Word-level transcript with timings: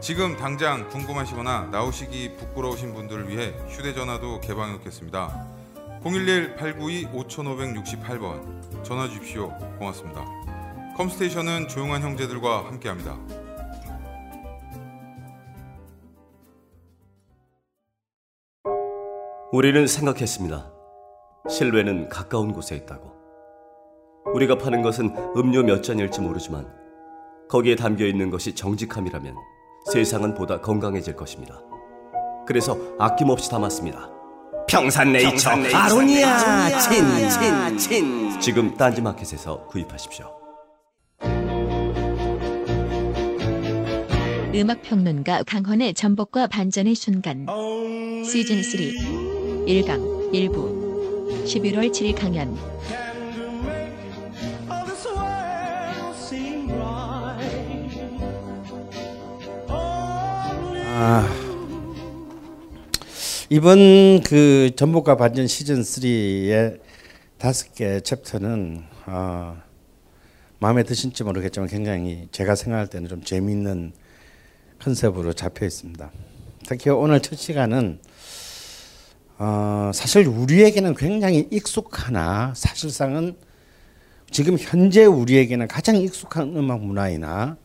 지금 0.00 0.36
당장 0.36 0.88
궁금하시거나 0.88 1.70
나오시기 1.72 2.36
부끄러우신 2.36 2.94
분들을 2.94 3.28
위해 3.28 3.52
휴대전화도 3.68 4.40
개방해 4.40 4.74
놓겠습니다. 4.74 5.44
011-892-5568번 6.04 8.84
전화 8.84 9.08
주십시오. 9.08 9.48
고맙습니다. 9.78 10.24
컴스테이션은 10.96 11.66
조용한 11.66 12.02
형제들과 12.02 12.66
함께합니다. 12.66 13.18
우리는 19.50 19.86
생각했습니다. 19.86 20.70
실외는 21.50 22.08
가까운 22.08 22.52
곳에 22.52 22.76
있다고. 22.76 23.18
우리가 24.34 24.58
파는 24.58 24.82
것은 24.82 25.12
음료 25.36 25.64
몇 25.64 25.82
잔일지 25.82 26.20
모르지만 26.20 26.72
거기에 27.48 27.74
담겨 27.74 28.06
있는 28.06 28.30
것이 28.30 28.54
정직함이라면 28.54 29.57
세상은 29.92 30.34
보다 30.34 30.60
건강해질 30.60 31.16
것입니다. 31.16 31.60
그래서 32.46 32.76
아낌없이 32.98 33.50
담았습니다. 33.50 34.10
평산네이처, 34.68 35.50
아로니아 35.50 36.78
친, 36.78 37.04
친, 37.28 37.78
친. 37.78 38.40
지금 38.40 38.76
딴지마켓에서 38.76 39.66
구입하십시오. 39.66 40.26
음악 44.54 44.82
평론가 44.82 45.44
강헌의 45.44 45.94
전복과 45.94 46.48
반전의 46.48 46.94
순간 46.94 47.46
시즌 48.24 48.62
3 48.62 48.80
1강 49.66 50.32
1부 50.32 51.44
11월 51.44 51.90
7일 51.92 52.16
강연 52.18 52.56
아, 61.00 61.24
이번 63.48 64.20
그 64.24 64.72
전복과 64.74 65.16
반전 65.16 65.46
시즌 65.46 65.82
3의 65.82 66.80
다섯 67.38 67.72
개 67.72 68.00
챕터는 68.00 68.82
어, 69.06 69.62
마음에 70.58 70.82
드실지 70.82 71.22
모르겠지만 71.22 71.68
굉장히 71.68 72.26
제가 72.32 72.56
생각할 72.56 72.88
때는 72.88 73.08
좀 73.08 73.22
재미있는 73.22 73.92
컨셉으로 74.80 75.34
잡혀 75.34 75.66
있습니다. 75.66 76.10
특히 76.66 76.90
오늘 76.90 77.20
첫 77.20 77.36
시간은 77.38 78.00
어, 79.38 79.92
사실 79.94 80.26
우리에게는 80.26 80.96
굉장히 80.96 81.46
익숙하나 81.52 82.52
사실상은 82.56 83.36
지금 84.32 84.56
현재 84.58 85.04
우리에게는 85.04 85.68
가장 85.68 85.94
익숙한 85.94 86.56
음악 86.56 86.80
문화이나 86.80 87.56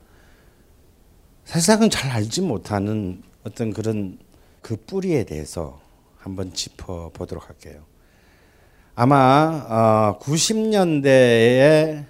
사실상은 1.45 1.89
잘 1.89 2.09
알지 2.09 2.41
못하는 2.41 3.21
어떤 3.43 3.73
그런 3.73 4.17
그 4.61 4.75
뿌리에 4.75 5.25
대해서 5.25 5.81
한번 6.17 6.53
짚어 6.53 7.11
보도록 7.13 7.49
할게요. 7.49 7.83
아마 8.95 10.15
어, 10.15 10.19
90년대에 10.19 12.05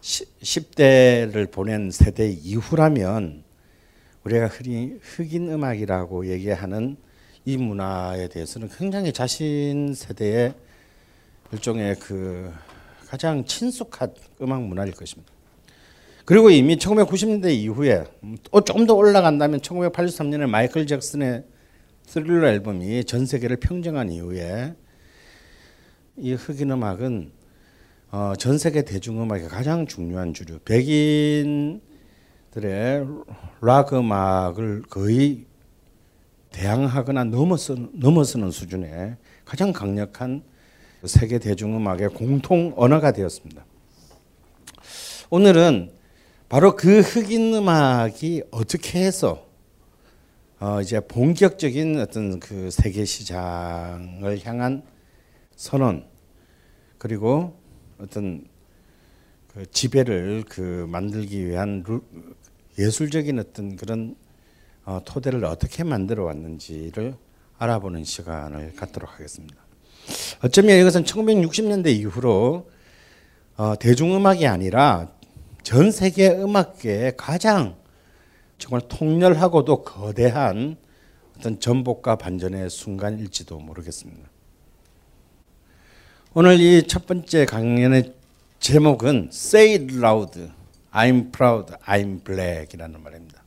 10대를 0.00 1.50
보낸 1.50 1.90
세대 1.90 2.28
이후라면 2.30 3.44
우리가 4.24 4.46
흔히 4.46 4.98
흑인 5.02 5.50
음악이라고 5.50 6.30
얘기하는 6.30 6.96
이 7.44 7.56
문화에 7.56 8.28
대해서는 8.28 8.68
굉장히 8.68 9.12
자신 9.12 9.94
세대의 9.94 10.54
일종의 11.52 11.96
그 11.96 12.52
가장 13.08 13.44
친숙한 13.44 14.14
음악 14.40 14.62
문화일 14.62 14.92
것입니다. 14.92 15.39
그리고 16.30 16.48
이미 16.48 16.76
1990년대 16.76 17.50
이후에 17.50 18.04
또 18.52 18.60
조금 18.60 18.86
더 18.86 18.94
올라간다면 18.94 19.58
1983년에 19.62 20.48
마이클 20.48 20.86
잭슨의 20.86 21.42
스릴러 22.06 22.46
앨범이 22.46 23.02
전 23.02 23.26
세계를 23.26 23.56
평정한 23.56 24.12
이후에 24.12 24.76
이 26.16 26.34
흑인 26.34 26.70
음악은 26.70 27.32
어, 28.12 28.34
전 28.38 28.58
세계 28.58 28.84
대중음악의 28.84 29.48
가장 29.48 29.88
중요한 29.88 30.32
주류 30.32 30.60
백인들의 30.60 31.80
락 33.60 33.92
음악을 33.92 34.82
거의 34.88 35.46
대항하거나 36.52 37.24
넘어서는, 37.24 37.90
넘어서는 37.94 38.52
수준의 38.52 39.16
가장 39.44 39.72
강력한 39.72 40.44
세계 41.02 41.40
대중음악의 41.40 42.10
공통 42.10 42.72
언어가 42.76 43.10
되었습니다. 43.10 43.64
오늘은 45.30 45.98
바로 46.50 46.74
그 46.74 46.98
흑인 46.98 47.54
음악이 47.54 48.42
어떻게 48.50 48.98
해서 49.04 49.46
어 50.58 50.80
이제 50.80 50.98
본격적인 50.98 52.00
어떤 52.00 52.40
그 52.40 52.72
세계 52.72 53.04
시장을 53.04 54.44
향한 54.44 54.82
선언 55.54 56.08
그리고 56.98 57.56
어떤 58.00 58.44
그 59.46 59.70
지배를 59.70 60.42
그 60.48 60.86
만들기 60.88 61.46
위한 61.46 61.84
루, 61.86 62.02
예술적인 62.76 63.38
어떤 63.38 63.76
그런 63.76 64.16
어 64.84 65.00
토대를 65.04 65.44
어떻게 65.44 65.84
만들어 65.84 66.24
왔는지를 66.24 67.14
알아보는 67.58 68.02
시간을 68.02 68.74
갖도록 68.74 69.08
하겠습니다. 69.08 69.54
어쩌면 70.42 70.80
이것은 70.80 71.04
1960년대 71.04 71.94
이후로 71.94 72.68
어 73.56 73.74
대중음악이 73.78 74.48
아니라 74.48 75.12
전 75.70 75.92
세계 75.92 76.28
음악계의 76.32 77.16
가장 77.16 77.76
정말 78.58 78.80
통렬하고도 78.88 79.84
거대한 79.84 80.76
어떤 81.38 81.60
전복과 81.60 82.16
반전의 82.16 82.68
순간일지도 82.68 83.60
모르겠습니다. 83.60 84.28
오늘 86.34 86.58
이 86.58 86.82
첫 86.88 87.06
번째 87.06 87.44
강연의 87.46 88.14
제목은 88.58 89.30
Say 89.32 89.76
It 89.76 89.96
Loud, 89.96 90.50
I'm 90.90 91.32
Proud, 91.32 91.72
I'm 91.86 92.24
Black이라는 92.24 93.00
말입니다. 93.00 93.44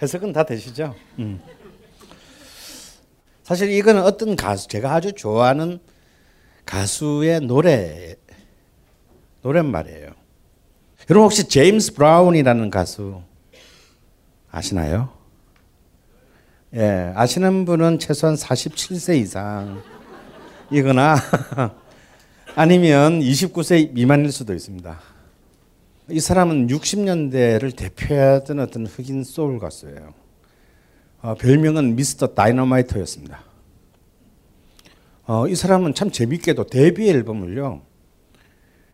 해석은 0.00 0.32
다 0.32 0.46
되시죠? 0.46 0.94
음. 1.18 1.38
사실 3.42 3.70
이거는 3.70 4.02
어떤 4.02 4.36
가수 4.36 4.68
제가 4.68 4.94
아주 4.94 5.12
좋아하는 5.12 5.80
가수의 6.64 7.42
노래 7.42 8.16
노랫말이에요. 9.44 10.08
여러분 11.10 11.24
혹시 11.24 11.46
제임스 11.46 11.94
브라운이라는 11.94 12.70
가수 12.70 13.20
아시나요? 14.50 15.10
예, 16.74 17.12
아시는 17.14 17.66
분은 17.66 17.98
최소한 17.98 18.36
47세 18.36 19.18
이상이거나 20.70 21.16
아니면 22.56 23.20
29세 23.20 23.92
미만일 23.92 24.32
수도 24.32 24.54
있습니다. 24.54 24.98
이 26.08 26.20
사람은 26.20 26.68
60년대를 26.68 27.76
대표하던 27.76 28.60
어떤 28.60 28.86
흑인 28.86 29.24
소울 29.24 29.58
가수예요. 29.58 30.14
어, 31.20 31.34
별명은 31.34 31.96
Mr. 31.96 32.28
Dynamite였습니다. 32.28 33.42
어, 35.26 35.46
이 35.48 35.54
사람은 35.54 35.94
참 35.94 36.10
재밌게도 36.10 36.64
데뷔 36.66 37.10
앨범을요 37.10 37.93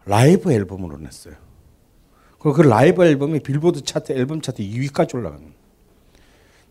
라이브 0.04 0.52
앨범으로 0.52 0.98
냈어요. 0.98 1.34
그리고 2.38 2.54
그 2.54 2.62
라이브 2.62 3.04
앨범이 3.04 3.40
빌보드 3.40 3.82
차트 3.82 4.12
앨범 4.12 4.40
차트 4.40 4.62
2위까지 4.62 5.14
올라갑니다. 5.14 5.54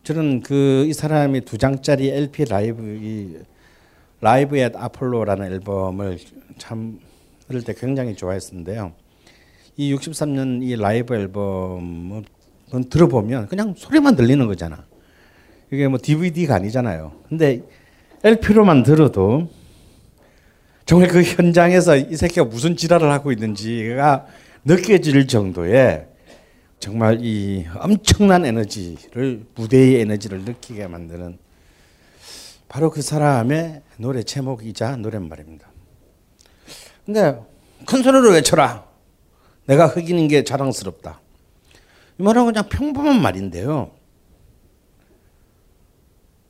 저는 0.04 0.42
그 0.42 0.86
이 0.88 0.94
사람이 0.94 1.42
두 1.42 1.58
장짜리 1.58 2.10
LP 2.10 2.46
라이브 2.46 2.81
이 3.02 3.38
라이브 4.22 4.58
앳 4.58 4.76
아폴로라는 4.76 5.46
앨범을 5.52 6.18
참 6.58 7.00
어릴 7.50 7.64
때 7.64 7.74
굉장히 7.74 8.16
좋아했었는데요. 8.16 8.94
이 9.78 9.94
63년 9.94 10.64
이 10.64 10.76
라이브 10.76 11.14
앨범은 11.16 12.24
들어보면 12.90 13.48
그냥 13.48 13.74
소리만 13.78 14.16
들리는 14.16 14.46
거잖아. 14.48 14.86
이게 15.72 15.88
뭐 15.88 16.00
DVD가 16.02 16.56
아니잖아요. 16.56 17.14
근데 17.30 17.62
LP로만 18.24 18.84
들어도 18.84 19.50
정말 20.90 21.08
그 21.08 21.22
현장에서 21.22 21.98
이 21.98 22.16
새끼가 22.16 22.46
무슨 22.46 22.76
지랄을 22.76 23.12
하고 23.12 23.32
있는지가 23.32 24.26
느껴질 24.66 25.28
정도의 25.28 26.08
정말 26.80 27.20
이 27.22 27.68
엄청난 27.76 28.44
에너지를 28.44 29.46
무대의 29.54 30.02
에너지를 30.02 30.46
느끼게 30.46 30.88
만드는 30.88 31.38
바로 32.68 32.90
그 32.90 33.04
사람의 33.04 33.84
노래 33.98 34.24
제목이자 34.24 34.96
노랫말입니다. 34.96 35.72
근데 37.06 37.40
큰 37.86 38.02
소리로 38.02 38.32
외쳐라. 38.32 38.84
내가 39.68 39.86
흑인인 39.86 40.28
게 40.28 40.44
자랑스럽다. 40.44 41.22
이 42.18 42.24
말은 42.24 42.46
그냥 42.46 42.68
평범한 42.68 43.22
말인데요. 43.22 43.92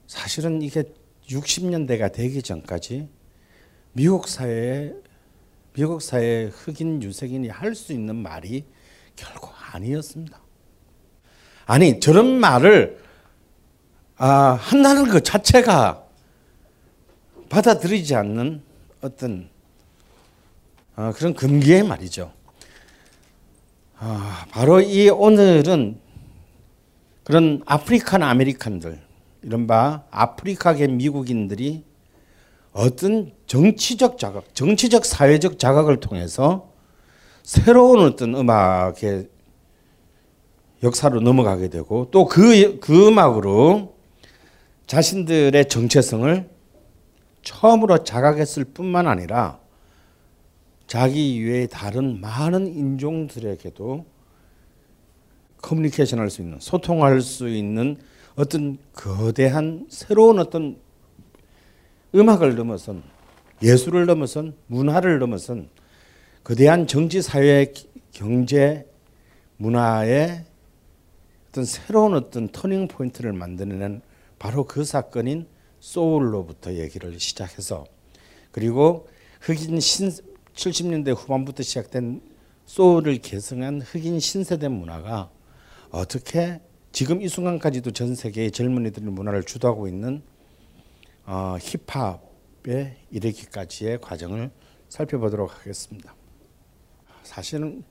사실은 0.07 0.61
이게 0.61 0.85
60년대가 1.27 2.13
되기 2.13 2.41
전까지 2.41 3.18
미국 3.93 4.27
사회에 4.27 4.93
미국 5.73 6.01
사회 6.01 6.45
흑인 6.45 7.01
유색인이 7.01 7.49
할 7.49 7.75
수 7.75 7.93
있는 7.93 8.15
말이 8.15 8.65
결코 9.15 9.49
아니었습니다. 9.71 10.39
아니 11.65 11.99
저런 11.99 12.39
말을 12.39 12.99
아, 14.17 14.57
한다는 14.59 15.07
것 15.09 15.23
자체가 15.23 16.03
받아들이지 17.49 18.15
않는 18.15 18.61
어떤 19.01 19.49
어, 20.95 21.11
그런 21.15 21.33
금기의 21.33 21.83
말이죠. 21.83 22.33
아, 23.97 24.45
바로 24.51 24.81
이 24.81 25.09
오늘은 25.09 25.99
그런 27.23 27.61
African 27.65 28.23
American들 28.23 29.01
이른바 29.43 30.03
아프리카계 30.11 30.87
미국인들이 30.87 31.85
어떤 32.71 33.31
정치적 33.47 34.17
자각, 34.17 34.53
정치적 34.53 35.05
사회적 35.05 35.59
자각을 35.59 35.99
통해서 35.99 36.71
새로운 37.43 37.99
어떤 37.99 38.35
음악의 38.35 39.27
역사로 40.83 41.19
넘어가게 41.21 41.69
되고 41.69 42.09
또그그 42.11 43.07
음악으로 43.07 43.95
자신들의 44.87 45.67
정체성을 45.67 46.49
처음으로 47.41 48.03
자각했을 48.03 48.65
뿐만 48.65 49.07
아니라 49.07 49.59
자기 50.87 51.35
이외의 51.35 51.67
다른 51.67 52.19
많은 52.21 52.67
인종들에게도 52.67 54.05
커뮤니케이션 55.61 56.19
할 56.19 56.29
수 56.29 56.41
있는 56.41 56.57
소통할 56.59 57.21
수 57.21 57.49
있는 57.49 57.97
어떤 58.35 58.77
거대한 58.93 59.85
새로운 59.89 60.39
어떤 60.39 60.77
음악을 62.13 62.55
넘어선 62.55 63.03
예술을 63.61 64.05
넘어선 64.05 64.55
문화를 64.67 65.19
넘어선 65.19 65.69
거대한 66.43 66.87
정치 66.87 67.21
사회 67.21 67.71
경제 68.11 68.87
문화의 69.57 70.45
어떤 71.49 71.65
새로운 71.65 72.15
어떤 72.15 72.47
터닝 72.49 72.87
포인트를 72.87 73.33
만드는 73.33 74.01
바로 74.39 74.65
그 74.65 74.83
사건인 74.83 75.47
소울로부터 75.79 76.73
얘기를 76.73 77.19
시작해서 77.19 77.85
그리고 78.51 79.07
흑인 79.41 79.79
신 79.79 80.09
70년대 80.55 81.15
후반부터 81.15 81.63
시작된 81.63 82.21
소울을 82.65 83.19
개성한 83.19 83.81
흑인 83.81 84.19
신세대 84.19 84.67
문화가 84.67 85.29
어떻게 85.91 86.59
지금 86.91 87.21
이 87.21 87.27
순간까지도 87.27 87.91
전 87.91 88.15
세계의 88.15 88.51
젊은이들의 88.51 89.11
문화를 89.11 89.43
주도하고 89.43 89.87
있는 89.87 90.21
어, 91.31 91.57
힙합에 91.59 92.97
이르기까지의 93.11 94.01
과정을 94.01 94.49
살펴보도록 94.87 95.55
하겠습니다. 95.59 96.15
사실은 97.21 97.83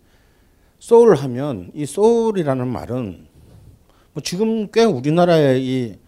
소울 0.80 1.14
하면 1.14 1.70
이 1.72 1.86
소울이라는 1.86 2.66
말은 2.66 3.28
뭐 4.12 4.22
지금 4.24 4.68
꽤 4.72 4.82
우리나라의 4.82 5.64
이 5.64 5.98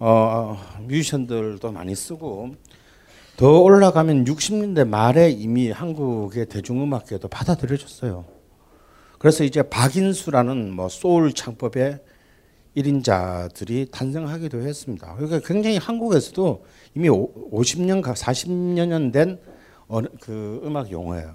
어, 0.00 0.58
뮤지션들도 0.80 1.70
많이 1.70 1.94
쓰고 1.94 2.56
더 3.36 3.60
올라가면 3.60 4.24
60년대 4.24 4.84
말에 4.84 5.30
이미 5.30 5.70
한국의 5.70 6.46
대중음악계도 6.46 7.28
받아들여졌어요. 7.28 8.24
그래서 9.20 9.44
이제 9.44 9.62
박인수라는 9.62 10.72
뭐 10.72 10.88
소울 10.88 11.32
창법의 11.32 12.00
1인자들이 12.82 13.90
탄생하기도 13.90 14.60
했습니다. 14.60 15.14
그러니까 15.14 15.40
굉장히 15.46 15.76
한국에서도 15.76 16.64
이미 16.94 17.08
50년, 17.08 18.02
40년 18.02 19.12
된 19.12 19.38
그 20.20 20.60
음악 20.64 20.90
용어예요. 20.90 21.34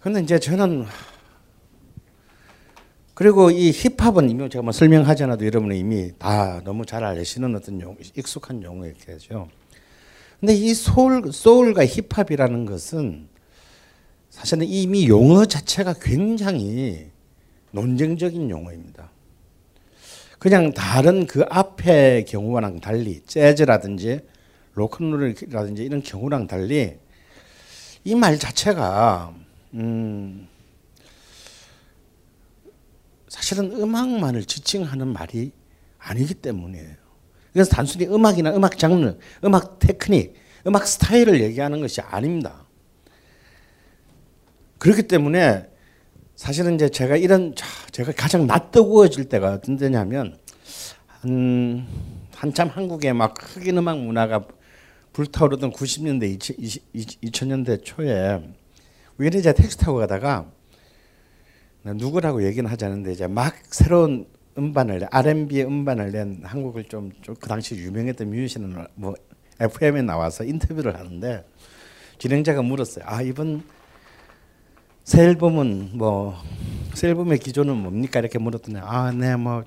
근데 0.00 0.20
이제 0.20 0.38
저는 0.38 0.86
그리고 3.12 3.50
이 3.50 3.70
힙합은 3.70 4.28
이미 4.28 4.48
제가 4.48 4.62
뭐 4.62 4.72
설명하지 4.72 5.24
않아도 5.24 5.46
여러분이 5.46 5.78
이미 5.78 6.10
다 6.18 6.60
너무 6.64 6.84
잘 6.84 7.04
아시는 7.04 7.54
어떤 7.54 7.80
용, 7.80 7.96
익숙한 8.16 8.62
용어겠죠. 8.62 9.48
근데 10.40 10.54
이 10.54 10.74
소울, 10.74 11.32
소울과 11.32 11.86
힙합이라는 11.86 12.66
것은 12.66 13.28
사실은 14.30 14.66
이미 14.66 15.06
용어 15.06 15.44
자체가 15.44 15.94
굉장히 16.02 17.06
논쟁적인 17.70 18.50
용어입니다. 18.50 19.10
그냥 20.38 20.72
다른 20.72 21.26
그 21.26 21.44
앞의 21.48 22.26
경우와는 22.26 22.80
달리 22.80 23.20
재즈라든지 23.24 24.20
로큰롤이라든지 24.74 25.84
이런 25.84 26.02
경우랑 26.02 26.46
달리 26.46 26.98
이 28.04 28.14
말 28.14 28.38
자체가 28.38 29.34
음 29.74 30.46
사실은 33.28 33.72
음악만을 33.72 34.44
지칭하는 34.44 35.08
말이 35.08 35.52
아니기 35.98 36.34
때문이에요. 36.34 36.94
그래서 37.52 37.70
단순히 37.70 38.06
음악이나 38.06 38.54
음악 38.54 38.76
장르, 38.78 39.16
음악 39.44 39.78
테크닉, 39.78 40.34
음악 40.66 40.86
스타일을 40.86 41.40
얘기하는 41.40 41.80
것이 41.80 42.00
아닙니다. 42.00 42.64
그렇기 44.78 45.04
때문에 45.04 45.66
사실은 46.36 46.74
이제 46.74 46.88
제가 46.88 47.16
이런 47.16 47.54
제가 47.92 48.12
가장 48.12 48.46
낯뜨거워질 48.46 49.28
때가 49.28 49.60
때냐면 49.60 50.36
한 51.06 51.86
한참 52.34 52.68
한국에 52.68 53.12
막 53.12 53.34
흑인 53.38 53.78
음악 53.78 53.98
문화가 54.00 54.44
불타오르던 55.12 55.72
90년대 55.72 57.22
2000 57.22 57.48
년대 57.48 57.78
초에 57.78 58.42
우연히 59.18 59.42
제가 59.42 59.54
택시 59.54 59.78
타고 59.78 59.98
가다가 59.98 60.50
누구라고 61.84 62.44
얘기는 62.44 62.68
하지 62.68 62.84
않는데 62.84 63.12
이제 63.12 63.26
막 63.26 63.54
새로운 63.70 64.26
음반을 64.58 65.00
내, 65.00 65.06
R&B의 65.10 65.64
음반을 65.66 66.12
낸 66.12 66.40
한국을 66.44 66.84
좀 66.84 67.12
그 67.40 67.48
당시 67.48 67.76
유명했던 67.76 68.28
뮤지션은 68.28 68.86
뭐 68.94 69.14
FM에 69.60 70.02
나와서 70.02 70.44
인터뷰를 70.44 70.96
하는데 70.98 71.44
진행자가 72.18 72.62
물었어요. 72.62 73.04
아 73.06 73.22
이번 73.22 73.62
새 75.04 75.22
앨범은 75.24 75.90
뭐 75.94 76.34
새 76.94 77.08
앨범의 77.08 77.38
기조는 77.40 77.76
뭡니까? 77.76 78.20
이렇게 78.20 78.38
물었더니 78.38 78.78
아 78.80 79.10
네 79.12 79.34
뭐 79.36 79.64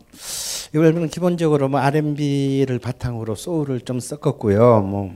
이 0.73 0.77
앨범은 0.77 1.07
기본적으로 1.09 1.69
뭐 1.69 1.79
R&B를 1.79 2.79
바탕으로 2.79 3.35
소울을 3.35 3.81
좀 3.81 3.99
섞었고요 3.99 4.81
뭐 4.81 5.13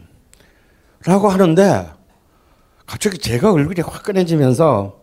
라고 1.06 1.28
하는데 1.30 1.90
갑자기 2.86 3.18
제가 3.18 3.52
얼굴이 3.52 3.82
화끈해지면서 3.82 5.02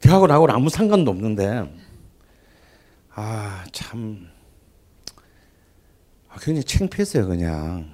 걔하고 0.00 0.26
나하고는 0.26 0.54
아무 0.54 0.68
상관도 0.68 1.10
없는데 1.10 1.72
아참. 3.14 4.28
아, 6.28 6.36
굉장히 6.40 6.64
창피했어요 6.64 7.26
그냥. 7.26 7.90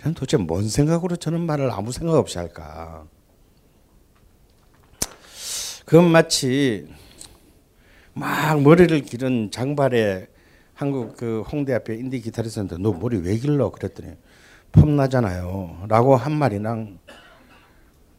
그냥 0.00 0.14
도대체 0.14 0.36
뭔 0.38 0.68
생각으로 0.68 1.16
저는 1.16 1.40
말을 1.42 1.70
아무 1.70 1.92
생각 1.92 2.14
없이 2.16 2.38
할까 2.38 3.04
그건 5.90 6.12
마치 6.12 6.86
막 8.14 8.62
머리를 8.62 9.02
기른 9.02 9.50
장발의 9.50 10.28
한국 10.72 11.16
그 11.16 11.42
홍대 11.42 11.74
앞에 11.74 11.96
인디 11.96 12.20
기타리스트한테 12.20 12.76
너 12.78 12.92
머리 12.92 13.16
왜 13.16 13.36
길러 13.36 13.70
그랬더니 13.70 14.12
폼 14.70 14.94
나잖아요.라고 14.94 16.14
한 16.14 16.30
말이랑 16.30 17.00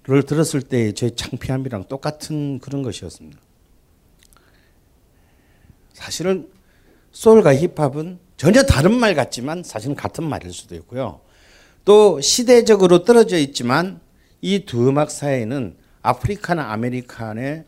를 0.04 0.24
들었을 0.24 0.64
때제 0.64 1.12
창피함이랑 1.16 1.86
똑같은 1.88 2.60
그런 2.60 2.82
것이었습니다. 2.84 3.40
사실은 5.94 6.50
소울과 7.14 7.56
힙합은 7.56 8.20
전혀 8.36 8.64
다른 8.64 8.94
말 9.00 9.16
같지만 9.16 9.64
사실은 9.64 9.96
같은 9.96 10.26
말일 10.26 10.52
수도 10.52 10.76
있고요. 10.76 11.22
또 11.86 12.20
시대적으로 12.20 13.06
떨어져 13.06 13.38
있지만 13.38 14.02
이 14.42 14.66
두 14.66 14.90
음악 14.90 15.10
사이에는 15.10 15.80
아프리카나 16.02 16.72
아메리칸의 16.72 17.66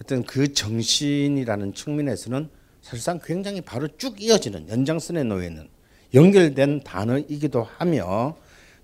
어떤 0.00 0.24
그 0.24 0.52
정신이라는 0.52 1.74
측면에서는 1.74 2.48
사실상 2.80 3.20
굉장히 3.22 3.60
바로 3.60 3.86
쭉 3.96 4.20
이어지는 4.20 4.68
연장선에 4.68 5.22
놓여 5.22 5.46
있는 5.46 5.68
연결된 6.14 6.82
단어이기도 6.82 7.62
하며 7.62 8.36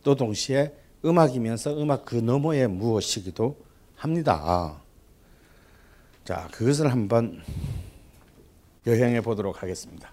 또 0.05 0.15
동시에 0.15 0.73
음악이면서 1.05 1.81
음악 1.83 2.05
그 2.05 2.17
너머에 2.17 2.67
무엇이기도 2.67 3.57
합니다. 3.97 4.81
자, 6.25 6.49
그것을 6.53 6.91
한번 6.93 7.43
여행해 8.87 9.21
보도록 9.21 9.63
하겠습니다. 9.63 10.13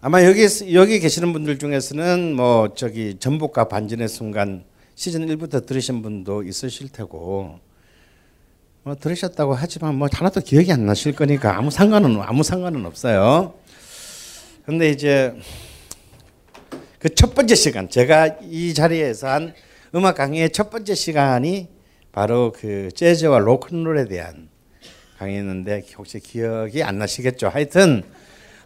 아마 0.00 0.24
여기 0.24 0.46
여기 0.74 1.00
계시는 1.00 1.32
분들 1.32 1.58
중에서는 1.58 2.34
뭐 2.34 2.72
저기 2.74 3.18
전복과 3.18 3.68
반전의 3.68 4.08
순간 4.08 4.64
시즌 4.98 5.24
1부터 5.28 5.64
들으신 5.64 6.02
분도 6.02 6.42
있으실 6.42 6.88
테고 6.88 7.60
뭐 8.82 8.96
들으셨다고 8.96 9.54
하지만 9.54 9.94
뭐 9.94 10.08
하나도 10.12 10.40
기억이 10.40 10.72
안 10.72 10.86
나실 10.86 11.14
거니까 11.14 11.56
아무 11.56 11.70
상관은 11.70 12.20
아무 12.20 12.42
상관은 12.42 12.84
없어요. 12.84 13.54
근데 14.66 14.90
이제 14.90 15.36
그 16.98 17.10
첫 17.14 17.32
번째 17.32 17.54
시간 17.54 17.88
제가 17.88 18.38
이 18.42 18.74
자리에서 18.74 19.28
한 19.28 19.54
음악 19.94 20.16
강의의 20.16 20.50
첫 20.50 20.68
번째 20.68 20.96
시간이 20.96 21.68
바로 22.10 22.50
그 22.50 22.88
재즈와 22.92 23.38
로큰롤에 23.38 24.06
대한 24.08 24.48
강의였는데 25.18 25.84
혹시 25.96 26.18
기억이 26.18 26.82
안 26.82 26.98
나시겠죠? 26.98 27.50
하여튼 27.50 28.02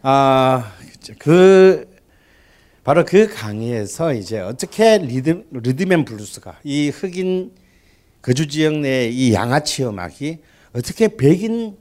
아그 0.00 1.91
바로 2.84 3.04
그 3.04 3.32
강의에서 3.32 4.12
이제 4.12 4.40
어떻게 4.40 4.98
리듬 4.98 5.44
리듬 5.52 5.92
앤 5.92 6.04
블루스가 6.04 6.58
이 6.64 6.88
흑인 6.88 7.52
거주 8.20 8.48
지역 8.48 8.78
내의 8.78 9.14
이 9.14 9.32
양아치 9.32 9.84
음악이 9.84 10.38
어떻게 10.72 11.08
백인 11.16 11.76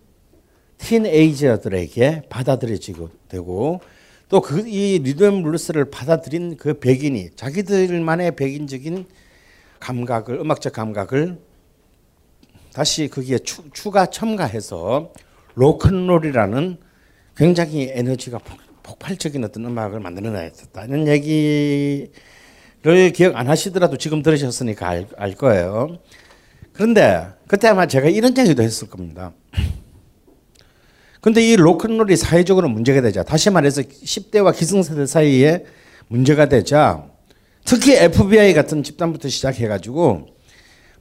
틴에이저들에게 0.77 2.23
받아들여지고 2.29 3.09
되고 3.29 3.81
또 4.29 4.41
그 4.41 4.65
이 4.67 4.99
리듬 5.03 5.43
블루스를 5.43 5.89
받아들인 5.89 6.55
그 6.55 6.79
백인이 6.79 7.31
자기들만의 7.35 8.35
백인적인 8.35 9.05
감각을 9.79 10.39
음악적 10.39 10.71
감각을 10.73 11.37
다시 12.73 13.07
거기에 13.09 13.39
추, 13.39 13.63
추가 13.73 14.05
첨가해서 14.05 15.11
로큰롤이라는 15.55 16.77
굉장히 17.35 17.89
에너지가 17.91 18.39
폭발적인 18.83 19.43
어떤 19.43 19.65
음악을 19.65 19.99
만들어냈다는 19.99 21.07
얘기를 21.07 22.09
기억 23.13 23.35
안 23.35 23.47
하시더라도 23.49 23.97
지금 23.97 24.21
들으셨으니까 24.21 24.87
알, 24.87 25.07
알 25.17 25.35
거예요. 25.35 25.99
그런데 26.73 27.27
그때 27.47 27.67
아마 27.67 27.85
제가 27.85 28.09
이런 28.09 28.37
얘기도 28.37 28.63
했을 28.63 28.89
겁니다. 28.89 29.33
근데 31.21 31.41
이 31.41 31.55
로큰롤이 31.55 32.15
사회적으로 32.15 32.67
문제가 32.67 33.01
되자 33.01 33.23
다시 33.23 33.49
말해서 33.51 33.83
10대와 33.83 34.55
기성세대 34.55 35.05
사이에 35.05 35.65
문제가 36.07 36.47
되자 36.47 37.05
특히 37.63 37.95
FBI 37.95 38.53
같은 38.53 38.81
집단부터 38.81 39.29
시작해가지고 39.29 40.27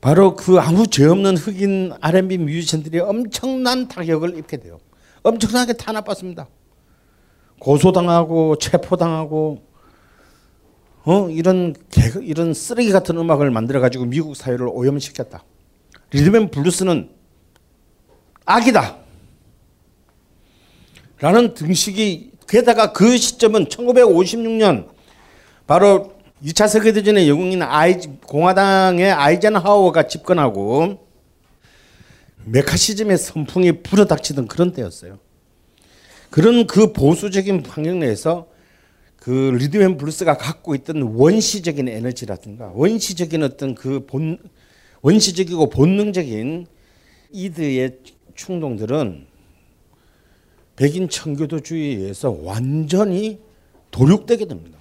바로 0.00 0.36
그 0.36 0.58
아무 0.58 0.86
죄 0.86 1.06
없는 1.06 1.36
흑인 1.36 1.92
R&B 2.00 2.38
뮤지션들이 2.38 3.00
엄청난 3.00 3.88
타격을 3.88 4.36
입게 4.38 4.58
돼요. 4.58 4.78
엄청나게 5.22 5.74
탄압받습니다. 5.74 6.48
고소당하고 7.60 8.56
체포당하고 8.56 9.62
어 11.04 11.28
이런 11.30 11.74
개, 11.90 12.10
이런 12.22 12.52
쓰레기 12.52 12.90
같은 12.90 13.16
음악을 13.16 13.50
만들어 13.50 13.80
가지고 13.80 14.06
미국 14.06 14.34
사회를 14.34 14.68
오염시켰다. 14.68 15.44
리듬앤 16.10 16.50
블루스는 16.50 17.10
악이다. 18.44 18.96
라는 21.20 21.54
등식이 21.54 22.32
게다가 22.48 22.92
그 22.92 23.16
시점은 23.16 23.66
1956년 23.66 24.88
바로 25.66 26.14
2차 26.42 26.66
세계대전의 26.66 27.28
영웅인 27.28 27.62
아이, 27.62 28.00
공화당의 28.26 29.12
아이젠하워가 29.12 30.06
집권하고 30.08 31.06
매카시즘의 32.46 33.18
선풍이 33.18 33.82
불어닥치던 33.82 34.48
그런 34.48 34.72
때였어요. 34.72 35.18
그런 36.30 36.66
그 36.66 36.92
보수적인 36.92 37.64
환경 37.66 38.00
내에서 38.00 38.48
그 39.16 39.30
리듬앤 39.58 39.98
블루스가 39.98 40.36
갖고 40.38 40.74
있던 40.74 41.02
원시적인 41.02 41.88
에너지라든가 41.88 42.72
원시적인 42.74 43.42
어떤 43.42 43.74
그 43.74 44.00
본 44.06 44.38
원시적이고 45.02 45.70
본능적인 45.70 46.66
이드의 47.32 47.98
충동들은 48.34 49.26
백인 50.76 51.08
청교도주의에서 51.08 52.38
완전히 52.42 53.40
도륙되게 53.90 54.46
됩니다. 54.46 54.78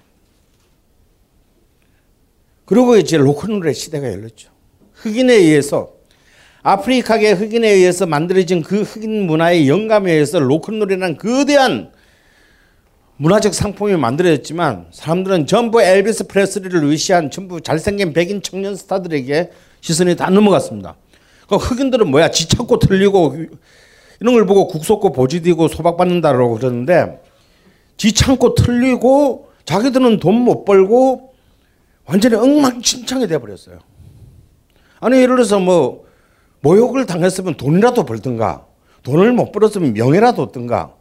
그리고 2.64 2.96
이제 2.96 3.16
로큰롤의 3.16 3.74
시대가 3.74 4.10
열렸죠. 4.12 4.50
흑인에 4.94 5.34
의해서 5.34 5.94
아프리카계 6.62 7.32
흑인에 7.32 7.68
의해서 7.68 8.06
만들어진 8.06 8.62
그 8.62 8.82
흑인 8.82 9.26
문화의 9.26 9.68
영감에 9.68 10.12
의해서 10.12 10.38
로큰롤이라는 10.38 11.16
거대한 11.16 11.90
문화적 13.16 13.54
상품이 13.54 13.96
만들어졌지만 13.96 14.86
사람들은 14.92 15.46
전부 15.46 15.82
엘비스 15.82 16.26
프레스리를 16.26 16.84
의시한 16.84 17.30
전부 17.30 17.60
잘생긴 17.60 18.12
백인 18.12 18.42
청년 18.42 18.76
스타들에게 18.76 19.50
시선이 19.80 20.16
다 20.16 20.28
넘어갔습니다. 20.30 20.96
그 21.48 21.56
흑인들은 21.56 22.10
뭐야 22.10 22.30
지창고 22.30 22.78
틀리고 22.78 23.36
이런 24.20 24.34
걸 24.34 24.46
보고 24.46 24.68
국소고 24.68 25.12
보지디고 25.12 25.68
소박받는다라고 25.68 26.54
그러는데 26.54 27.22
지창고 27.96 28.54
틀리고 28.54 29.48
자기들은 29.64 30.18
돈 30.20 30.34
못 30.34 30.64
벌고 30.64 31.32
완전히 32.06 32.34
엉망진창이 32.34 33.26
돼버렸어요. 33.28 33.78
아니 35.00 35.16
예를 35.18 35.36
들어서 35.36 35.58
뭐 35.58 36.04
모욕을 36.62 37.06
당했으면 37.06 37.56
돈이라도 37.56 38.04
벌든가 38.04 38.66
돈을 39.02 39.32
못 39.32 39.52
벌었으면 39.52 39.94
명예라도 39.94 40.42
얻든가 40.42 40.94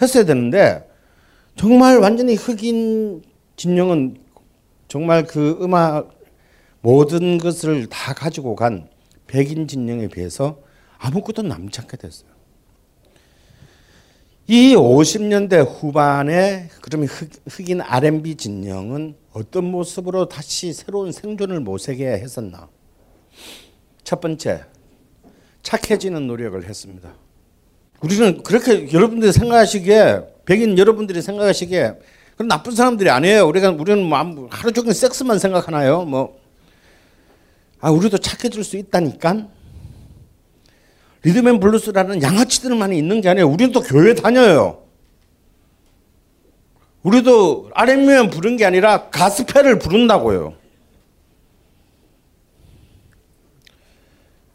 했어야 0.00 0.24
되는데 0.24 0.88
정말 1.56 1.98
완전히 1.98 2.34
흑인 2.34 3.22
진영은 3.56 4.18
정말 4.88 5.24
그 5.24 5.58
음악 5.60 6.10
모든 6.80 7.38
것을 7.38 7.86
다 7.88 8.14
가지고 8.14 8.56
간 8.56 8.88
백인 9.26 9.68
진영에 9.68 10.08
비해서 10.08 10.58
아무것도 10.98 11.42
남지 11.42 11.80
않게 11.80 11.96
됐어요. 11.96 12.30
이 14.46 14.74
50년대 14.74 15.64
후반에 15.64 16.70
그러면 16.80 17.06
흑 17.06 17.68
인 17.68 17.80
R&B 17.80 18.34
진영은 18.36 19.14
어떤 19.32 19.64
모습으로 19.64 20.28
다시 20.28 20.72
새로운 20.72 21.12
생존을 21.12 21.60
모색해 21.60 22.04
했었나? 22.04 22.68
첫 24.02 24.20
번째, 24.20 24.64
착해지는 25.62 26.26
노력을 26.26 26.62
했습니다. 26.62 27.12
우리는 28.00 28.42
그렇게 28.42 28.90
여러분들이 28.92 29.32
생각하시기에 29.32 30.20
백인 30.46 30.78
여러분들이 30.78 31.20
생각하시기에 31.22 31.94
그런 32.36 32.48
나쁜 32.48 32.72
사람들이 32.72 33.10
아니에요. 33.10 33.46
우리가 33.46 33.70
우리는 33.70 34.02
뭐 34.02 34.48
하루 34.50 34.72
종일 34.72 34.94
섹스만 34.94 35.38
생각하나요? 35.38 36.04
뭐 36.04 36.40
아, 37.80 37.90
우리도 37.90 38.18
착해질 38.18 38.64
수 38.64 38.76
있다니까. 38.76 39.48
리듬앤 41.22 41.60
블루스라는 41.60 42.22
양아치들만 42.22 42.92
있는 42.94 43.20
게 43.20 43.28
아니에요. 43.28 43.46
우리는 43.48 43.72
또 43.72 43.80
교회 43.80 44.14
다녀요. 44.14 44.82
우리도 47.02 47.70
R&B만 47.74 48.30
부른 48.30 48.56
게 48.56 48.64
아니라 48.64 49.08
가스펠을 49.10 49.78
부른다고요. 49.78 50.54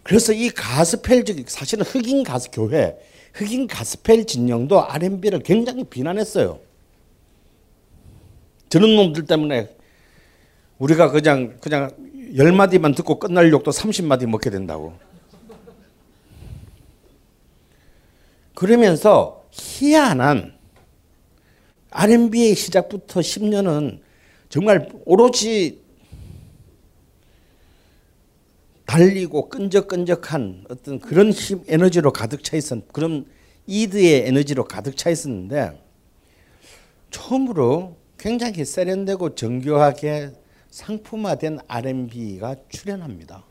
그래서 0.06 0.34
이 0.34 0.52
가스펠 0.52 1.26
즉 1.26 1.50
사실은 1.50 1.84
흑인 1.84 2.24
가스 2.24 2.50
교회, 2.52 2.96
흑인 3.34 3.66
가스펠 3.66 4.26
진영도 4.26 4.80
R&B를 4.80 5.40
굉장히 5.40 5.84
비난했어요. 5.84 6.60
저런 8.70 8.96
놈들 8.96 9.26
때문에 9.26 9.76
우리가 10.78 11.10
그냥 11.10 11.58
그냥 11.60 11.90
열 12.36 12.52
마디만 12.52 12.94
듣고 12.94 13.18
끝날 13.18 13.52
욕도 13.52 13.72
30마디 13.72 14.28
먹게 14.28 14.52
된다고. 14.52 14.94
그러면서 18.54 19.44
희한한 19.50 20.54
R&B의 21.90 22.54
시작부터 22.54 23.22
10년은 23.22 24.02
정말 24.50 24.88
오로지 25.06 25.84
달리고 28.86 29.50
끈적끈적한 29.50 30.66
어떤 30.70 31.00
그런 31.00 31.32
힘 31.32 31.64
에너지로 31.68 32.14
가득 32.14 32.44
차 32.44 32.56
있었 32.56 32.88
그런 32.92 33.26
이드의 33.68 34.28
에너지로 34.28 34.66
가득 34.66 34.96
차 34.96 35.10
있었는데 35.10 35.82
처음으로 37.10 37.98
굉장히 38.18 38.64
세련되고 38.66 39.36
정교하게 39.36 40.32
상품화된 40.70 41.60
R&B가 41.68 42.56
출현합니다. 42.70 43.44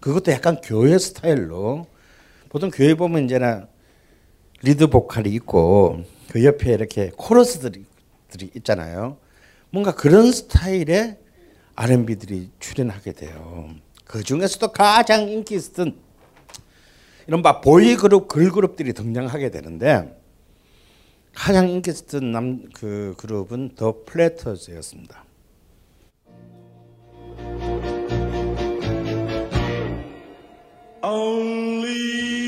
그것도 0.00 0.32
약간 0.32 0.60
교회 0.62 0.98
스타일로 0.98 1.86
보통 2.48 2.70
교회 2.70 2.94
보면 2.94 3.24
이제는 3.24 3.66
리드 4.62 4.88
보컬이 4.88 5.30
있고 5.30 6.04
그 6.28 6.44
옆에 6.44 6.72
이렇게 6.72 7.10
코러스들이 7.16 7.84
들이 8.28 8.50
있잖아요. 8.56 9.16
뭔가 9.70 9.94
그런 9.94 10.30
스타일의 10.30 11.18
R&B들이 11.74 12.50
출연하게 12.58 13.12
돼요. 13.12 13.70
그 14.08 14.24
중에서도 14.24 14.72
가장 14.72 15.28
인기 15.28 15.54
있었던 15.54 15.94
이런 17.28 17.42
바 17.42 17.60
보이 17.60 17.94
그룹 17.94 18.26
걸그룹들이 18.26 18.94
등장하게 18.94 19.50
되는데 19.50 20.18
가장 21.34 21.68
인기 21.68 21.90
있었던 21.90 22.32
남 22.32 22.62
그 22.74 23.14
그룹은 23.18 23.74
더 23.74 24.04
플래터즈였습니다. 24.06 25.24
Only 31.02 32.47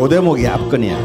오대목이 0.00 0.46
this. 0.46 0.96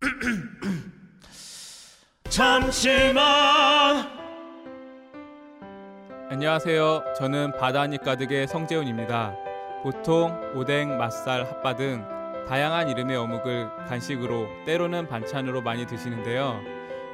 잠시만. 2.28 4.08
안녕하세요. 6.28 7.04
저는 7.16 7.56
바다니 7.56 7.98
가득의 7.98 8.48
성재훈입니다. 8.48 9.36
보통 9.84 10.36
오뎅, 10.56 10.98
맛살, 10.98 11.44
핫바 11.44 11.76
등 11.76 12.04
다양한 12.48 12.88
이름의 12.88 13.16
어묵을 13.16 13.68
간식으로 13.86 14.48
때로는 14.66 15.06
반찬으로 15.06 15.62
많이 15.62 15.86
드시는데요. 15.86 16.77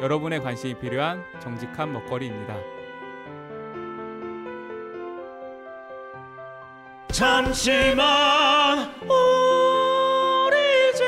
여러분의 0.00 0.40
관심이 0.40 0.74
필요한 0.74 1.24
정직한 1.40 1.92
먹거리입니다. 1.92 2.56
잠시만 7.10 8.94
우리 9.02 10.56
이제 10.90 11.04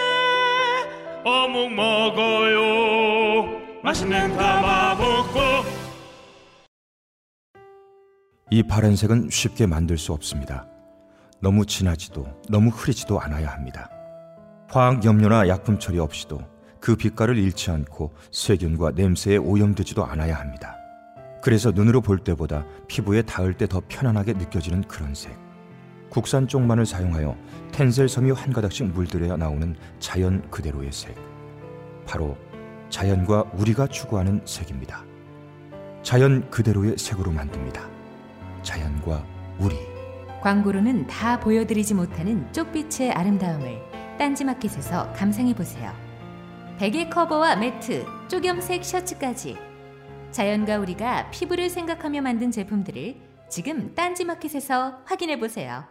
어묵 1.25 1.73
먹어요 1.73 3.61
맛있는 3.85 4.37
가마복고 4.37 5.39
이 8.51 8.65
파란색은 8.65 9.31
쉽게 9.31 9.67
만들 9.67 9.97
수 9.97 10.13
없습니다. 10.13 10.67
너무 11.41 11.65
진하지도 11.65 12.27
너무 12.49 12.71
흐리지도 12.71 13.21
않아야 13.21 13.53
합니다. 13.53 13.89
화학 14.69 15.05
염료나 15.05 15.47
약품 15.47 15.79
처리 15.79 16.01
없이도 16.01 16.41
그 16.81 16.97
빛깔을 16.97 17.37
잃지 17.39 17.71
않고 17.71 18.13
세균과 18.33 18.93
냄새에 18.93 19.37
오염되지도 19.37 20.05
않아야 20.05 20.37
합니다. 20.39 20.77
그래서 21.43 21.71
눈으로 21.71 22.01
볼 22.01 22.19
때보다 22.19 22.65
피부에 22.89 23.23
닿을 23.23 23.55
때 23.55 23.67
더 23.67 23.81
편안하게 23.89 24.35
느껴지는 24.35 24.83
그런 24.83 25.15
색. 25.15 25.37
국산 26.11 26.49
쪽만을 26.49 26.87
사용하여 26.87 27.37
텐셀 27.73 28.09
섬유 28.09 28.33
한 28.33 28.53
가닥씩 28.53 28.89
물들여 28.89 29.37
나오는 29.37 29.77
자연 30.01 30.43
그대로의 30.51 30.91
색. 30.93 31.15
바로 32.07 32.37
자연과 32.89 33.53
우리가 33.55 33.87
추구하는 33.87 34.41
색입니다. 34.45 35.05
자연 36.03 36.51
그대로의 36.51 36.99
색으로 36.99 37.31
만듭니다. 37.31 37.89
자연과 38.63 39.25
우리. 39.59 39.77
광고로는 40.43 41.07
다 41.07 41.39
보여드리지 41.39 41.95
못하는 41.95 42.51
쪽빛의 42.53 43.13
아름다움을 43.13 43.79
딴지마켓에서 44.19 45.13
감상해 45.13 45.55
보세요. 45.55 45.93
베개 46.81 47.11
커버와 47.11 47.57
매트, 47.57 48.07
쪽염색 48.29 48.87
셔츠까지 48.87 49.59
자연과 50.31 50.79
우리가 50.79 51.29
피부를 51.31 51.69
생각하며 51.69 52.23
만든 52.23 52.51
제품들을 52.51 53.17
지금 53.51 53.95
딴지마켓에서 53.95 55.03
확인해 55.05 55.39
보세요. 55.39 55.85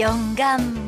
영감 0.00 0.87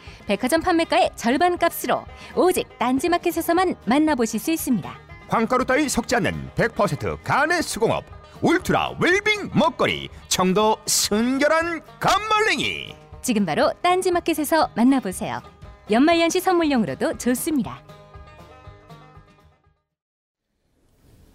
백화점 0.27 0.61
판매가의 0.61 1.11
절반 1.15 1.57
값으로 1.57 2.05
오직 2.35 2.67
딴지마켓에서만 2.79 3.75
만나보실 3.85 4.39
수 4.39 4.51
있습니다. 4.51 4.91
황가루 5.27 5.65
따위 5.65 5.87
섞지 5.87 6.15
않는 6.17 6.49
100% 6.55 7.23
간의 7.23 7.61
수공업 7.63 8.03
울트라 8.41 8.97
웰빙 8.99 9.51
먹거리 9.53 10.09
청도 10.27 10.77
순결한 10.85 11.81
감말랭이 11.99 12.95
지금 13.21 13.45
바로 13.45 13.71
딴지마켓에서 13.81 14.71
만나보세요. 14.75 15.41
연말연시 15.89 16.39
선물용으로도 16.39 17.17
좋습니다. 17.17 17.83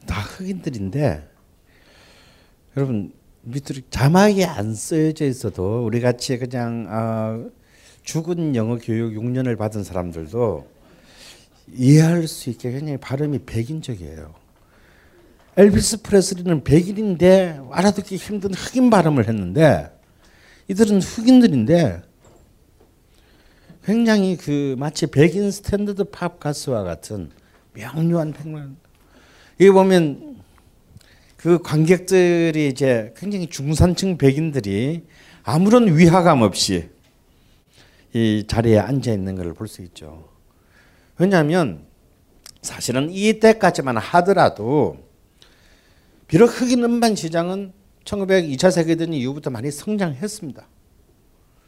다 0.07 0.20
흑인들인데 0.20 1.29
여러분 2.77 3.12
밑으로 3.42 3.81
자막이 3.90 4.44
안 4.44 4.75
쓰여져 4.75 5.27
있어도 5.27 5.85
우리 5.85 6.01
같이 6.01 6.38
그냥 6.38 6.87
어, 6.88 7.51
죽은 8.07 8.55
영어 8.55 8.79
교육 8.79 9.14
6년을 9.14 9.59
받은 9.59 9.83
사람들도 9.83 10.66
이해할 11.75 12.29
수 12.29 12.49
있게 12.51 12.71
굉장히 12.71 12.97
발음이 12.99 13.40
백인적이에요. 13.40 14.33
엘비스 15.57 16.03
프레슬리는 16.03 16.62
백인인데 16.62 17.61
알아듣기 17.71 18.16
힘든 18.16 18.55
흑인 18.55 18.90
발음을 18.90 19.27
했는데 19.27 19.90
이들은 20.69 21.01
흑인들인데 21.03 22.03
굉장히 23.85 24.37
그 24.37 24.77
마치 24.79 25.09
백인 25.09 25.51
스탠더드 25.51 26.05
팝 26.05 26.38
가수와 26.38 26.85
같은 26.85 27.31
명료한 27.75 28.33
백만 28.33 28.77
여기 29.61 29.71
보면 29.71 30.37
그 31.37 31.59
관객들이 31.59 32.69
이제 32.69 33.12
굉장히 33.16 33.49
중산층 33.49 34.16
백인들이 34.16 35.05
아무런 35.42 35.97
위화감 35.97 36.42
없이 36.42 36.95
이 38.16 38.44
자리에 38.46 38.79
앉아 38.79 39.12
있는 39.12 39.35
것을 39.35 39.52
볼 39.52 39.68
수 39.68 39.83
있죠. 39.83 40.29
왜냐하면 41.18 41.85
사실은 42.62 43.11
이때까지만 43.11 43.98
하더라도 43.98 44.96
비록 46.26 46.46
흑인 46.46 46.83
음반 46.83 47.14
시장은 47.14 47.72
1902차 48.05 48.70
세계대전 48.70 49.12
이후부터 49.12 49.50
많이 49.50 49.70
성장했습니다. 49.70 50.66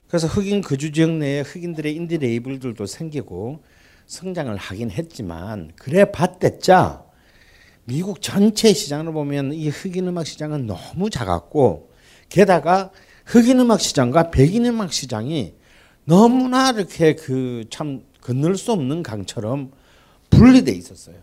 그래서 0.09 0.27
흑인 0.27 0.63
거주 0.63 0.91
지역 0.91 1.11
내에 1.11 1.43
흑인들의 1.43 1.95
인디 1.95 2.17
레이블들도 2.17 2.87
생기고 2.87 3.63
성장을 4.07 4.57
하긴 4.57 4.91
했지만 4.91 5.73
그래 5.77 6.11
봤댔자 6.11 7.05
미국 7.85 8.23
전체 8.23 8.73
시장을 8.73 9.13
보면 9.13 9.53
이 9.53 9.69
흑인 9.69 10.09
음악 10.09 10.27
시장은 10.27 10.67
너무 10.67 11.11
작았고 11.11 11.91
게다가 12.31 12.91
흑인 13.27 13.61
음악 13.61 13.83
시장과 13.83 14.31
백인 14.31 14.65
음악 14.65 14.95
시장이 14.95 15.59
너무나 16.09 16.71
이렇게 16.71 17.15
그 17.15 17.65
참 17.69 18.03
건널 18.23 18.57
수 18.57 18.73
없는 18.73 19.03
강처럼 19.03 19.73
분리돼 20.31 20.73
있었어요. 20.73 21.17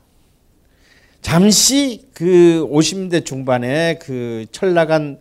잠시 1.23 2.07
그 2.13 2.67
50대 2.69 3.25
중반에 3.25 3.97
그 3.99 4.45
철나간 4.51 5.19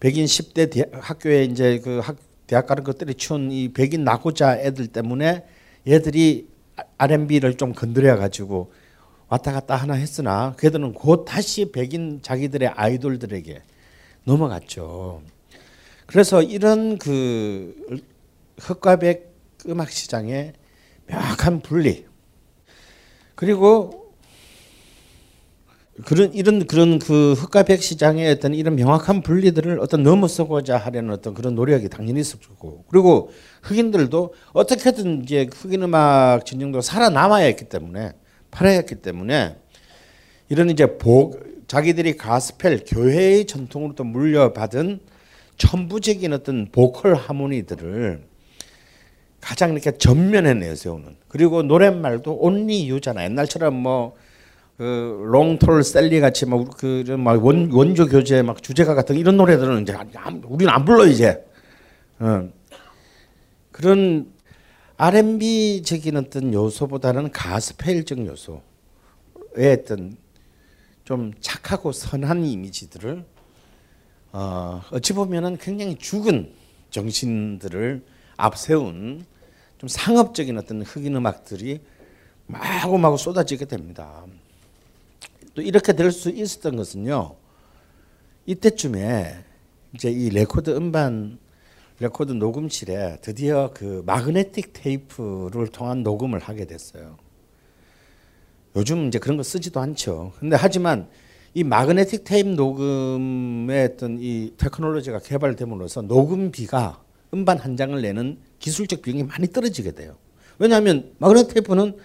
백인 0.00 0.24
10대 0.24 0.70
대학, 0.70 0.88
학교에 0.92 1.44
이제 1.44 1.80
그 1.80 1.98
학, 1.98 2.16
대학 2.46 2.66
가는 2.66 2.82
것들이 2.82 3.14
치운 3.14 3.52
이 3.52 3.74
백인 3.74 4.04
낙오자 4.04 4.60
애들 4.60 4.86
때문에 4.86 5.44
얘들이 5.86 6.48
R&B를 6.96 7.58
좀 7.58 7.74
건드려 7.74 8.16
가지고 8.16 8.72
왔다 9.28 9.52
갔다 9.52 9.76
하나 9.76 9.94
했으나 9.94 10.54
그들은 10.56 10.94
곧 10.94 11.26
다시 11.26 11.70
백인 11.70 12.20
자기들의 12.22 12.68
아이돌들에게 12.68 13.62
넘어갔죠. 14.24 15.20
그래서 16.06 16.42
이런 16.42 16.96
그 16.96 18.02
흑과 18.58 18.96
백 18.96 19.34
음악 19.68 19.90
시장의 19.90 20.52
명확한 21.06 21.60
분리. 21.60 22.06
그리고 23.34 24.14
그런 26.04 26.34
이런 26.34 26.66
그런 26.66 26.98
그 26.98 27.34
흑과 27.34 27.62
백 27.62 27.80
시장의 27.80 28.28
어떤 28.32 28.52
이런 28.52 28.74
명확한 28.74 29.22
분리들을 29.22 29.78
어떤 29.78 30.02
넘어서고자 30.02 30.76
하려는 30.76 31.10
어떤 31.12 31.34
그런 31.34 31.54
노력이 31.54 31.88
당연히 31.88 32.20
있었고. 32.20 32.84
그리고 32.88 33.30
흑인들도 33.62 34.34
어떻게든 34.52 35.22
이제 35.22 35.48
흑인 35.52 35.82
음악 35.84 36.44
진영도 36.44 36.80
살아남아야 36.80 37.44
했기 37.44 37.66
때문에 37.66 38.12
팔아야 38.50 38.74
했기 38.74 38.96
때문에 38.96 39.56
이런 40.48 40.70
이제 40.70 40.98
복 40.98 41.38
자기들이 41.68 42.16
가스펠 42.16 42.84
교회의 42.86 43.46
전통으로부터 43.46 44.04
물려받은 44.04 45.00
천부적인 45.56 46.32
어떤 46.32 46.70
보컬 46.72 47.14
하모니들을 47.14 48.33
가장 49.44 49.72
이렇게 49.72 49.92
전면에 49.92 50.54
내세우는. 50.54 51.16
그리고 51.28 51.62
노랫말도 51.62 52.32
온리 52.34 52.88
유잖아. 52.88 53.24
옛날처럼 53.24 53.74
뭐 53.74 54.16
그 54.76 55.24
롱톨 55.30 55.84
셀리 55.84 56.20
같이 56.20 56.46
막그막 56.46 57.44
원조 57.44 58.06
교재 58.06 58.42
막 58.42 58.60
주제가 58.62 58.94
같은 58.94 59.16
이런 59.16 59.36
노래들은 59.36 59.82
이제 59.82 59.96
우리는 60.46 60.72
안 60.72 60.84
불러 60.84 61.06
이제. 61.06 61.44
어. 62.18 62.48
그런 63.70 64.32
R&B적인 64.96 66.16
어떤 66.16 66.52
요소보다는 66.52 67.30
가스펠적 67.30 68.26
요소의 68.26 68.62
어떤 69.80 70.16
좀 71.04 71.32
착하고 71.40 71.92
선한 71.92 72.44
이미지들을 72.44 73.24
어, 74.32 74.82
어찌 74.90 75.12
보면은 75.12 75.56
굉장히 75.58 75.96
죽은 75.96 76.52
정신들을 76.90 78.02
앞세운 78.36 79.24
좀 79.84 79.88
상업적인 79.88 80.56
어떤 80.56 80.80
흑인 80.82 81.14
음악들이 81.14 81.80
마구마구 82.46 83.18
쏟아지게 83.18 83.66
됩니다. 83.66 84.24
또 85.54 85.60
이렇게 85.60 85.92
될 85.92 86.10
수 86.10 86.30
있었던 86.30 86.76
것은요. 86.76 87.36
이때쯤에 88.46 89.44
이제 89.94 90.10
이 90.10 90.30
레코드 90.30 90.70
음반 90.70 91.38
레코드 92.00 92.32
녹음실에 92.32 93.18
드디어 93.20 93.72
그 93.74 94.02
마그네틱 94.06 94.72
테이프를 94.72 95.68
통한 95.68 96.02
녹음을 96.02 96.38
하게 96.38 96.64
됐어요. 96.64 97.18
요즘 98.76 99.08
이제 99.08 99.18
그런 99.18 99.36
거 99.36 99.42
쓰지도 99.42 99.80
않죠. 99.80 100.32
근데 100.38 100.56
하지만 100.56 101.08
이 101.52 101.62
마그네틱 101.62 102.24
테이프 102.24 102.48
녹음의 102.48 103.84
어떤 103.92 104.18
이 104.18 104.54
테크놀로지가 104.56 105.18
개발됨으로써 105.18 106.02
녹음비가 106.02 107.03
음반 107.34 107.58
한 107.58 107.76
장을 107.76 108.00
내는 108.00 108.38
기술적 108.60 109.02
비용이 109.02 109.24
많이 109.24 109.48
떨어지게 109.52 109.90
돼요. 109.92 110.16
왜냐하면 110.58 111.12
마그네틱 111.18 111.54
테이프는 111.54 111.96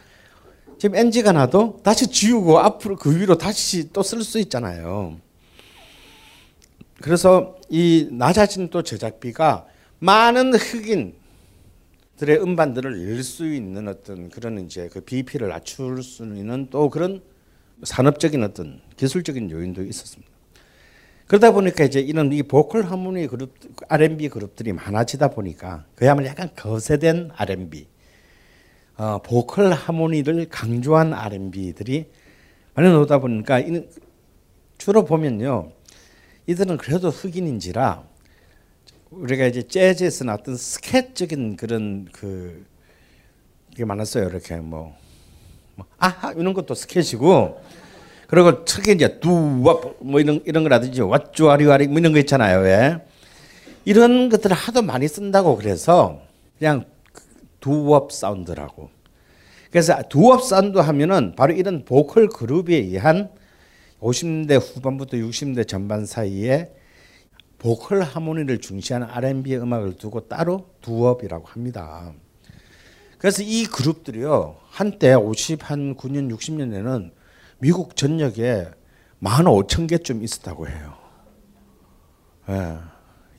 지금 0.79 0.95
NG가 0.95 1.31
나도 1.33 1.79
다시 1.83 2.07
지우고 2.07 2.59
앞으로 2.59 2.95
그 2.95 3.15
위로 3.17 3.37
다시 3.37 3.91
또 3.93 4.01
쓸 4.01 4.23
수 4.23 4.39
있잖아요. 4.39 5.17
그래서 7.01 7.57
이 7.69 8.07
낮아진 8.11 8.69
또 8.69 8.81
제작비가 8.81 9.65
많은 9.99 10.53
흑인들의 10.55 11.13
음반들을 12.41 13.05
낼 13.05 13.23
수 13.23 13.45
있는 13.53 13.87
어떤 13.87 14.29
그런 14.29 14.59
이제 14.65 14.89
그 14.91 15.01
BP를 15.01 15.49
낮출 15.49 16.01
수 16.03 16.23
있는 16.23 16.67
또 16.69 16.89
그런 16.89 17.21
산업적인 17.83 18.43
어떤 18.43 18.81
기술적인 18.97 19.51
요인도 19.51 19.83
있었습니다. 19.83 20.29
그러다 21.29 21.51
보니까 21.51 21.83
이제 21.83 21.99
이런 21.99 22.33
이 22.33 22.41
보컬 22.41 22.81
하모니 22.81 23.27
그룹 23.27 23.53
R&B 23.87 24.29
그룹들이 24.29 24.73
많아지다 24.73 25.27
보니까 25.27 25.85
그야말로 25.93 26.27
약간 26.27 26.49
거세된 26.55 27.29
R&B 27.35 27.87
어, 28.97 29.21
보컬 29.21 29.71
하모니를 29.71 30.49
강조한 30.49 31.13
R&B들이 31.13 32.07
많이 32.73 32.89
나오다 32.89 33.19
보니까 33.19 33.61
주로 34.79 35.05
보면요 35.05 35.71
이들은 36.47 36.77
그래도 36.77 37.09
흑인인지라 37.09 38.03
우리가 39.11 39.45
이제 39.45 39.61
재즈에서 39.61 40.25
나왔던 40.25 40.57
스캣적인 40.57 41.57
그런 41.57 42.07
그게 42.11 43.85
많았어요. 43.85 44.29
이렇게 44.29 44.55
뭐, 44.55 44.95
뭐 45.75 45.85
아하! 45.99 46.31
이런 46.33 46.55
것도 46.55 46.73
스캣이고 46.73 47.61
그리고 48.29 48.63
특히 48.63 48.93
이제 48.93 49.19
두뭐 49.19 49.97
이런 50.19 50.41
이런 50.45 50.63
거라든지 50.63 51.01
왓쭈아리와리 51.01 51.87
뭐 51.87 51.99
이런 51.99 52.13
거 52.13 52.19
있잖아요 52.19 52.59
왜 52.59 52.99
이런 53.85 54.29
것들을 54.29 54.55
하도 54.55 54.83
많이 54.83 55.07
쓴다고 55.07 55.57
그래서 55.57 56.21
그냥 56.59 56.85
doo-wop 57.59 58.11
사운드라고 58.11 58.91
그래서 59.71 60.01
doo-wop 60.09 60.43
사운드 60.43 60.77
하면은 60.77 61.33
바로 61.35 61.53
이런 61.53 61.85
보컬 61.85 62.27
그룹에 62.27 62.75
의한 62.75 63.31
50대 63.99 64.59
후반부터 64.59 65.17
60대 65.17 65.67
전반 65.67 66.05
사이에 66.05 66.71
보컬 67.57 68.01
하모니를 68.01 68.59
중시하는 68.59 69.07
R&B 69.09 69.55
음악을 69.57 69.97
두고 69.97 70.27
따로 70.27 70.69
두업이라고 70.81 71.47
합니다. 71.47 72.13
그래서 73.17 73.43
이 73.43 73.65
그룹들이요 73.65 74.55
한때 74.69 75.13
50 75.13 75.69
한 75.69 75.95
9년 75.95 76.33
60년에는 76.33 77.11
미국 77.59 77.95
전역에 77.95 78.69
만 79.19 79.45
5천 79.45 79.87
개쯤 79.87 80.23
있었다고 80.23 80.67
해요. 80.67 80.97
예, 82.49 82.77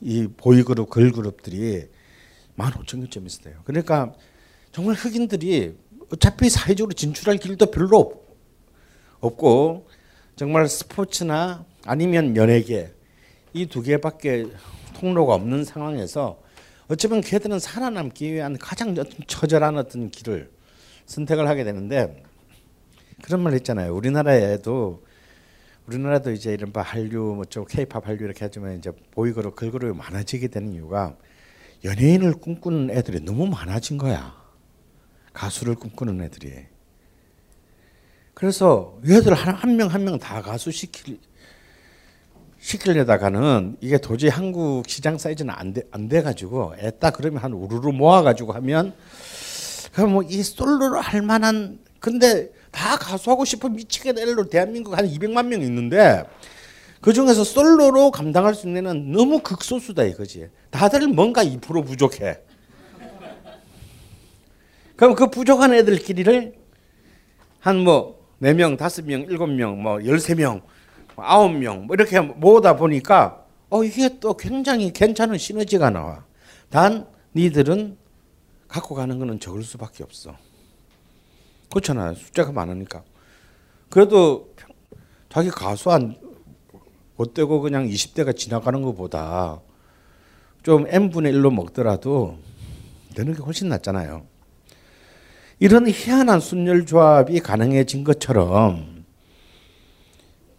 이 0.01 0.27
보이그룹 0.27 0.89
걸그룹들이 0.89 1.87
만 2.55 2.71
5천 2.71 3.01
개쯤 3.01 3.25
있었대요. 3.25 3.61
그러니까 3.65 4.13
정말 4.71 4.95
흑인들이 4.95 5.75
어차피 6.11 6.49
사회적으로 6.49 6.93
진출할 6.93 7.37
길도 7.37 7.71
별로 7.71 8.23
없고 9.19 9.87
정말 10.35 10.67
스포츠나 10.67 11.65
아니면 11.85 12.35
연예계 12.35 12.93
이 13.53 13.65
두 13.65 13.81
개밖에 13.81 14.45
통로가 14.93 15.33
없는 15.33 15.65
상황에서 15.65 16.41
어쩌면 16.87 17.21
걔들은 17.21 17.59
살아남기 17.59 18.31
위한 18.31 18.57
가장 18.57 18.95
처절한 19.27 19.77
어떤 19.77 20.09
길을 20.09 20.51
선택을 21.05 21.47
하게 21.47 21.63
되는데 21.63 22.23
그런 23.23 23.41
말 23.41 23.53
있잖아요. 23.55 23.93
우리나라에도 23.95 25.03
우리나라도 25.87 26.31
이제 26.31 26.53
이른바 26.53 26.81
한류 26.81 27.33
뭐좀 27.35 27.65
케이팝 27.67 28.07
한류 28.07 28.25
이렇게 28.25 28.39
하지만 28.41 28.77
이제 28.77 28.91
보이그룹 29.11 29.55
걸그룹이 29.55 29.97
많아지게 29.97 30.47
되는 30.47 30.73
이유가 30.73 31.15
연예인을 31.83 32.33
꿈꾸는 32.33 32.91
애들이 32.91 33.19
너무 33.21 33.47
많아진 33.47 33.97
거야. 33.97 34.39
가수를 35.33 35.75
꿈꾸는 35.75 36.21
애들이. 36.21 36.53
그래서 38.33 38.99
얘들 39.07 39.33
한 39.33 39.75
명 39.75 39.89
한 39.89 40.03
명 40.03 40.19
다 40.19 40.41
가수 40.41 40.71
시킬 40.71 41.19
시키려다가는 42.59 43.77
이게 43.81 43.97
도저히 43.97 44.29
한국 44.29 44.87
시장 44.87 45.17
사이즈는 45.17 45.53
안돼안돼 45.53 46.21
가지고 46.21 46.75
애따 46.77 47.09
그러면 47.09 47.41
한 47.41 47.53
우르르 47.53 47.91
모아 47.91 48.21
가지고 48.21 48.53
하면 48.53 48.93
그럼 49.93 50.11
뭐 50.13 50.23
이 50.23 50.43
솔로로 50.43 50.99
할 50.99 51.21
만한 51.23 51.79
근데 52.01 52.49
다 52.71 52.97
가수하고 52.97 53.45
싶어 53.45 53.69
미치게 53.69 54.13
될로 54.13 54.49
대한민국 54.49 54.97
한 54.97 55.07
200만 55.07 55.45
명 55.45 55.61
있는데 55.61 56.23
그 56.99 57.13
중에서 57.13 57.43
솔로로 57.43 58.11
감당할 58.11 58.53
수 58.55 58.67
있는 58.67 58.85
애는 58.87 59.11
너무 59.11 59.39
극소수다 59.39 60.03
이거지. 60.03 60.49
다들 60.71 61.07
뭔가 61.07 61.45
2% 61.45 61.85
부족해. 61.85 62.39
그럼 64.95 65.15
그 65.15 65.27
부족한 65.29 65.73
애들끼리를 65.73 66.53
한 67.59 67.83
뭐 67.83 68.19
4명, 68.41 68.75
5명, 68.77 69.27
7명, 69.29 69.75
뭐 69.77 69.97
13명, 69.97 70.61
9명 71.15 71.85
뭐 71.85 71.93
이렇게 71.93 72.19
모으다 72.19 72.75
보니까 72.75 73.45
어 73.69 73.83
이게 73.83 74.19
또 74.19 74.35
굉장히 74.35 74.91
괜찮은 74.91 75.37
시너지가 75.37 75.91
나와. 75.91 76.25
단 76.69 77.07
니들은 77.35 77.97
갖고 78.67 78.95
가는 78.95 79.19
거는 79.19 79.39
적을 79.39 79.61
수밖에 79.63 80.03
없어. 80.03 80.35
그렇잖아요. 81.71 82.15
숫자가 82.15 82.51
많으니까. 82.51 83.03
그래도 83.89 84.53
자기 85.29 85.49
가수 85.49 85.91
한 85.91 86.15
못되고 87.15 87.61
그냥 87.61 87.87
20대가 87.87 88.35
지나가는 88.35 88.81
것보다 88.81 89.61
좀 90.63 90.85
n분의 90.87 91.33
1로 91.33 91.53
먹더라도 91.53 92.37
되는 93.15 93.33
게 93.33 93.41
훨씬 93.41 93.69
낫잖아요. 93.69 94.25
이런 95.59 95.87
희한한 95.87 96.39
순열 96.39 96.85
조합이 96.85 97.39
가능해진 97.39 98.03
것처럼 98.03 99.05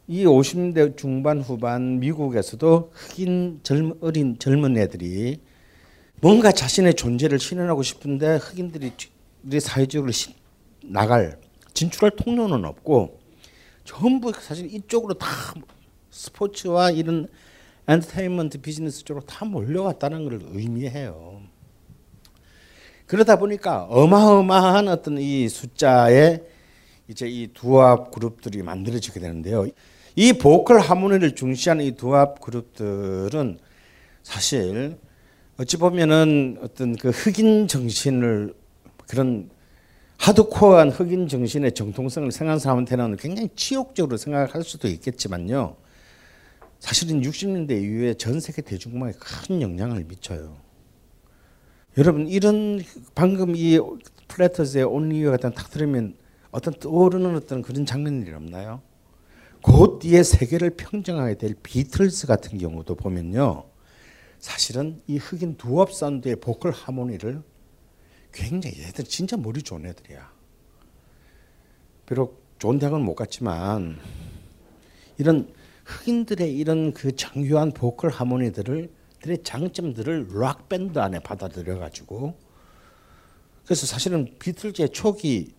이 0.07 0.25
50대 0.25 0.97
중반 0.97 1.41
후반 1.41 1.99
미국에서도 2.01 2.93
흑인 2.93 3.61
젊, 3.63 3.95
어린 4.01 4.39
젊은 4.39 4.77
애들이 4.77 5.41
뭔가 6.21 6.53
자신의 6.53 6.95
존재를 6.95 7.39
실현하고 7.39 7.83
싶은데 7.83 8.37
흑인들이 8.37 8.93
사회적으로 9.61 10.13
나갈 10.85 11.39
진출할 11.75 12.13
통로는 12.17 12.65
없고 12.65 13.21
전부 13.85 14.33
사실 14.33 14.73
이쪽으로 14.73 15.15
다 15.15 15.27
스포츠와 16.11 16.91
이런 16.91 17.29
엔터테인먼트 17.89 18.61
비즈니스 18.61 19.05
쪽으로 19.05 19.25
다 19.27 19.45
몰려갔다는 19.45 20.25
걸 20.25 20.41
의미해요. 20.53 21.43
그러다 23.07 23.37
보니까 23.37 23.85
어마어마한 23.85 24.89
어떤 24.89 25.19
이 25.19 25.49
숫자의 25.49 26.43
이제 27.09 27.29
이 27.29 27.49
두합 27.53 28.11
그룹들이 28.11 28.63
만들어지게 28.63 29.21
되는데요. 29.21 29.67
이 30.15 30.33
보컬 30.35 30.79
하모니를 30.79 31.35
중시하는 31.35 31.85
이 31.85 31.93
두합 31.93 32.41
그룹들은 32.41 33.59
사실 34.23 34.99
어찌 35.59 35.77
보면은 35.77 36.59
어떤 36.63 36.97
그 36.97 37.11
흑인 37.11 37.67
정신을 37.67 38.55
그런 39.09 39.51
하드코어한 40.23 40.91
흑인 40.91 41.27
정신의 41.27 41.73
정통성을 41.73 42.31
생각하는 42.31 42.61
사람한테는 42.61 43.17
굉장히 43.17 43.49
치욕적으로 43.57 44.17
생각할 44.17 44.63
수도 44.63 44.87
있겠지만요. 44.87 45.75
사실은 46.79 47.23
60년대 47.23 47.73
이후에 47.83 48.15
전 48.15 48.39
세계 48.39 48.63
대중음악에 48.63 49.15
큰 49.19 49.61
영향을 49.61 50.05
미쳐요. 50.05 50.57
여러분 51.99 52.29
이런 52.29 52.81
방금 53.17 53.57
이 53.57 53.81
플래터스의 54.29 54.85
Only 54.85 55.08
You 55.08 55.25
같은 55.25 55.53
탁 55.55 55.71
들으면 55.71 56.15
어떤 56.53 56.73
떠오르는 56.75 57.35
어떤 57.35 57.61
그런 57.61 57.85
장면들이 57.85 58.33
없나요? 58.33 58.81
그 59.61 59.99
뒤에 60.01 60.23
세계를 60.23 60.71
평정하게 60.71 61.35
될 61.35 61.57
비틀스 61.61 62.29
같은 62.29 62.59
경우도 62.59 62.95
보면요. 62.95 63.65
사실은 64.39 65.03
이 65.09 65.17
흑인 65.17 65.57
doo-wop 65.57 65.93
사운드의 65.93 66.37
보컬 66.37 66.71
하모니를 66.71 67.43
굉장히 68.33 68.83
얘들 68.83 69.05
진짜 69.05 69.37
머리 69.37 69.63
좋은 69.63 69.85
애들이야. 69.87 70.33
비록 72.07 72.43
좋은 72.59 72.79
대학은 72.79 73.01
못 73.03 73.15
갔지만 73.15 73.99
이런 75.19 75.53
흑인들의 75.85 76.57
이런 76.57 76.93
그 76.93 77.15
정교한 77.15 77.73
보컬 77.73 78.11
하모니들을 78.11 78.91
들의 79.21 79.43
장점들을 79.43 80.29
락 80.35 80.69
밴드 80.69 80.99
안에 80.99 81.21
받아들여 81.21 81.79
가지고 81.79 82.35
그래서 83.65 83.87
사실은 83.87 84.35
비틀즈의 84.39 84.91
초기 84.91 85.55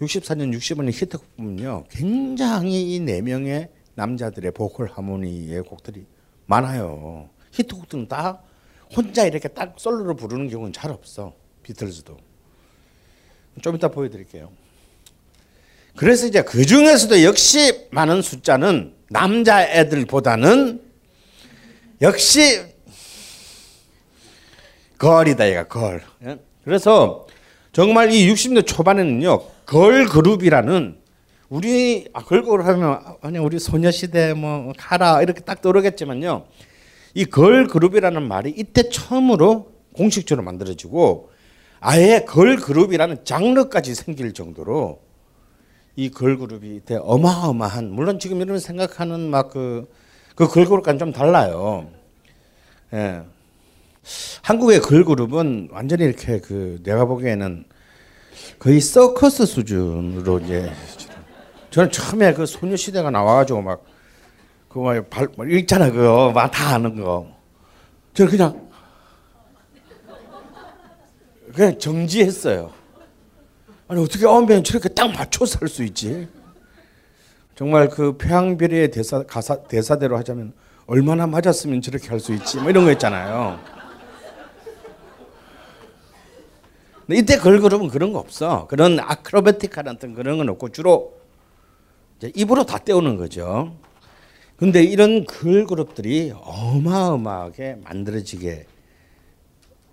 64년 0.00 0.52
65년 0.56 0.90
히트곡 0.92 1.36
보면요 1.36 1.84
굉장히 1.90 2.94
이 2.96 3.00
네 3.00 3.20
명의 3.20 3.70
남자들의 3.94 4.50
보컬 4.52 4.88
하모니의 4.88 5.62
곡들이 5.62 6.06
많아요 6.46 7.30
히트곡들은 7.52 8.08
다 8.08 8.42
혼자 8.94 9.24
이렇게 9.26 9.48
딱 9.48 9.74
솔로로 9.76 10.16
부르는 10.16 10.48
경우는 10.48 10.72
잘 10.72 10.90
없어 10.90 11.34
비틀즈도 11.64 12.16
좀 13.62 13.74
이따 13.74 13.88
보여드릴게요 13.88 14.50
그래서 15.96 16.26
이제 16.26 16.42
그 16.42 16.64
중에서도 16.64 17.22
역시 17.24 17.86
많은 17.90 18.22
숫자는 18.22 18.94
남자 19.10 19.62
애들보다는 19.62 20.80
역시 22.02 22.62
걸이다 24.98 25.48
얘가 25.48 25.68
걸. 25.68 26.02
예? 26.24 26.38
그래서 26.64 27.26
정말 27.72 28.12
이 28.12 28.32
60대 28.32 28.66
초반에는요 28.66 29.40
걸 29.66 30.06
그룹이라는 30.06 30.98
우리 31.48 32.08
아, 32.12 32.22
걸 32.24 32.42
그룹 32.42 32.66
하면 32.66 33.00
아니 33.20 33.38
우리 33.38 33.58
소녀시대 33.58 34.34
뭐 34.34 34.72
카라 34.76 35.22
이렇게 35.22 35.40
딱 35.40 35.60
떠오르겠지만요 35.62 36.46
이 37.14 37.24
걸 37.26 37.68
그룹이라는 37.68 38.22
말이 38.26 38.52
이때 38.56 38.88
처음으로 38.88 39.72
공식적으로 39.92 40.44
만들어지고 40.44 41.30
아예 41.86 42.20
걸 42.26 42.56
그룹이라는 42.56 43.24
장르까지 43.24 43.94
생길 43.94 44.32
정도로 44.32 45.00
이 45.96 46.10
걸 46.10 46.38
그룹이 46.38 46.76
이때 46.76 46.96
어마어마한 47.00 47.90
물론 47.92 48.18
지금 48.18 48.40
이런 48.40 48.58
생각하는 48.58 49.20
막그그 49.30 49.86
그 50.34 50.48
걸 50.48 50.64
그룹과는 50.64 50.98
좀 50.98 51.12
달라요. 51.12 51.88
예. 52.94 53.22
한국의 54.42 54.80
걸 54.80 55.04
그룹은 55.04 55.68
완전히 55.72 56.04
이렇게 56.04 56.40
그 56.40 56.80
내가 56.84 57.04
보기에는 57.04 57.64
거의 58.58 58.80
서커스 58.80 59.44
수준으로 59.46 60.40
이제 60.40 60.72
저는 61.70 61.90
처음에 61.90 62.32
그 62.34 62.46
소녀시대가 62.46 63.10
나와가지고 63.10 63.60
막 63.62 63.84
그거 64.68 65.02
발 65.10 65.28
있잖아 65.50 65.90
그거 65.90 66.32
막 66.34 66.50
다 66.50 66.74
아는 66.74 66.96
거 67.00 67.28
저는 68.14 68.30
그냥 68.30 68.63
그냥 71.54 71.78
정지했어요. 71.78 72.72
아니 73.86 74.02
어떻게 74.02 74.26
아홉 74.26 74.48
저렇게 74.64 74.88
딱 74.88 75.12
맞춰서 75.12 75.58
할 75.60 75.68
수 75.68 75.84
있지? 75.84 76.28
정말 77.54 77.88
그 77.88 78.16
표양별의 78.16 78.90
대사 78.90 79.22
가사 79.22 79.62
대사대로 79.62 80.16
하자면 80.18 80.52
얼마나 80.86 81.26
맞았으면 81.26 81.80
저렇게 81.82 82.08
할 82.08 82.18
수 82.18 82.34
있지? 82.34 82.58
뭐 82.58 82.70
이런 82.70 82.84
거 82.84 82.92
있잖아요. 82.92 83.60
근데 87.06 87.20
이때 87.20 87.36
걸그룹은 87.36 87.88
그런 87.88 88.12
거 88.12 88.18
없어. 88.18 88.66
그런 88.66 88.98
아크로바틱한 88.98 89.88
어떤 89.88 90.14
그런 90.14 90.38
건 90.38 90.48
없고 90.48 90.70
주로 90.70 91.14
입으로 92.34 92.64
다 92.64 92.78
때우는 92.78 93.16
거죠. 93.16 93.76
근데 94.56 94.82
이런 94.82 95.24
걸그룹들이 95.24 96.32
어마어마하게 96.34 97.76
만들어지게 97.84 98.66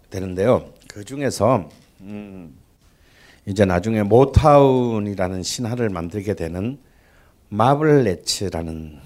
되는데요. 0.10 0.72
그 0.92 1.06
중에서 1.06 1.70
음 2.02 2.54
이제 3.46 3.64
나중에 3.64 4.04
모타운이라는 4.04 5.42
신화를 5.42 5.90
만들게 5.90 6.34
되는 6.34 6.78
마블레츠라는 7.48 9.00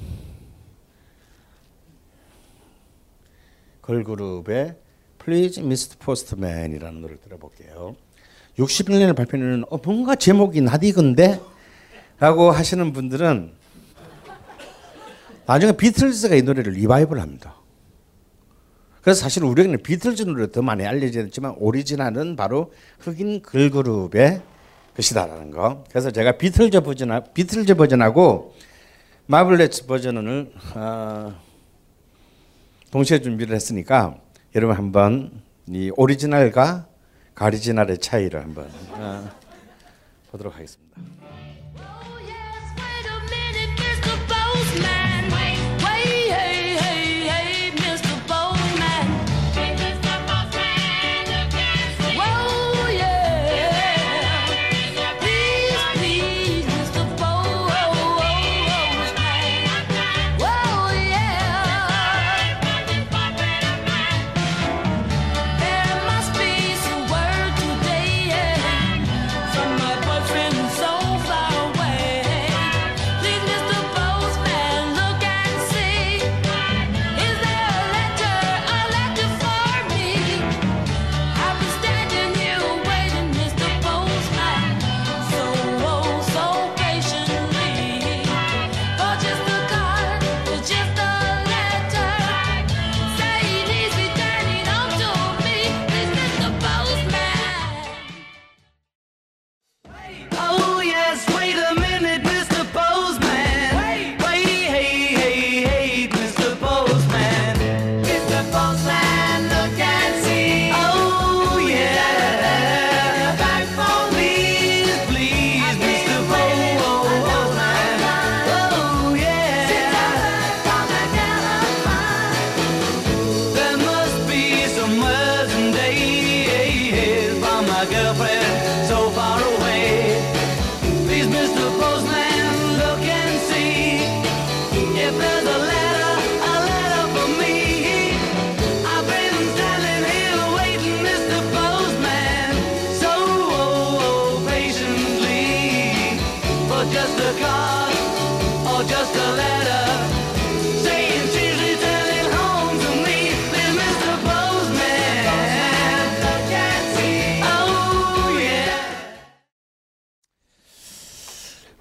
걸그룹의 3.84 4.76
Please 5.24 5.63
Mr. 5.63 5.98
Postman이라는 6.00 7.02
노래를 7.02 7.21
들어볼게요. 7.21 7.95
61년에 8.58 9.15
발표는 9.15 9.65
어, 9.69 9.78
뭔가 9.78 10.15
제목이 10.15 10.62
낯익은데? 10.62 11.39
라고 12.17 12.50
하시는 12.50 12.93
분들은 12.93 13.54
나중에 15.45 15.74
비틀즈가 15.74 16.36
이 16.36 16.41
노래를 16.41 16.74
리바이벌 16.74 17.19
합니다. 17.19 17.56
그래서 19.06 19.22
사실 19.22 19.44
우리에게는 19.44 19.84
비틀즈 19.84 20.24
노래 20.24 20.52
더 20.52 20.63
많이 20.63 20.84
알려졌지만 20.84 21.58
오리지널은 21.60 22.36
바로 22.36 22.74
흑인 22.98 23.44
걸그룹의 23.44 24.41
것이다라는 24.96 25.52
거. 25.52 25.84
그래서 25.91 26.10
제가 26.10 26.38
비틀즈 26.38 26.82
버전 26.82 27.24
비틀즈 27.36 27.76
버전하고 27.76 28.56
마블레츠 29.28 29.86
버전을 29.86 30.52
어, 30.74 31.39
동시에 32.89 33.22
준비를 33.22 33.54
했으니까 33.54 34.18
여러분 34.56 34.76
한번 34.76 35.44
이 35.68 35.91
오리지널과 35.96 36.88
가리지널의 37.36 38.00
차이를 38.00 38.41
한번 38.41 38.68
어, 38.89 39.30
보도록 40.32 40.56
하겠습니다. 40.56 41.00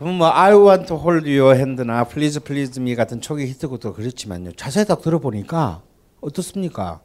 Oh 0.07 0.13
뭐 0.13 0.31
I 0.31 0.53
Want 0.53 0.87
to 0.87 0.97
Hold 0.97 1.29
Your 1.29 1.57
Hand나 1.57 2.05
Please 2.05 2.41
Please 2.41 2.81
Me 2.81 2.95
같은 2.95 3.21
초기 3.21 3.47
히트곡도 3.47 3.95
그렇지만요. 3.95 4.53
자세히 4.53 4.85
딱 4.85 5.01
들어보니까 5.01 5.83
어떻습니까? 6.21 7.01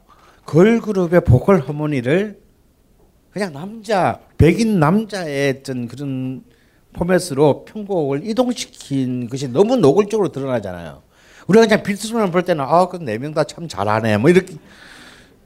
걸그룹의 0.46 1.22
보컬 1.22 1.60
하모니를 1.60 2.40
그냥 3.30 3.52
남자 3.52 4.20
백인 4.36 4.80
남자의 4.80 5.60
어떤 5.60 5.88
그런 5.88 6.44
포맷으로 6.92 7.64
편곡을 7.64 8.26
이동시킨 8.26 9.28
것이 9.28 9.48
너무 9.48 9.76
노골적으로 9.76 10.30
드러나잖아요. 10.30 11.02
우리가 11.46 11.66
그냥 11.66 11.82
비틀스만 11.82 12.30
볼 12.30 12.42
때는 12.44 12.64
아 12.66 12.88
그 12.88 13.06
네 13.06 13.18
명 13.18 13.32
다 13.34 13.44
참 13.44 13.68
잘하네 13.68 14.18
뭐 14.18 14.30
이렇게 14.30 14.54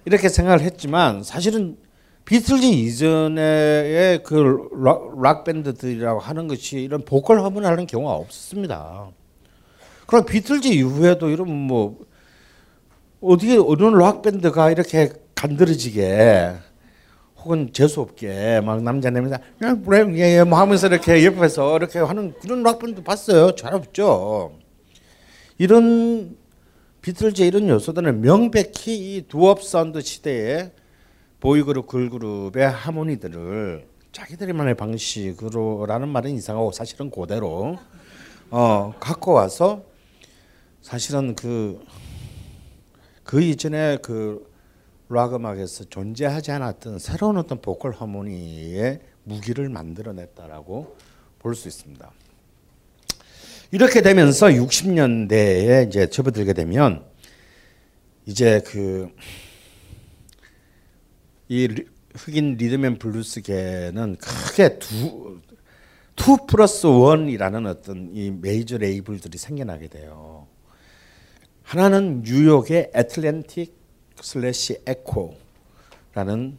이렇게 0.04 0.28
생각을 0.28 0.60
했지만 0.60 1.22
사실은 1.22 1.76
비틀즈 2.24 2.64
이전의 2.64 4.22
그 4.22 4.68
락, 4.82 5.20
락 5.22 5.44
밴드들이라고 5.44 6.20
하는 6.20 6.48
것이 6.48 6.78
이런 6.80 7.04
보컬 7.04 7.40
하모니를 7.40 7.68
하는 7.68 7.86
경우가 7.86 8.12
없었습니다. 8.14 9.08
그럼 10.06 10.24
비틀즈 10.24 10.68
이후에도 10.68 11.28
이런 11.28 11.50
뭐 11.50 11.98
어디에 13.20 13.56
어느 13.58 13.82
락 13.96 14.22
밴드가 14.22 14.70
이렇게 14.70 15.10
간드러지게 15.34 16.52
혹은 17.44 17.72
재수 17.72 18.00
없게 18.00 18.60
막 18.64 18.82
남자 18.82 19.10
내면서 19.10 19.38
yeah 20.16 20.30
yeah 20.30 20.44
뭐 20.44 20.58
하면서 20.58 20.86
이렇게 20.86 21.24
옆에서 21.24 21.76
이렇게 21.76 21.98
하는 21.98 22.34
그런 22.40 22.62
락 22.62 22.78
밴드 22.78 23.02
봤어요. 23.02 23.54
잘 23.54 23.74
없죠. 23.74 24.52
이런 25.58 26.36
비틀즈 27.02 27.42
이런 27.42 27.68
요소들은 27.68 28.22
명백히 28.22 29.16
이 29.16 29.22
doo-wop 29.28 29.62
사운드 29.62 30.00
시대에 30.00 30.72
보이그룹 31.40 31.86
걸그룹의 31.86 32.68
하모니들을 32.70 33.86
자기들만의 34.12 34.74
방식으로라는 34.76 36.08
말은 36.08 36.30
이상하고 36.32 36.72
사실은 36.72 37.10
그대로 37.10 37.78
어 38.50 38.94
갖고 38.98 39.32
와서 39.32 39.82
사실은 40.80 41.34
그 41.34 41.80
그 43.24 43.40
이전에 43.40 43.98
그 44.02 44.46
락 45.14 45.34
음악에서 45.34 45.84
존재하지 45.84 46.50
않았던 46.52 46.98
새로운 46.98 47.36
어떤 47.38 47.60
보컬 47.60 47.92
하모니의 47.92 49.00
무기를 49.24 49.68
만들어냈다라고 49.68 50.96
볼 51.38 51.54
수 51.54 51.68
있습니다. 51.68 52.10
이렇게 53.70 54.02
되면서 54.02 54.46
60년대에 54.48 55.88
이제 55.88 56.08
접어들게 56.08 56.52
되면 56.52 57.04
이제 58.26 58.60
그 58.60 59.10
이 61.48 61.68
흑인 62.14 62.56
리듬앤 62.56 62.98
블루스계는 62.98 64.16
크게 64.16 64.78
두, 64.78 65.40
two 66.16 66.46
plus 66.46 66.86
one이라는 66.86 67.66
어떤 67.66 68.10
이 68.14 68.30
메이저 68.30 68.78
레이블들이 68.78 69.36
생겨나게 69.36 69.88
돼요. 69.88 70.46
하나는 71.62 72.22
뉴욕의 72.24 72.92
애틀랜틱 72.94 73.83
슬래시 74.20 74.82
앳코라는 74.86 76.58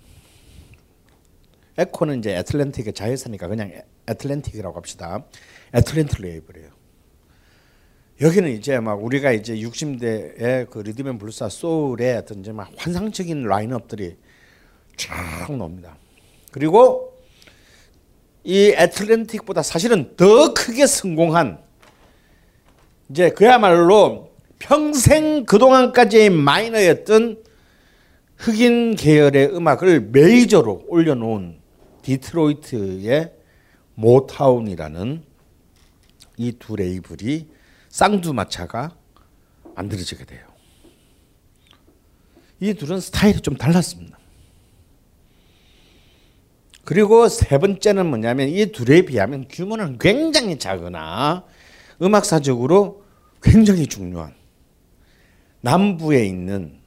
앳코는 1.77 2.19
이제 2.19 2.35
애틀랜틱의 2.35 2.93
자회사니까 2.93 3.47
그냥 3.47 3.71
애틀랜틱이라고 4.07 4.77
합시다. 4.77 5.25
애틀랜틱 5.73 6.21
레이블이에요. 6.21 6.69
여기는 8.21 8.49
이제 8.51 8.79
막 8.79 9.03
우리가 9.03 9.33
이제 9.33 9.55
60대의 9.55 10.69
그 10.69 10.79
리듬앤 10.79 11.17
블루스와 11.17 11.49
소울의 11.49 12.17
어떤 12.17 12.39
이제 12.39 12.53
막 12.53 12.71
환상적인 12.77 13.43
라인업들이 13.43 14.15
쫙 14.95 15.51
놉니다. 15.51 15.97
그리고 16.51 17.13
이 18.45 18.73
애틀랜틱보다 18.77 19.63
사실은 19.63 20.15
더 20.15 20.53
크게 20.53 20.87
성공한 20.87 21.59
이제 23.09 23.29
그야말로 23.31 24.31
평생 24.59 25.45
그동안까지의 25.45 26.29
마이너였던 26.29 27.43
흑인 28.37 28.95
계열의 28.95 29.55
음악을 29.55 30.09
메이저로 30.11 30.85
올려놓은 30.87 31.59
디트로이트의 32.01 33.33
모타운이라는 33.95 35.23
이 36.37 36.51
두 36.59 36.75
레이블이 36.75 37.47
쌍두마차가 37.89 38.95
만들어지게 39.75 40.25
돼요. 40.25 40.45
이 42.59 42.73
둘은 42.73 42.99
스타일이 42.99 43.39
좀 43.41 43.55
달랐습니다. 43.55 44.17
그리고 46.83 47.27
세 47.29 47.57
번째는 47.57 48.05
뭐냐면 48.05 48.49
이 48.49 48.71
둘에 48.71 49.01
비하면 49.03 49.47
규모는 49.49 49.97
굉장히 49.97 50.59
작으나 50.59 51.45
음악사적으로 52.01 53.03
굉장히 53.41 53.87
중요한 53.87 54.35
남부에 55.61 56.25
있는 56.25 56.79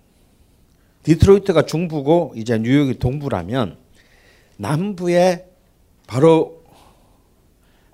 디트로이트가 1.08 1.64
중부고 1.64 2.34
이제 2.36 2.58
뉴욕이 2.58 2.98
동부라면 2.98 3.78
남부에 4.58 5.48
바로 6.06 6.62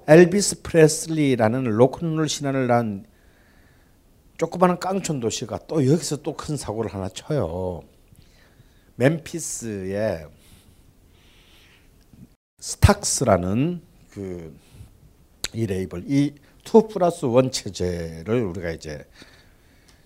엘비스 0.09 0.63
프레슬리라는 0.63 1.63
로큰롤 1.63 2.29
신화를 2.29 2.67
낳은 2.67 3.07
조그마한 4.37 4.81
깡촌 4.81 5.21
도시가 5.21 5.61
또 5.69 5.87
여기서 5.87 6.23
또 6.23 6.35
큰 6.37 6.57
사고를 6.57 6.93
하나 6.93 7.09
쳐요. 7.09 7.83
멤피스에 8.97 10.27
스탁스라는 12.59 13.81
그 14.11 14.53
이 15.55 15.67
레이블 15.67 16.05
이2 16.05 16.93
플러스 16.93 17.27
1 17.27 17.53
체제를 17.53 18.43
우리가 18.43 18.73
이제 18.73 19.07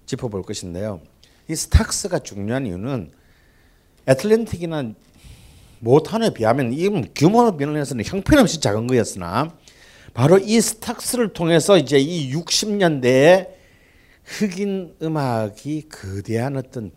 짚어볼 0.05 0.43
것인데요. 0.43 1.01
이 1.49 1.57
스탁스가 1.57 2.19
중요한 2.21 2.67
이유는 2.67 3.11
애틀랜틱이나 4.07 4.93
모타운에 5.81 6.35
비하면 6.35 6.73
이 6.73 6.89
규모 7.15 7.51
면에서는 7.51 8.05
형편없이 8.05 8.61
작은 8.61 8.87
거였으나 8.87 9.57
바로 10.13 10.39
이 10.39 10.61
스탁스를 10.61 11.33
통해서 11.33 11.79
이제 11.79 11.99
이 11.99 12.33
60년대에 12.35 13.49
흑인 14.25 14.95
음악이 15.01 15.89
거대한 15.89 16.57
어떤 16.57 16.91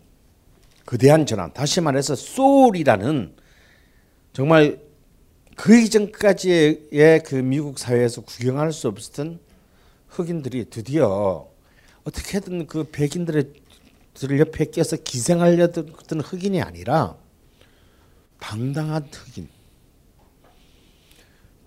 거대한 0.84 1.24
전환 1.24 1.52
다시 1.52 1.80
말해서 1.80 2.14
소울이라는 2.14 3.34
정말 4.34 4.80
그 5.56 5.78
이전까지의 5.78 7.22
그 7.24 7.36
미국 7.36 7.78
사회에서 7.78 8.22
구경할 8.22 8.72
수 8.72 8.88
없었던 8.88 9.38
흑인들이 10.08 10.66
드디어 10.68 11.48
어떻게든 12.04 12.66
그 12.66 12.84
백인들의 12.84 13.61
들 14.14 14.38
옆에 14.38 14.66
껴서 14.66 14.96
기생하려던 14.96 16.20
흑인이 16.20 16.60
아니라 16.60 17.16
당당한 18.38 19.08
흑인. 19.12 19.48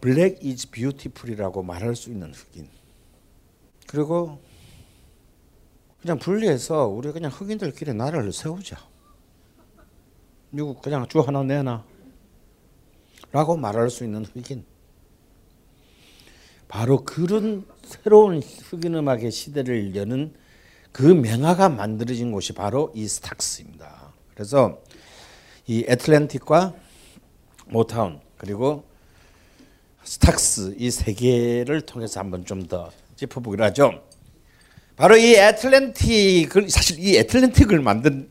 Black 0.02 0.46
is 0.46 0.70
beautiful이라고 0.70 1.64
말할 1.64 1.96
수 1.96 2.12
있는 2.12 2.34
흑인. 2.34 2.70
그리고 3.88 4.40
그냥 6.02 6.20
분리해서 6.20 6.86
우리 6.88 7.12
그냥 7.12 7.32
흑인들끼리 7.32 7.94
나라를 7.94 8.32
세우자. 8.32 8.78
미국 10.52 10.82
그냥 10.82 11.08
주 11.08 11.20
하나 11.22 11.42
내놔. 11.42 11.84
라고 13.32 13.58
말할 13.58 13.90
수 13.90 14.04
있는 14.04 14.24
흑인. 14.24 14.64
바로 16.68 17.04
그런 17.04 17.66
새로운 17.84 18.42
흑인 18.42 18.96
음악의 18.96 19.32
시대를 19.32 19.96
여는 19.96 20.34
그 20.96 21.04
명화가 21.04 21.68
만들어진 21.68 22.32
곳이 22.32 22.54
바로 22.54 22.90
이 22.96 23.06
스탁스입니다. 23.06 24.14
그래서 24.34 24.80
이 25.68 25.84
애틀랜틱과 25.90 26.74
모타운 27.68 28.22
그리고 28.38 28.86
스탁스 30.06 30.76
이 30.80 30.90
세 30.92 31.12
개를 31.12 31.82
통해서 31.82 32.22
한번 32.22 32.46
좀 32.46 32.68
더 32.70 32.92
짚어보기로 33.18 33.62
하죠. 33.66 34.04
바로 34.96 35.18
이 35.18 35.36
애틀랜틱을 35.36 36.70
사실 36.70 36.98
이 37.00 37.18
애틀랜틱을 37.18 37.82
만든 37.82 38.30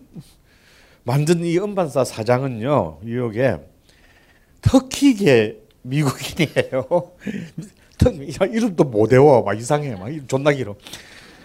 만든 1.02 1.44
이 1.44 1.58
음반사 1.58 2.02
사장은요 2.06 3.00
뉴욕에 3.02 3.58
터키계 4.62 5.60
미국인이에요. 5.82 7.12
이름도 8.52 8.84
못 8.84 9.12
외워 9.12 9.42
막 9.42 9.52
이상해 9.52 9.94
막 9.96 10.08
존나 10.28 10.50
길어. 10.50 10.74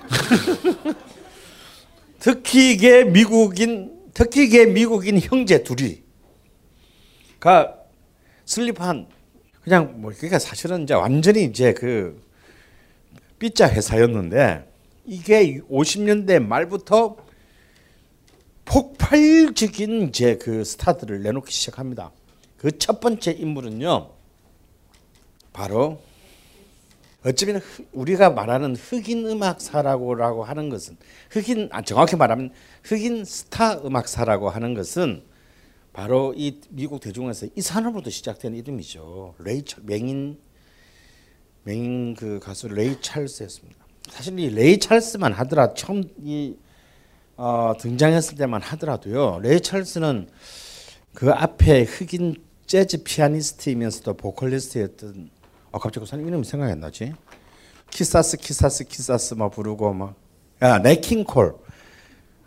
터키계 2.20 3.06
미국인 3.06 4.12
터키계 4.14 4.68
미국인 4.68 5.20
형제 5.20 5.64
둘이 5.64 6.04
가 7.40 7.76
슬립한 8.46 9.08
그냥 9.62 10.02
뭐 10.02 10.12
그러니까 10.16 10.40
사실은 10.40 10.84
이제 10.84 10.94
완전히 10.94 11.46
이제 11.46 11.74
그 11.74 12.22
삐짜 13.38 13.70
회사였는데 13.70 14.70
이게 15.06 15.60
50년대 15.70 16.40
말부터 16.40 17.18
폭발적인 18.66 20.10
이제 20.10 20.38
그 20.38 20.64
스타들을 20.64 21.24
내놓기 21.24 21.52
시작합니다. 21.52 22.12
그 22.58 22.72
첫 22.78 23.00
번째 23.00 23.32
인물은요. 23.32 24.12
바로 25.54 26.02
어쩌면 27.26 27.62
우리가 27.92 28.30
말하는 28.30 28.76
흑인 28.76 29.28
음악사라고 29.28 30.44
하는 30.44 30.70
것은 30.70 30.96
흑인 31.30 31.68
아, 31.72 31.82
정확히 31.82 32.16
말하면 32.16 32.52
흑인 32.84 33.26
스타 33.26 33.80
음악사라고 33.80 34.50
하는 34.50 34.74
것은 34.74 35.24
바로 35.92 36.34
이 36.38 36.62
미국 36.70 37.02
대중에서 37.02 37.48
이 37.56 37.62
산업으로부터 37.62 38.10
시작된 38.10 38.56
이름이죠. 38.56 39.36
레이 39.40 39.64
맹인 39.82 40.40
맹인 41.64 42.16
그 42.16 42.40
가수 42.40 42.70
레이 42.70 43.02
찰스였습니다. 43.02 43.86
사실 44.08 44.40
이 44.40 44.50
레이 44.50 44.80
찰스만 44.80 45.34
하더라 45.34 45.74
처음 45.74 46.04
이 46.24 46.56
어, 47.36 47.74
등장했을 47.80 48.38
때만 48.38 48.62
하더라도요. 48.62 49.40
레이 49.42 49.60
찰스는 49.60 50.30
그 51.14 51.32
앞에 51.32 51.84
흑인 51.84 52.36
재즈 52.66 53.04
피아니스트이면서도 53.04 54.14
보컬리스트였던 54.14 55.32
아 55.72 55.78
갑자기 55.78 56.06
그 56.06 56.10
사람 56.10 56.28
이름이 56.28 56.44
생각이 56.44 56.72
안 56.72 56.80
나지? 56.80 57.14
quizás 57.92 58.38
quizás 58.38 58.86
quizás 58.86 59.36
막 59.36 59.50
부르고 59.52 59.94
막 59.94 60.16
야, 60.62 60.80
냇 60.80 61.05
킹 61.05 61.31
콜. 61.31 61.56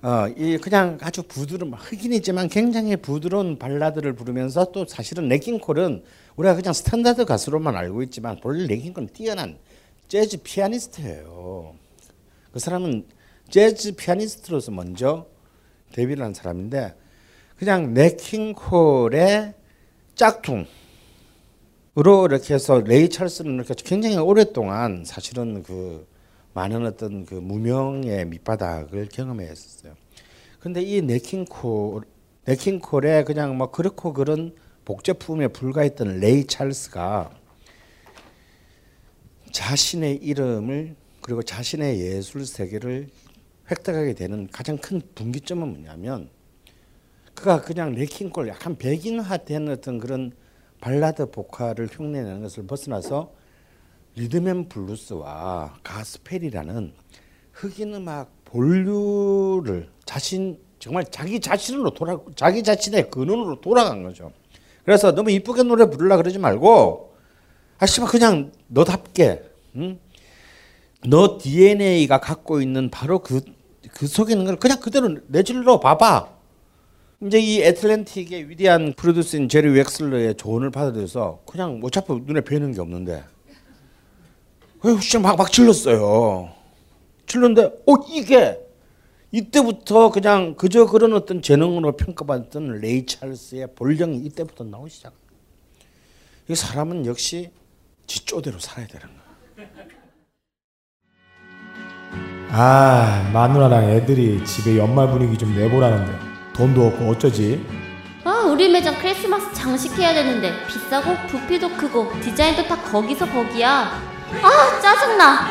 어, 0.03 0.27
이 0.37 0.59
그냥 0.59 0.99
아주 1.01 1.23
부드러운 1.23 1.73
흑인이지만 1.73 2.49
굉장히 2.49 2.97
부드러운 2.97 3.59
발라드를 3.59 4.15
부르면서 4.15 4.73
또 4.73 4.85
사실은 4.85 5.29
냇 5.29 5.50
킹 5.50 5.71
콜은 5.71 6.03
우리가 6.35 6.57
그냥 6.57 6.73
스탠다드 6.73 7.25
가수로만 7.25 7.77
알고 7.77 8.03
있지만 8.05 8.41
본래 8.41 8.67
냇 8.67 8.80
킹 8.80 8.92
콜은 8.92 9.11
뛰어난 9.13 9.59
재즈 10.09 10.43
피아니스트예요. 10.43 11.75
그 12.53 12.59
사람은 12.59 13.07
재즈 13.49 13.95
피아니스트로서 13.95 14.73
먼저 14.73 15.27
데뷔를 15.93 16.25
한 16.25 16.35
사람인데 16.35 16.97
그냥 17.57 17.95
네킹콜의 17.95 19.55
짝퉁 20.17 20.67
으로 21.99 22.25
이렇게 22.25 22.55
해서 22.55 22.81
레이 22.81 23.11
찰스는 23.11 23.57
이렇게 23.57 23.75
굉장히 23.77 24.17
오랫동안 24.17 25.05
사실은 25.05 25.63
그 25.63 26.07
많은 26.55 26.87
어떤 26.87 27.27
그 27.27 27.35
무명의 27.35 28.25
밑바닥을 28.27 29.09
경험했었어요. 29.09 29.93
근데 30.59 30.81
이 30.81 31.03
네킹콜 31.03 32.03
네킹콜에 32.47 33.25
그냥 33.25 33.59
뭐 33.59 33.71
그렇고 33.71 34.15
그런 34.15 34.55
복제품에 34.87 35.49
불과했던 35.49 36.21
레이 36.21 36.47
찰스가 36.47 37.31
자신의 39.51 40.17
이름을 40.17 40.97
그리고 41.21 41.43
자신의 41.43 42.01
예술 42.01 42.47
세계를 42.47 43.09
획득하게 43.71 44.15
되는 44.15 44.49
가장 44.51 44.79
큰 44.79 45.03
분기점은 45.15 45.69
뭐냐면 45.69 46.31
그가 47.35 47.61
그냥 47.61 47.95
냇 47.95 48.14
킹 48.14 48.34
콜 48.34 48.49
약간 48.49 48.79
백인화된 48.79 49.69
어떤 49.69 49.99
그런 49.99 50.33
발라드 50.83 51.31
보컬을 51.31 51.89
흉내내는 51.91 52.43
것을 52.43 52.67
벗어나서 52.67 53.33
리듬앤 54.17 54.69
블루스와 54.69 55.79
가스펠이라는 55.85 56.93
흑인 57.53 57.95
음악 57.95 58.33
본류를 58.45 59.89
자신 60.05 60.59
정말 60.81 61.05
자기 61.05 61.39
자신으로 61.39 61.91
돌아 61.95 62.19
자기 62.35 62.65
자신의 62.65 63.11
근원으로 63.11 63.61
돌아간 63.61 64.03
거죠. 64.03 64.33
그래서 64.85 65.15
너무 65.15 65.31
이쁘게 65.31 65.63
노래 65.63 65.89
부르려 65.89 66.17
그러지 66.17 66.41
말고 66.41 67.15
아 67.79 67.87
씨발 67.87 68.09
그냥 68.09 68.51
너답게 68.67 69.45
응? 69.77 70.01
너 71.07 71.39
DNA가 71.41 72.19
갖고 72.19 72.61
있는 72.61 72.91
바로 72.91 73.21
그, 73.21 73.41
그 73.93 74.09
속에 74.09 74.33
있는 74.33 74.47
걸 74.47 74.57
그냥 74.57 74.81
그대로 74.81 75.17
내질러 75.29 75.79
봐봐. 75.79 76.32
이제 77.25 77.39
이 77.39 77.63
애틀랜틱의 77.63 78.49
위대한 78.49 78.95
프로듀서인 78.95 79.49
제리 79.49 79.69
웩슬러의 79.79 80.35
조언을 80.35 80.71
받아들여서 80.71 81.43
그냥 81.47 81.81
어차피 81.85 82.13
눈에 82.15 82.41
뵈는 82.41 82.73
게 82.73 82.81
없는데 82.81 83.23
진짜 85.01 85.21
막막 85.21 85.53
질렀어요. 85.53 86.53
질렀는데 87.27 87.63
어 87.87 87.95
이게 88.11 88.59
이때부터 89.31 90.11
그냥 90.11 90.57
그저 90.57 90.87
그런 90.87 91.13
어떤 91.13 91.41
재능으로 91.43 91.93
평가받던 91.93 92.81
레이 92.81 93.07
찰스의 93.07 93.69
본령이 93.77 94.19
이때부터 94.19 94.65
나오기 94.65 94.91
시작. 94.91 95.13
이 96.49 96.57
사람은 96.57 97.07
역시 97.07 97.51
지 98.09 98.25
쪼대로 98.25 98.59
살아야 98.59 98.89
되는 98.89 99.07
거야. 99.07 99.23
아 102.51 103.31
마누라랑 103.33 103.91
애들이 103.91 104.45
집에 104.45 104.77
연말 104.77 105.09
분위기 105.09 105.39
좀 105.39 105.55
내보라는데 105.57 106.32
돈도 106.63 106.87
없고 106.87 107.11
어쩌지? 107.11 107.67
아, 108.23 108.45
우리 108.47 108.69
매장 108.69 108.97
크리스마스 108.97 109.53
장식해야 109.53 110.15
되는데 110.15 110.53
비싸고 110.69 111.27
부피도 111.27 111.71
크고 111.77 112.13
디자인도 112.21 112.69
다 112.69 112.77
거기서 112.77 113.27
거기야. 113.27 114.01
아, 114.43 114.81
짜증나. 114.81 115.49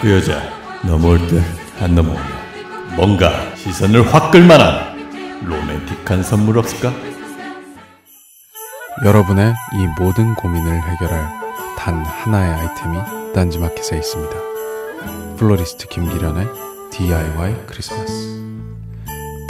그 0.00 0.10
여자 0.10 0.42
넘어올 0.82 1.24
듯안 1.28 1.94
넘어오네 1.94 2.20
뭔가 2.96 3.54
시선을 3.54 4.12
확 4.12 4.32
끌만한 4.32 5.40
로맨틱한 5.44 6.24
선물 6.24 6.58
없을까? 6.58 6.92
여러분의 9.04 9.54
이 9.74 10.02
모든 10.02 10.34
고민을 10.34 10.82
해결할 10.82 11.28
단 11.78 12.04
하나의 12.04 12.54
아이템이 12.54 12.98
딴지마켓에 13.34 13.98
있습니다. 13.98 14.34
플로리스트 15.36 15.86
김기련의 15.86 16.48
DIY 16.90 17.66
크리스마스. 17.68 18.42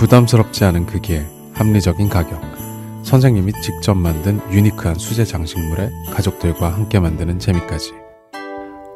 부담스럽지 0.02 0.64
않은 0.64 0.86
크기에 0.86 1.24
합리적인 1.54 2.08
가격. 2.08 2.42
선생님이 3.04 3.52
직접 3.62 3.94
만든 3.94 4.40
unique한 4.50 4.96
수제 4.96 5.24
장식물에 5.24 5.90
가족들과 6.12 6.74
함께 6.74 6.98
만드는 6.98 7.38
재미까지. 7.38 7.92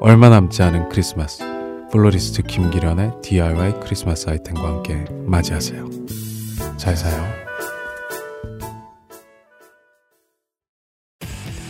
얼마 0.00 0.28
남지 0.28 0.64
않은 0.64 0.88
크리스마스. 0.88 1.44
플로리스트 1.92 2.42
김기련의 2.42 3.12
DIY 3.22 3.78
크리스마스 3.78 4.28
아이템과 4.28 4.66
함께 4.66 5.04
맞이하세요. 5.26 5.88
잘 6.76 6.96
사요. 6.96 7.24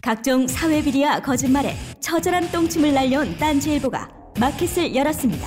각종 0.03 0.49
사회 0.49 0.83
비리와 0.83 1.21
거짓말에 1.21 1.77
처절한 2.01 2.53
똥침을 2.53 2.95
날려온 2.95 3.37
딴지일보가 3.37 4.09
마켓을 4.41 4.95
열었습니다. 4.95 5.47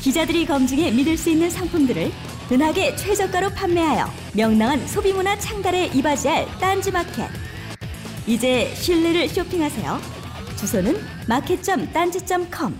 기자들이 0.00 0.44
검증해 0.44 0.90
믿을 0.90 1.16
수 1.16 1.30
있는 1.30 1.50
상품들을 1.50 2.10
은하계 2.52 2.96
최저가로 2.96 3.50
판매하여 3.50 4.12
명랑한 4.34 4.88
소비문화 4.88 5.38
창달에 5.38 5.86
이바지할 5.86 6.46
딴지마켓. 6.58 7.30
이제 8.26 8.74
신뢰를 8.74 9.28
쇼핑하세요. 9.28 10.00
주소는 10.56 11.00
마켓.딴지.com. 11.28 12.76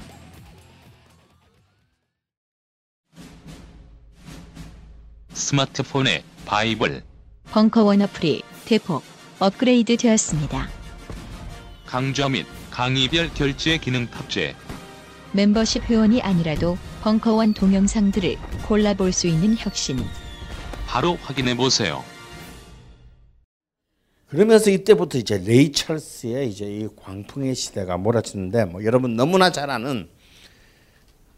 스마트폰의 5.32 6.24
바이블 6.44 7.02
벙커원 7.50 8.02
어플이 8.02 8.42
대폭 8.66 9.02
업그레이드 9.38 9.96
되었습니다. 9.96 10.68
강좌 11.86 12.28
및 12.28 12.46
강의별 12.70 13.32
결제 13.34 13.78
기능 13.78 14.08
탑재 14.08 14.54
멤버십 15.32 15.84
회원이 15.88 16.20
아니라도 16.22 16.76
벙커원 17.00 17.54
동영상들을 17.54 18.36
골라볼 18.68 19.12
수 19.12 19.26
있는 19.26 19.56
혁신. 19.56 19.98
바로 20.86 21.14
확인해 21.22 21.56
보세요. 21.56 22.04
그러면서 24.28 24.70
이때부터 24.70 25.18
이제 25.18 25.38
레이 25.38 25.72
찰스의 25.72 26.50
이제 26.50 26.66
이 26.66 26.88
광풍의 26.96 27.54
시대가 27.54 27.96
몰아치는데 27.96 28.66
뭐 28.66 28.84
여러분 28.84 29.16
너무나 29.16 29.50
잘 29.50 29.70
아는 29.70 30.08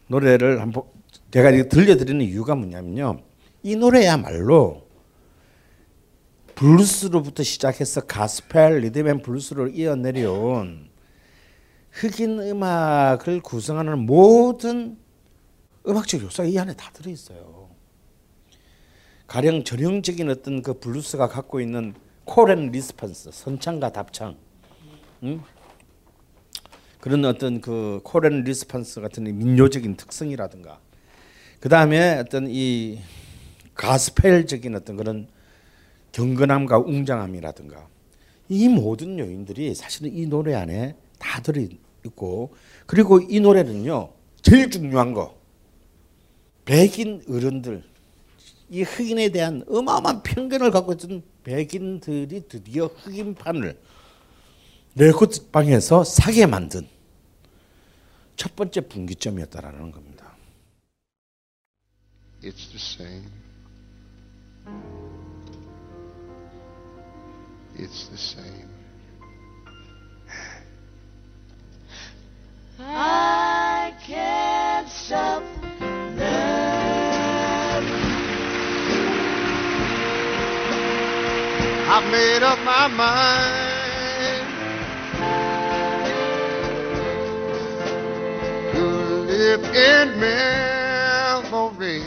노래를 0.09 0.61
한번 0.61 0.83
제가 1.31 1.51
이거 1.51 1.69
들려드리는 1.69 2.23
이유가 2.25 2.55
뭐냐면요. 2.55 3.21
이 3.63 3.77
노래야말로 3.77 4.87
블루스로부터 6.55 7.43
시작해서 7.45 8.03
가스펠, 8.03 8.81
리듬 8.81 9.09
앤 9.09 9.23
블루스로 9.23 9.69
이어내려온 9.69 10.91
흑인 11.93 12.41
음악을 12.41 13.41
구성하는 13.41 14.01
모든 14.01 14.99
음악적 15.87 16.23
요소가 16.23 16.49
이 16.49 16.59
안에 16.59 16.75
다 16.75 16.91
들어있어요. 16.93 17.71
가령 19.27 19.65
전형적인 19.65 20.29
어떤 20.31 20.63
그 20.63 20.79
블루스가 20.79 21.29
갖고 21.29 21.61
있는 21.61 21.95
call 22.25 22.51
and 22.51 22.71
response, 22.71 23.31
선창과 23.33 23.93
답창, 23.93 24.37
음? 25.23 25.43
그런 27.01 27.25
어떤 27.25 27.61
그 27.61 28.01
call 28.05 28.28
and 28.28 28.45
response 28.45 29.01
같은 29.01 29.25
민요적인 29.25 29.97
특성이라든가, 29.97 30.81
그 31.59 31.69
다음에 31.69 32.19
어떤 32.19 32.47
이 32.49 33.01
가스펠적인 33.75 34.77
어떤 34.77 34.97
그런 34.97 35.27
경건함과 36.13 36.79
웅장함이라든가, 36.79 37.89
이 38.49 38.69
모든 38.69 39.19
요인들이 39.19 39.75
사실은 39.75 40.15
이 40.15 40.27
노래 40.27 40.55
안에 40.55 40.95
다 41.19 41.41
들어 41.41 41.61
있고, 42.05 42.55
그리고 42.87 43.19
이 43.21 43.41
노래는요 43.41 44.13
제일 44.43 44.71
중요한 44.71 45.15
거 45.15 45.42
백인 46.65 47.23
어른들 47.29 47.83
이 48.71 48.83
흑인에 48.83 49.31
대한 49.31 49.65
어마어마한 49.69 50.23
편견을 50.23 50.71
갖고 50.71 50.93
있던 50.93 51.23
백인들이 51.45 52.49
드디어 52.49 52.87
흑인판을 52.87 53.79
레코드 54.95 55.51
방에서 55.51 56.05
사게 56.05 56.47
만든 56.47 56.87
첫 58.37 58.57
번째 58.57 58.81
분기점이었다라는 58.83 59.91
겁니다. 59.91 60.37
It's 62.43 62.71
the 62.71 62.79
same. 62.79 63.31
It's 67.77 68.09
the 68.09 68.17
same. 68.17 68.69
I 72.79 73.95
can't 74.05 74.89
stop 74.89 75.45
I've 81.85 82.11
made 82.11 82.43
up 82.43 82.59
my 82.61 82.89
mind 82.89 83.73
to 88.73 88.85
live 89.27 89.65
in 89.65 90.21
memory 90.21 92.03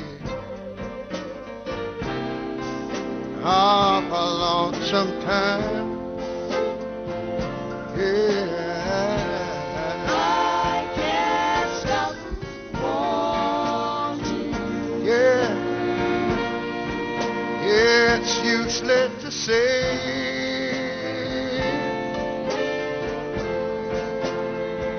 of 3.44 4.04
a 4.12 4.26
lonesome 4.26 5.22
time. 5.22 5.75
Say. 19.46 20.82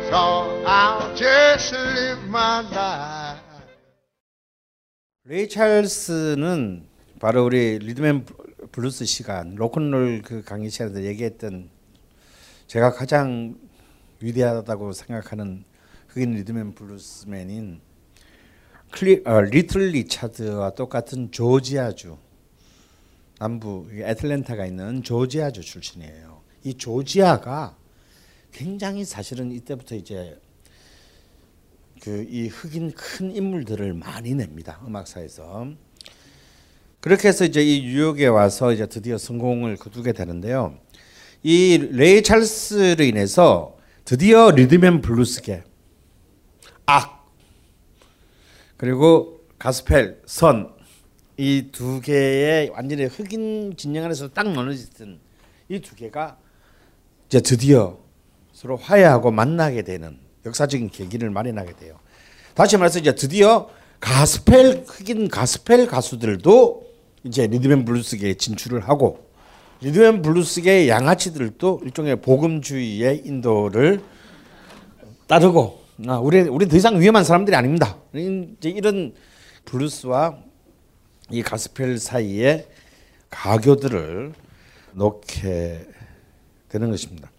So 0.09 0.63
I'll 0.65 1.15
just 1.17 1.75
live 1.75 2.23
my 2.29 2.63
life. 2.71 3.43
레이 5.25 5.49
찰스는 5.49 6.87
바로 7.19 7.45
우리 7.47 7.81
리듬 7.81 8.11
앤 8.11 8.27
블루스 8.71 9.05
시간 9.07 9.57
로큰롤 9.57 10.23
그 10.23 10.45
강의 10.45 10.71
시간에 10.71 11.03
얘기했던 11.03 11.71
제가 12.69 12.93
가장 12.93 13.57
위대하다고 14.21 14.93
생각하는 14.93 15.65
흑인 16.09 16.35
리듬 16.35 16.63
앤 16.63 16.77
블루스맨인 16.77 17.81
클리, 18.93 19.23
어, 19.27 19.41
리틀 19.41 19.89
리차드와 19.89 20.71
똑같은 20.71 21.33
조지아주 21.33 22.19
남부 23.39 23.87
애틀랜타가 23.93 24.67
있는 24.67 25.03
조지아주 25.03 25.63
출신이에요. 25.63 26.43
이 26.65 26.75
조지아가 26.75 27.77
굉장히 28.53 29.05
사실은 29.05 29.53
이때부터 29.53 29.95
이제 29.95 30.39
그 32.01 32.27
이 32.29 32.49
흑인 32.49 32.93
큰 32.93 33.35
인물들을 33.35 33.95
많이 33.95 34.35
냅니다 34.35 34.81
음악사에서 34.87 35.69
그렇게 37.01 37.29
해서 37.29 37.45
이제 37.45 37.63
이 37.63 37.83
뉴욕에 37.83 38.27
와서 38.27 38.73
이제 38.73 38.87
드디어 38.87 39.17
성공을 39.17 39.77
거두게 39.77 40.13
되는데요. 40.13 40.79
이 41.43 41.79
레이 41.93 42.23
찰스로 42.23 43.05
인해서 43.05 43.77
드디어 44.05 44.51
리듬앤 44.51 45.01
블루스계 45.03 45.63
악 46.87 47.33
그리고 48.77 49.41
가스펠 49.59 50.23
선 50.27 50.76
이 51.39 51.69
두 51.71 52.01
개의 52.01 52.71
완전히 52.71 53.05
흑인 53.05 53.77
진영 53.77 54.05
안에서 54.05 54.29
딱 54.29 54.49
나눠졌던 54.51 55.19
이 55.69 55.81
두 55.81 55.95
개가 55.95 56.39
이제 57.29 57.41
드디어 57.41 57.99
서로 58.53 58.77
화해하고 58.77 59.31
만나게 59.31 59.83
되는 59.83 60.19
역사적인 60.47 60.91
계기를 60.91 61.31
마련하게 61.31 61.75
돼요. 61.77 61.99
다시 62.55 62.77
말해서 62.79 63.01
이제 63.01 63.15
드디어 63.15 63.69
가스펠 64.01 64.85
흑인 64.87 65.29
가스펠 65.29 65.87
가수들도 65.89 66.87
이제 67.25 67.47
리듬앤 67.47 67.85
블루스계에 67.85 68.35
진출을 68.35 68.89
하고 68.89 69.27
리듬앤 69.83 70.23
블루스계의 70.23 70.89
양아치들도 70.89 71.81
일종의 71.85 72.23
복음주의의 72.23 73.23
인도를 73.27 74.01
따르고 75.27 75.83
아, 76.07 76.19
우리 76.19 76.41
우리 76.43 76.69
더 76.69 76.77
이상 76.77 77.01
위험한 77.01 77.25
사람들이 77.25 77.57
아닙니다. 77.57 77.99
이제 78.15 78.71
이런 78.71 79.13
블루스와 79.65 80.39
이 81.31 81.43
가스펠 81.43 81.99
사이에 81.99 82.69
가교들을 83.31 84.33
놓게 84.93 85.87
되는 86.69 86.91
것입니다. 86.91 87.31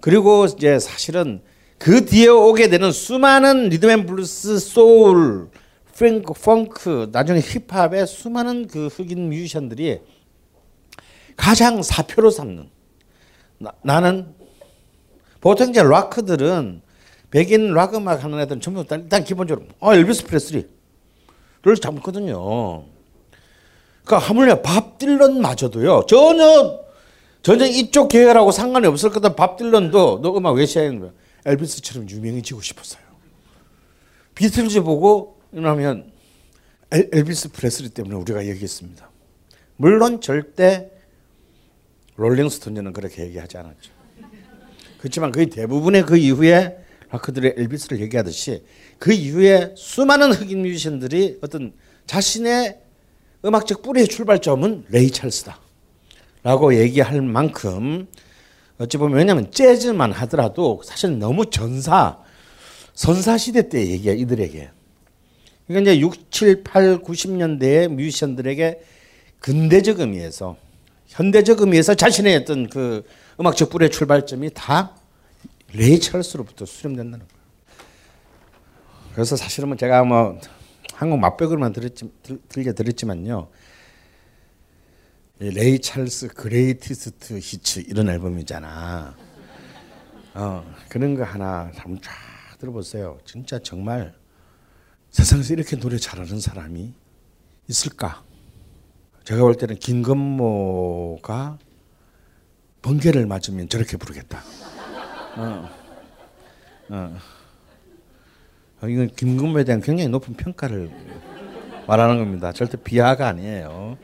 그리고 0.00 0.46
이제 0.46 0.78
사실은 0.78 1.40
그 1.78 2.04
뒤에 2.04 2.28
오게 2.28 2.68
되는 2.68 2.92
수많은 2.92 3.68
리듬앤 3.68 4.06
블루스, 4.06 4.58
소울, 4.58 5.48
프랭크, 5.94 6.32
펑크, 6.34 7.10
나중에 7.12 7.40
힙합의 7.40 8.06
수많은 8.06 8.66
그 8.66 8.86
흑인 8.88 9.28
뮤지션들이 9.28 10.00
가장 11.36 11.82
사표로 11.82 12.30
삼는 12.30 12.70
나, 13.82 14.00
는 14.00 14.34
보통 15.40 15.70
이제 15.70 15.82
락커들은 15.82 16.82
백인 17.30 17.72
락 17.72 17.94
음악 17.94 18.22
하는 18.22 18.38
애들은 18.40 18.60
전부 18.60 18.84
다 18.86 18.96
일단 18.96 19.24
기본적으로 19.24 19.66
어 19.80 19.94
엘비스 19.94 20.26
프레슬리를 20.26 20.68
잡거든요. 21.80 22.84
그러니까 24.04 24.28
하물며 24.28 24.62
밥 24.62 24.98
딜런마저도요 24.98 26.06
전혀 26.06 26.82
전혀 27.42 27.66
이쪽 27.66 28.08
계열하고 28.08 28.52
상관이 28.52 28.86
없을 28.86 29.10
거다. 29.10 29.34
밥 29.34 29.56
딜런도 29.56 30.20
너 30.22 30.36
음악 30.36 30.52
왜 30.52 30.64
시작하는? 30.64 31.10
엘비스처럼 31.44 32.08
유명해지고 32.08 32.60
싶었어요. 32.60 33.02
비틀즈 34.34 34.82
보고 34.82 35.40
이러면 35.52 36.12
엘, 36.92 37.10
엘비스 37.12 37.50
프레슬리 37.50 37.88
때문에 37.88 38.14
우리가 38.14 38.46
얘기했습니다. 38.46 39.10
물론 39.76 40.20
절대 40.20 40.90
롤링스톤즈는 42.14 42.92
그렇게 42.92 43.24
얘기하지 43.24 43.58
않았죠. 43.58 43.90
그렇지만 44.98 45.32
거의 45.32 45.46
대부분의 45.46 46.04
그 46.06 46.16
이후에 46.16 46.78
락커들의 47.10 47.54
엘비스를 47.56 48.00
얘기하듯이 48.00 48.64
그 48.98 49.12
이후에 49.12 49.74
수많은 49.76 50.32
흑인 50.32 50.62
뮤지션들이 50.62 51.38
어떤 51.42 51.72
자신의 52.06 52.81
음악적 53.44 53.82
뿌리의 53.82 54.08
출발점은 54.08 54.86
레이 54.88 55.10
찰스다. 55.10 55.58
라고 56.42 56.74
얘기할 56.74 57.22
만큼 57.22 58.08
어찌 58.78 58.96
보면 58.96 59.16
왜냐하면 59.16 59.50
재즈만 59.52 60.12
하더라도 60.12 60.80
사실 60.84 61.18
너무 61.18 61.48
전사 61.50 62.18
선사 62.94 63.38
시대 63.38 63.68
때 63.68 63.86
얘기야 63.86 64.12
이들에게. 64.12 64.70
그러니까 65.66 65.92
이제 65.92 66.00
6, 66.00 66.30
7, 66.30 66.64
8, 66.64 67.02
90년대의 67.02 67.88
뮤지션들에게 67.88 68.82
근대적 69.38 70.00
의미에서 70.00 70.56
현대적 71.08 71.60
의미에서 71.60 71.94
자신의 71.94 72.36
어떤 72.36 72.68
그 72.68 73.04
음악적 73.38 73.70
뿌리의 73.70 73.90
출발점이 73.90 74.50
다 74.54 74.96
레이 75.72 76.00
찰스로부터 76.00 76.66
수렴된다는 76.66 77.26
거예요. 77.26 77.42
그래서 79.14 79.36
사실은 79.36 79.68
뭐 79.68 79.76
제가 79.76 80.04
뭐 80.04 80.38
한 81.02 81.10
곡 81.10 81.18
맛뵈기로만 81.18 81.72
들었지, 81.72 82.12
들, 82.22 82.40
들려드렸지만요. 82.48 83.48
레이 85.40 85.80
찰스 85.80 86.28
Greatest 86.28 87.40
Hits 87.42 87.80
이런 87.88 88.08
앨범이잖아. 88.08 89.16
어, 90.34 90.74
그런 90.88 91.16
거 91.16 91.24
하나 91.24 91.72
한번 91.74 92.00
쫙 92.00 92.12
들어보세요. 92.60 93.18
진짜 93.24 93.58
정말 93.58 94.14
세상에서 95.10 95.54
이렇게 95.54 95.74
노래 95.74 95.96
잘하는 95.98 96.38
사람이 96.38 96.94
있을까? 97.66 98.22
제가 99.24 99.42
볼 99.42 99.56
때는 99.56 99.74
김건모가 99.80 101.58
번개를 102.80 103.26
맞으면 103.26 103.68
저렇게 103.68 103.96
부르겠다. 103.96 104.40
어. 105.36 105.68
어. 106.90 107.41
어, 108.82 108.88
이건 108.88 109.10
김건모에 109.14 109.62
대한 109.62 109.80
굉장히 109.80 110.08
높은 110.08 110.34
평가를 110.34 110.90
말하는 111.86 112.18
겁니다. 112.18 112.52
절대 112.52 112.76
비하가 112.76 113.28
아니에요. 113.28 113.96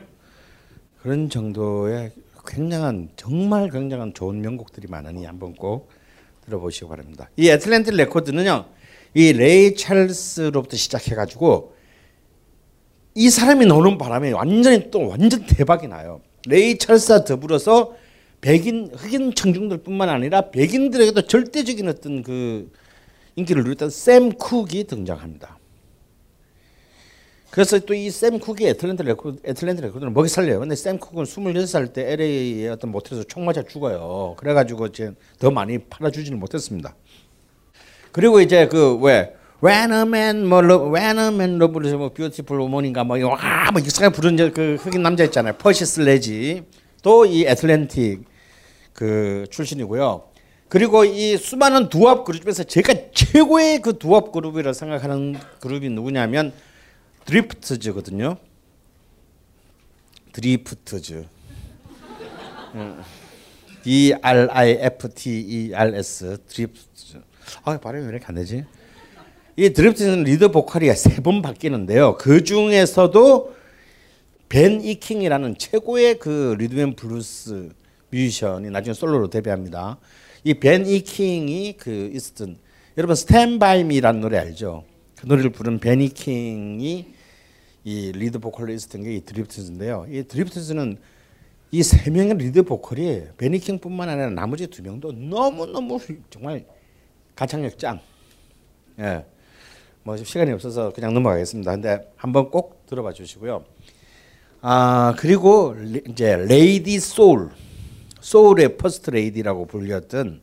그런 1.01 1.29
정도의 1.29 2.11
굉장한 2.47 3.09
정말 3.17 3.69
굉장한 3.69 4.13
좋은 4.13 4.41
명곡들이 4.41 4.87
많으니 4.87 5.25
한번 5.25 5.53
꼭 5.53 5.89
들어보시기 6.45 6.87
바랍니다. 6.87 7.29
이 7.35 7.49
애틀랜틱 7.49 7.93
레코드는요. 7.93 8.65
이 9.15 9.33
레이 9.33 9.75
찰스로부터 9.75 10.77
시작해 10.77 11.13
가지고 11.13 11.75
이 13.15 13.29
사람이 13.29 13.65
나오는 13.65 13.97
바람에 13.97 14.31
완전히 14.31 14.89
또 14.91 15.09
완전 15.09 15.45
대박이 15.45 15.89
나요. 15.89 16.21
레이 16.47 16.77
찰스와 16.77 17.25
더불어서 17.25 17.95
백인 18.39 18.91
흑인 18.95 19.35
청중들뿐만 19.35 20.07
아니라 20.07 20.51
백인들에게도 20.51 21.23
절대적인 21.23 21.89
어떤 21.89 22.23
그 22.23 22.71
인기를 23.35 23.63
누렸던 23.63 23.89
샘 23.89 24.31
쿡이 24.33 24.85
등장합니다. 24.85 25.57
그래서 27.51 27.79
또 27.79 27.93
이 27.95 28.07
샘 28.11 28.39
쿡이 28.39 28.67
애틀랜틱 28.67 29.03
레코드, 29.03 29.39
애틀랜틱 29.43 29.81
레코드는 29.81 30.13
먹여 30.13 30.29
살려요. 30.29 30.59
근데 30.59 30.75
샘 30.75 30.99
쿡은 30.99 31.23
26살 31.23 31.93
때 31.93 32.11
LA의 32.13 32.69
어떤 32.69 32.91
모텔에서 32.91 33.23
총 33.23 33.45
맞아 33.45 33.63
죽어요. 33.63 34.35
그래가지고 34.37 34.87
이제 34.87 35.13
더 35.39 35.49
많이 35.49 35.79
팔아주지는 35.79 36.39
못했습니다. 36.39 36.95
그리고 38.11 38.39
이제 38.41 38.67
그 38.67 38.97
왜, 38.97 39.33
When 39.63 39.91
a 39.91 40.01
man, 40.01 40.47
뭐, 40.47 40.59
When 40.61 41.17
a 41.19 41.27
man 41.27 41.55
loves 41.55 41.93
뭐, 41.95 42.09
beautiful 42.13 42.61
woman인가, 42.61 43.03
뭐, 43.03 43.17
와, 43.27 43.69
뭐, 43.73 43.81
이상하게 43.81 44.15
부른 44.15 44.53
그 44.53 44.75
흑인 44.79 45.01
남자 45.03 45.23
있잖아요. 45.25 45.53
퍼시 45.57 45.85
슬레지. 45.85 46.63
또 47.01 47.25
이 47.25 47.45
애틀랜틱 47.45 48.23
그 48.93 49.45
출신이고요. 49.49 50.28
그리고 50.69 51.03
이 51.03 51.35
수많은 51.37 51.89
두합 51.89 52.23
그룹 52.25 52.43
중에서 52.43 52.63
제가 52.63 52.93
최고의 53.13 53.81
그 53.81 53.97
두합 53.97 54.31
그룹이라 54.31 54.73
생각하는 54.73 55.35
그룹이 55.59 55.89
누구냐면 55.89 56.53
드리프트즈거든요. 57.25 58.37
드리프트즈. 60.31 61.25
D 63.83 64.13
R 64.21 64.47
I 64.51 64.69
F 64.79 65.09
T 65.13 65.39
E 65.39 65.73
R 65.73 65.95
S 65.95 66.37
드리프터즈. 66.47 67.17
아 67.63 67.77
발음이 67.79 68.03
왜 68.05 68.09
이렇게 68.11 68.25
안 68.27 68.35
되지? 68.35 68.63
이 69.57 69.69
드리프터즈는 69.71 70.23
리드 70.23 70.49
보컬이 70.49 70.93
세 70.93 71.21
번 71.23 71.41
바뀌는데요. 71.41 72.15
그 72.17 72.43
중에서도 72.43 73.55
벤 74.49 74.81
이 74.81 74.87
킹이라는 74.87 75.57
최고의 75.57 76.19
그 76.19 76.55
리듬앤 76.59 76.95
블루스 76.95 77.69
뮤지션이 78.11 78.69
나중에 78.69 78.93
솔로로 78.93 79.29
데뷔합니다. 79.29 79.97
이 80.43 80.53
벤 80.53 80.85
이 80.85 81.00
킹이 81.00 81.75
그 81.77 82.11
있었던 82.13 82.57
여러분 82.97 83.15
Stand 83.15 83.59
By 83.59 83.83
Me라는 83.83 84.21
노래 84.21 84.37
알죠? 84.37 84.83
그 85.15 85.25
노래를 85.25 85.51
부른 85.51 85.79
벤 85.79 87.13
이 87.83 87.87
킹이 87.87 88.07
이 88.07 88.11
리드 88.11 88.39
있었던 88.73 89.03
게 89.03 90.05
이 90.09 90.23
드리프터즈인데요. 90.23 90.62
이 90.62 90.64
드리프터즈는 90.64 90.97
이 91.71 91.83
세 91.83 92.09
명의 92.09 92.35
리드 92.35 92.63
보컬이 92.63 93.23
벤 93.37 93.53
이 93.53 93.58
킹뿐만 93.58 94.09
아니라 94.09 94.29
나머지 94.31 94.67
두 94.67 94.81
명도 94.81 95.11
너무 95.11 95.65
너무 95.67 95.99
정말 96.29 96.65
가창력 97.35 97.77
짱. 97.77 97.99
예. 98.99 99.23
뭐 100.03 100.17
시간이 100.17 100.51
없어서 100.51 100.91
그냥 100.91 101.13
넘어가겠습니다. 101.13 101.71
근데 101.71 102.11
한번 102.15 102.49
꼭 102.49 102.85
들어봐 102.87 103.13
주시고요. 103.13 103.63
아 104.61 105.13
그리고 105.17 105.75
이제 106.09 106.35
Lady 106.35 106.99
Soul 106.99 107.49
소울의 108.21 108.77
퍼스트 108.77 109.09
레이디라고 109.11 109.65
불렸던 109.67 110.41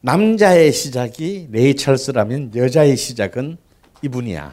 남자의 0.00 0.72
시작이 0.72 1.48
레이 1.50 1.74
찰스라면 1.76 2.52
여자의 2.54 2.96
시작은 2.96 3.56
이분이야. 4.02 4.52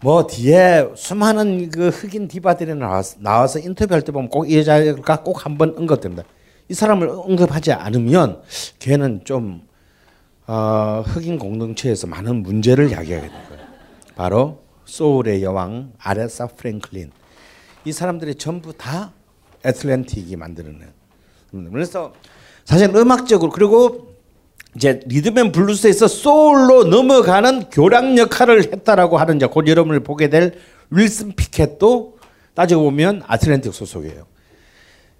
뭐 0.00 0.26
뒤에 0.26 0.90
수많은 0.96 1.70
그 1.70 1.88
흑인 1.88 2.26
디바들이 2.26 2.74
나와서, 2.74 3.16
나와서 3.20 3.58
인터뷰할 3.60 4.02
때 4.02 4.10
보면 4.10 4.28
꼭 4.28 4.46
이 4.48 4.58
여자가 4.58 5.22
꼭 5.22 5.46
한 5.46 5.56
번 5.56 5.74
언급됩니다. 5.78 6.24
이 6.68 6.74
사람을 6.74 7.08
언급하지 7.08 7.72
않으면 7.72 8.42
걔는 8.80 9.22
좀 9.24 9.62
어, 10.46 11.04
흑인 11.06 11.38
공동체에서 11.38 12.08
많은 12.08 12.42
문제를 12.42 12.90
야기하게 12.90 13.28
된 13.28 13.48
거예요. 13.48 13.66
바로 14.16 14.62
소울의 14.84 15.42
여왕 15.44 15.92
아레사 15.98 16.48
프랭클린. 16.48 17.12
이 17.84 17.92
사람들이 17.92 18.34
전부 18.34 18.72
다 18.76 19.12
애틀랜틱이 19.64 20.36
만드는 20.36 20.80
그래서 21.70 22.12
사실 22.64 22.94
음악적으로 22.94 23.50
그리고 23.50 24.12
이제 24.74 25.00
리듬앤 25.06 25.52
블루스에서 25.52 26.08
소울로 26.08 26.84
넘어가는 26.84 27.70
교량 27.70 28.16
역할을 28.16 28.72
했다라고 28.72 29.18
하는 29.18 29.36
이제 29.36 29.46
곧 29.46 29.68
여러분을 29.68 30.00
보게 30.00 30.28
될 30.28 30.54
윌슨 30.94 31.32
피켓도 31.32 32.18
따지고 32.52 32.82
보면 32.82 33.22
아틀랜틱 33.26 33.72
소속이에요. 33.72 34.26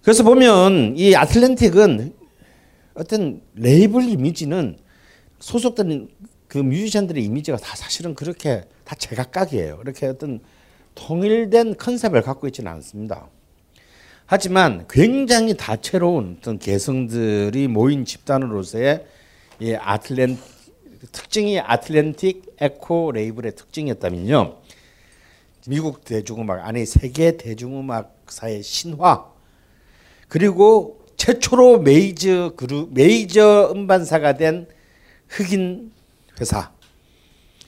그래서 0.03 0.23
보면 0.23 0.99
이 0.99 1.15
아틀랜틱은 1.15 2.13
어떤 2.93 3.41
레이블 3.55 4.07
이미지는 4.07 4.77
소속된 5.39 6.09
그 6.47 6.59
뮤지션들의 6.59 7.25
이미지가 7.25 7.57
다 7.57 7.75
사실은 7.75 8.15
그렇게 8.15 8.65
다 8.85 8.95
제각각이에요. 8.95 9.81
이렇게 9.83 10.07
어떤 10.09 10.41
통일된 10.95 11.79
컨셉을 11.79 12.21
갖고 12.21 12.47
있지는 12.49 12.71
않습니다. 12.73 13.29
하지만 14.35 14.87
굉장히 14.89 15.55
다채로운 15.55 16.39
어떤 16.39 16.59
개성들이 16.59 17.69
모인 17.69 18.07
집단으로서의 18.07 19.05
이 19.61 19.75
아틀랜 19.75 20.39
특징이 21.13 21.61
애틀랜틱 21.61 22.55
에코 22.59 23.13
레이블의 23.13 23.55
특징이었다면요. 23.55 24.57
미국 25.69 26.07
대중음악 26.07 26.67
아니 26.67 26.87
세계 26.87 27.37
대중음악사의 27.37 28.63
신화 28.63 29.27
그리고 30.29 31.05
최초로 31.19 31.81
메이저 31.81 32.55
그룹 32.57 32.95
메이저 32.95 33.71
음반사가 33.71 34.39
된 34.39 34.67
흑인 35.29 35.93
회사 36.41 36.73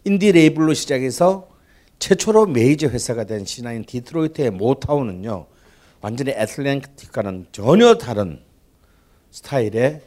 인디 0.05 0.33
레이블로 0.33 0.73
시작해서 0.73 1.47
최초로 1.99 2.47
메이저 2.47 2.89
회사가 2.89 3.25
된 3.25 3.45
신화인 3.45 3.85
디트로이트의 3.85 4.51
모타운은요 4.53 5.49
완전히 6.05 6.33
애틀랜틱과는 6.33 7.47
전혀 7.51 7.95
다른 7.95 8.39
스타일의 9.31 10.03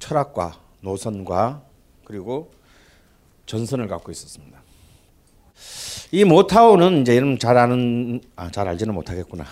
철학과 0.00 0.60
노선과 0.80 1.62
그리고 2.02 2.50
전선을 3.46 3.86
갖고 3.86 4.10
있었습니다. 4.10 4.60
이 6.10 6.24
모타운은 6.24 7.02
이제 7.02 7.14
여러분 7.14 7.38
잘 7.38 7.56
아는 7.58 8.20
아, 8.34 8.50
잘 8.50 8.66
알지는 8.66 8.92
못하겠구나. 8.92 9.44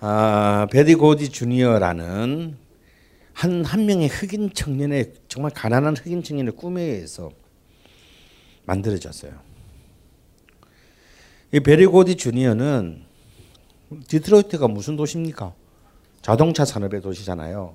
아, 0.00 0.66
베디 0.70 0.96
고디 0.96 1.30
주니어라는 1.30 2.58
한 3.32 3.64
한 3.64 3.86
명의 3.86 4.08
흑인 4.08 4.52
청년의 4.52 5.14
정말 5.26 5.52
가난한 5.54 5.96
흑인 5.96 6.22
청년의 6.22 6.52
꿈에 6.52 6.82
의해서 6.82 7.30
만들어졌어요. 8.66 9.32
이 11.52 11.60
베리 11.60 11.86
고디 11.86 12.16
주니어는 12.16 13.07
디트로이트가 14.08 14.68
무슨 14.68 14.96
도시입니까? 14.96 15.52
자동차 16.22 16.64
산업의 16.64 17.00
도시잖아요. 17.00 17.74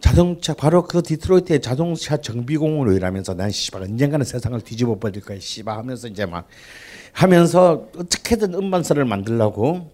자동차 0.00 0.54
바로 0.54 0.84
그 0.84 1.02
디트로이트의 1.02 1.62
자동차 1.62 2.16
정비공으로 2.16 2.92
일하면서 2.92 3.34
난 3.34 3.50
씨발 3.50 3.82
언젠가는 3.82 4.24
세상을 4.24 4.60
뒤집어 4.60 4.98
버릴 4.98 5.22
거야 5.22 5.38
씨발 5.38 5.78
하면서 5.78 6.08
이제 6.08 6.26
막 6.26 6.48
하면서 7.12 7.88
어떻게든 7.96 8.54
음반사를 8.54 9.02
만들려고 9.04 9.92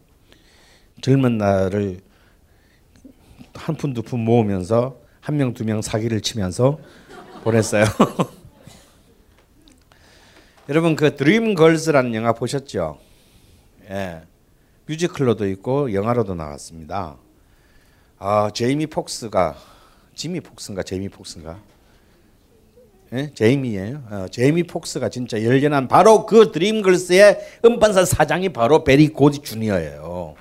젊은 1.02 1.38
날을 1.38 2.00
한푼 3.54 3.92
두 3.94 4.02
푼 4.02 4.20
모으면서 4.20 4.98
한 5.20 5.36
명 5.36 5.52
두 5.52 5.64
명 5.64 5.82
사기를 5.82 6.22
치면서 6.22 6.78
보냈어요. 7.44 7.84
여러분 10.68 10.96
그 10.96 11.16
드림 11.16 11.54
걸즈라는 11.54 12.14
영화 12.14 12.32
보셨죠? 12.32 12.98
예. 13.90 14.22
뮤지컬로도 14.90 15.46
있고 15.50 15.92
영화로도 15.92 16.34
나왔습니다. 16.34 17.16
아, 18.18 18.50
제이미 18.52 18.86
폭스가 18.86 19.56
지미 20.16 20.40
폭스인가 20.40 20.82
제이미 20.82 21.08
폭스인가? 21.08 21.60
예? 23.12 23.32
제이미예요. 23.32 24.02
어, 24.10 24.26
제이미 24.30 24.64
폭스가 24.64 25.08
진짜 25.08 25.42
열연한 25.42 25.86
바로 25.86 26.26
그 26.26 26.50
드림걸스의 26.50 27.60
음반사 27.64 28.04
사장이 28.04 28.48
바로 28.50 28.82
베리 28.82 29.08
고디 29.08 29.40
주니어예요. 29.40 30.34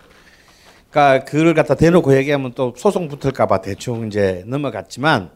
그러니까 0.90 1.26
그걸 1.26 1.54
갖다 1.54 1.76
대놓고 1.76 2.18
얘기하면 2.18 2.54
또 2.56 2.74
소송 2.76 3.08
붙을까봐 3.08 3.62
대충 3.62 4.08
이제 4.08 4.44
넘어갔지만 4.48 5.30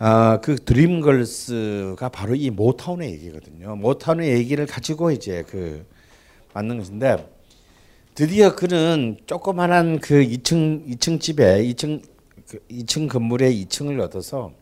어, 0.00 0.40
그 0.42 0.56
드림걸스가 0.56 2.08
바로 2.08 2.34
이 2.34 2.50
모타운의 2.50 3.12
얘기거든요. 3.12 3.76
모타운의 3.76 4.32
얘기를 4.32 4.66
가지고 4.66 5.12
이제 5.12 5.44
그 5.48 5.86
만든 6.52 6.78
것인데 6.78 7.24
드디어 8.14 8.54
그는 8.54 9.16
조그만한 9.26 9.98
그 9.98 10.14
2층 10.22 10.86
2층 10.86 11.18
집에 11.20 11.62
2층 11.64 12.02
그 12.46 12.58
2층 12.70 13.08
건물에 13.08 13.50
2층을 13.50 14.00
얻어서 14.00 14.52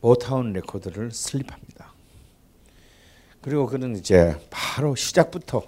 모타운 0.00 0.52
레코드를 0.52 1.10
설립합니다. 1.10 1.92
그리고 3.40 3.66
그는 3.66 3.96
이제 3.96 4.36
바로 4.50 4.94
시작부터 4.94 5.62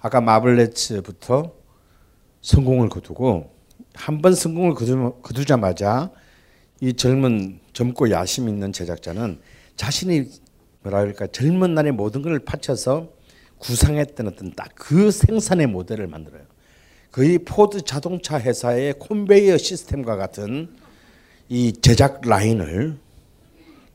아까 0.00 0.20
마블레츠부터 0.20 1.52
성공을 2.42 2.88
거두고 2.88 3.56
한 3.94 4.20
번 4.22 4.34
성공을 4.34 4.74
거두, 4.74 5.44
자마자 5.44 6.10
이 6.80 6.94
젊은 6.94 7.60
젊고 7.72 8.10
야심 8.10 8.48
있는 8.48 8.72
제작자는 8.72 9.40
자신이 9.76 10.24
그럴까 10.82 11.28
젊은 11.28 11.74
날의 11.74 11.92
모든 11.92 12.22
걸 12.22 12.38
바쳐서 12.38 13.08
구상했던 13.58 14.28
어떤 14.28 14.52
딱 14.52 14.68
그 14.74 15.10
생산의 15.10 15.66
모델을 15.66 16.06
만들어요. 16.06 16.42
거의 17.10 17.38
포드 17.38 17.82
자동차 17.82 18.38
회사의 18.40 18.94
컨베이어 18.98 19.58
시스템과 19.58 20.16
같은 20.16 20.68
이 21.48 21.72
제작 21.80 22.20
라인을 22.24 22.96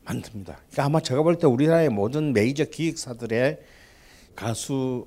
만듭니다. 0.04 0.56
그러니까 0.56 0.84
아마 0.84 1.00
제가 1.00 1.22
볼 1.22 1.36
때 1.38 1.46
우리나라의 1.46 1.88
모든 1.88 2.32
메이저 2.32 2.64
기획사들의 2.64 3.58
가수 4.36 5.06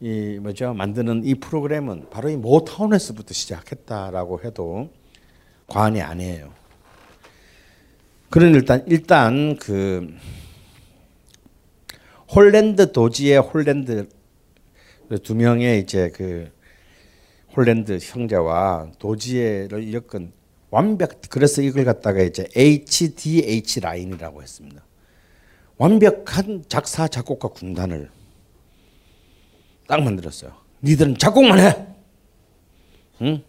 이 0.00 0.38
뭐죠 0.40 0.74
만드는 0.74 1.24
이 1.24 1.34
프로그램은 1.36 2.10
바로 2.10 2.28
이 2.28 2.36
모타운에서부터 2.36 3.34
시작했다라고 3.34 4.42
해도 4.44 4.90
과언이 5.66 6.00
아니에요. 6.02 6.52
그런 8.30 8.54
일단 8.54 8.84
일단 8.86 9.56
그 9.56 10.14
홀랜드 12.34 12.92
도지어 12.92 13.38
홀랜드 13.38 14.08
두 15.22 15.34
명의 15.34 15.80
이제 15.80 16.10
그 16.14 16.50
홀랜드 17.54 17.98
형제와 18.00 18.92
도지어를 18.98 19.92
엮은 19.92 20.32
완벽 20.70 21.20
그래서 21.28 21.60
이걸 21.60 21.84
갖다가 21.84 22.22
이제 22.22 22.48
HDH 22.56 23.80
라인이라고 23.80 24.42
했습니다. 24.42 24.82
완벽한 25.76 26.64
작사 26.68 27.06
작곡가 27.06 27.48
군단을 27.48 28.10
딱 29.86 30.02
만들었어요. 30.02 30.54
니들은 30.82 31.18
작곡만 31.18 31.58
해. 31.58 31.86
응? 33.20 33.42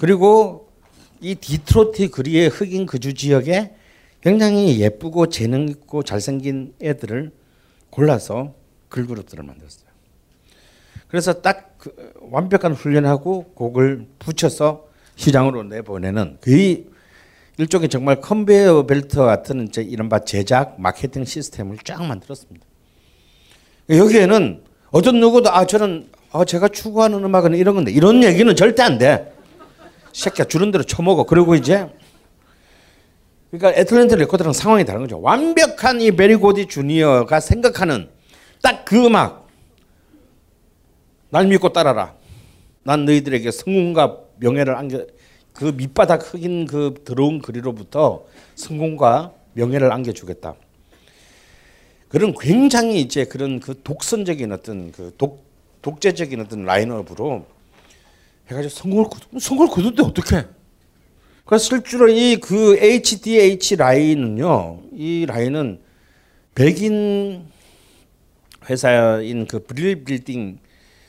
그리고 0.00 0.72
이 1.20 1.36
디트로트 1.36 2.10
거리의 2.10 2.48
흑인 2.48 2.86
거주 2.86 3.14
지역에 3.14 3.72
굉장히 4.26 4.80
예쁘고 4.80 5.28
재능 5.28 5.68
있고 5.68 6.02
잘생긴 6.02 6.74
애들을 6.82 7.30
골라서 7.90 8.54
걸그룹들을 8.90 9.44
만들었어요. 9.44 9.86
그래서 11.08 11.40
딱 11.40 11.66
그 11.86 12.12
완벽한 12.30 12.72
훈련하고 12.72 13.52
곡을 13.54 14.06
붙여서 14.18 14.86
시장으로 15.14 15.62
내보내는 15.62 16.38
거의 16.42 16.86
일종의 17.58 17.88
정말 17.88 18.20
컨베이어 18.20 18.86
벨트 18.86 19.18
같은 19.18 19.68
이제 19.68 19.82
이른바 19.82 20.18
제작 20.24 20.80
마케팅 20.80 21.24
시스템을 21.24 21.78
쫙 21.84 22.02
만들었습니다. 22.02 22.66
여기에는 23.88 24.62
어떤 24.90 25.20
누구도 25.20 25.50
아 25.50 25.64
저는 25.64 26.08
아 26.32 26.44
제가 26.44 26.68
추구하는 26.68 27.24
음악은 27.24 27.54
이런 27.54 27.76
건데 27.76 27.92
이런 27.92 28.22
얘기는 28.22 28.54
절대 28.56 28.82
안 28.82 28.98
돼. 28.98 29.32
새끼야 30.12 30.46
주는 30.46 30.70
대로 30.70 30.82
쳐먹어. 30.82 31.24
그리고 31.24 31.54
이제 31.54 31.88
그러니까 33.58 33.80
애틀랜틱 33.80 34.14
레코드랑 34.14 34.52
상황이 34.52 34.84
다른 34.84 35.00
거죠. 35.02 35.20
완벽한 35.20 36.00
이 36.00 36.10
베리 36.10 36.36
고디 36.36 36.66
주니어가 36.66 37.40
생각하는 37.40 38.08
딱 38.62 38.84
그 38.84 39.06
음악. 39.06 39.46
날 41.30 41.46
믿고 41.46 41.72
따라라. 41.72 42.14
난 42.82 43.04
너희들에게 43.04 43.50
성공과 43.50 44.20
명예를 44.36 44.76
안겨 44.76 45.04
그 45.52 45.64
밑바닥 45.76 46.34
흑인 46.34 46.66
그 46.66 46.94
더러운 47.04 47.40
거리로부터 47.40 48.24
성공과 48.54 49.32
명예를 49.54 49.90
안겨주겠다. 49.90 50.54
그런 52.08 52.34
굉장히 52.38 53.00
이제 53.00 53.24
그런 53.24 53.58
그 53.58 53.80
독선적인 53.82 54.52
어떤 54.52 54.92
그 54.92 55.12
독, 55.18 55.44
독재적인 55.82 56.40
어떤 56.40 56.64
라인업으로 56.64 57.44
해가지고 58.48 58.70
성공을 58.70 59.06
성공을 59.40 59.70
거두는데 59.70 60.02
어떻게? 60.02 60.44
그래서 61.46 61.64
실제로 61.64 62.08
이 62.08 62.36
그 62.40 62.76
HDH 62.76 63.76
라인은요, 63.76 64.82
이 64.92 65.26
라인은 65.26 65.80
백인 66.56 67.46
회사인 68.68 69.46
그 69.46 69.64
브릴 69.64 70.04
빌딩 70.04 70.58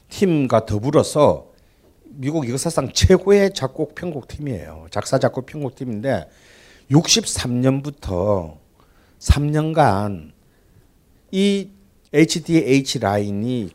팀과 0.10 0.68
더불어서 0.68 1.52
미국 2.06 2.48
역사상 2.48 2.94
최고의 2.94 3.54
작곡 3.56 3.96
편곡 3.96 4.28
팀이에요. 4.28 4.88
작사 4.92 5.18
작곡 5.18 5.48
편곡 5.48 5.76
팀인데 5.76 6.30
63년부터 6.92 8.58
3년간 9.20 10.32
이 11.32 11.70
HDH 12.14 13.00
라인이 13.00 13.72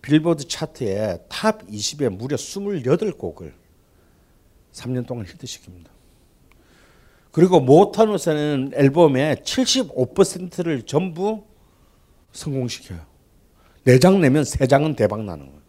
빌보드 0.00 0.46
차트에 0.46 1.18
탑 1.28 1.66
20에 1.66 2.08
무려 2.08 2.36
28곡을 2.36 3.59
3년 4.72 5.06
동안 5.06 5.26
히트시킵니다. 5.26 5.86
그리고 7.32 7.60
모타운은 7.60 8.72
앨범의 8.74 9.36
75%를 9.36 10.82
전부 10.82 11.44
성공시켜요. 12.32 13.00
네장 13.84 14.20
내면 14.20 14.44
세 14.44 14.66
장은 14.66 14.96
대박 14.96 15.22
나는 15.24 15.46
거예요. 15.46 15.60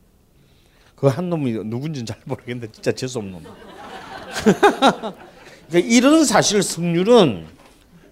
그 0.95 1.07
한 1.07 1.29
놈이 1.29 1.51
누군지는 1.65 2.05
잘 2.05 2.19
모르겠는데 2.25 2.71
진짜 2.71 2.91
재수 2.91 3.17
없는 3.19 3.41
놈. 3.41 3.43
그러니까 5.67 5.89
이런 5.89 6.25
사실 6.25 6.61
승률은 6.61 7.47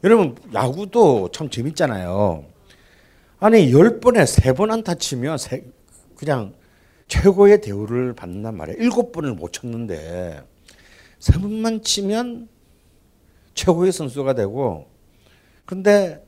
여러분 0.04 0.36
야구도 0.54 1.30
참 1.32 1.50
재밌잖아요. 1.50 2.46
아니 3.40 3.72
열 3.72 4.00
번에 4.00 4.26
세번 4.26 4.72
안타 4.72 4.96
치면 4.96 5.38
세, 5.38 5.64
그냥 6.16 6.54
최고의 7.08 7.62
대우를 7.62 8.14
받는단 8.14 8.56
말이에요. 8.58 8.82
일곱 8.82 9.12
번을 9.12 9.34
못 9.34 9.54
쳤는데 9.54 10.42
세 11.20 11.34
번만 11.34 11.82
치면 11.82 12.48
최고의 13.54 13.92
선수가 13.92 14.34
되고 14.34 14.90
근데 15.66 16.26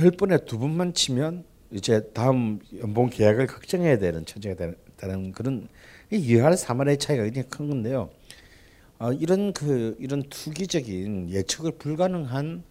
열 0.00 0.10
번에 0.10 0.38
두 0.44 0.58
번만 0.58 0.92
치면 0.92 1.44
이제 1.70 2.02
다음 2.12 2.58
연봉 2.78 3.08
계약을 3.08 3.46
걱정해야 3.46 3.98
되는 3.98 4.26
처지가 4.26 4.74
되는 4.96 5.32
그런 5.32 5.68
이할 6.10 6.56
사말의 6.56 6.98
차이가 6.98 7.24
굉장히 7.24 7.48
큰 7.48 7.68
건데요. 7.68 8.10
어, 8.98 9.12
이런 9.12 9.52
그 9.52 9.96
이런 9.98 10.22
투기적인 10.28 11.30
예측을 11.30 11.72
불가능한 11.72 12.62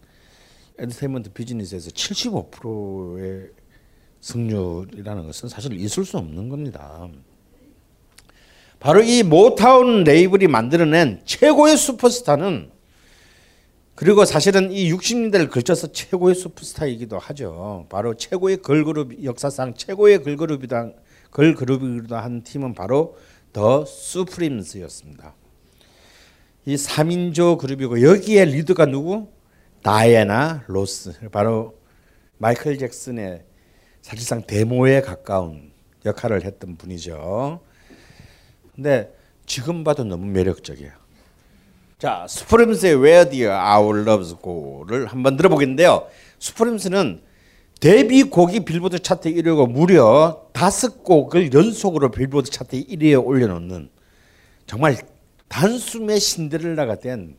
엔터테인먼트 0.77 1.31
비즈니스에서 1.33 1.89
75%의 1.89 3.49
승률이라는 4.19 5.25
것은 5.25 5.49
사실 5.49 5.73
있을 5.73 6.05
수 6.05 6.17
없는 6.17 6.49
겁니다. 6.49 7.09
바로 8.81 9.03
이 9.03 9.21
모타운 9.21 10.03
레이블이 10.03 10.47
만들어낸 10.47 11.21
최고의 11.23 11.77
슈퍼스타는 11.77 12.71
그리고 13.93 14.25
사실은 14.25 14.71
이 14.71 14.91
60년대를 14.91 15.51
걸쳐서 15.51 15.91
최고의 15.91 16.33
슈퍼스타이기도 16.33 17.19
하죠. 17.19 17.85
바로 17.89 18.15
최고의 18.15 18.63
걸그룹 18.63 19.23
역사상 19.23 19.75
최고의 19.75 20.23
걸그룹이다 20.23 20.93
걸그룹이기도 21.29 22.15
한 22.17 22.41
팀은 22.41 22.73
바로 22.73 23.15
더 23.53 23.85
수프림스였습니다. 23.85 25.35
이 26.65 26.75
3인조 26.75 27.59
그룹이고 27.59 28.01
여기에 28.01 28.45
리더가 28.45 28.87
누구? 28.87 29.27
다이애나 29.83 30.63
로스. 30.65 31.29
바로 31.31 31.77
마이클 32.39 32.79
잭슨의 32.79 33.43
사실상 34.01 34.41
데모에 34.47 35.01
가까운 35.01 35.71
역할을 36.03 36.43
했던 36.45 36.77
분이죠. 36.77 37.61
근데 38.81 39.13
지금 39.45 39.83
봐도 39.83 40.03
너무 40.03 40.25
매력적이에요. 40.25 40.91
자, 41.99 42.25
스프림스의 42.27 42.95
Where 42.95 43.29
Did 43.29 43.45
Our 43.45 44.01
Loves 44.01 44.35
Go를 44.41 45.05
한번 45.05 45.37
들어보겠는데요. 45.37 46.07
스프림스는 46.39 47.21
데뷔 47.79 48.23
곡이 48.23 48.61
빌보드 48.61 48.99
차트 48.99 49.31
1위고 49.31 49.69
무려 49.69 50.47
다섯 50.51 51.03
곡을 51.03 51.53
연속으로 51.53 52.09
빌보드 52.09 52.49
차트 52.49 52.87
1위에 52.87 53.23
올려놓는 53.23 53.89
정말 54.65 54.97
단숨에 55.47 56.17
신데렐라가 56.17 56.95
된 56.95 57.35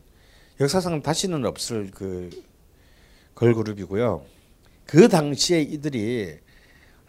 역사상 0.61 1.01
다시는 1.01 1.45
없을 1.45 1.91
그 1.91 2.29
걸그룹이고요. 3.35 4.23
그 4.85 5.09
당시에 5.09 5.61
이들이 5.61 6.37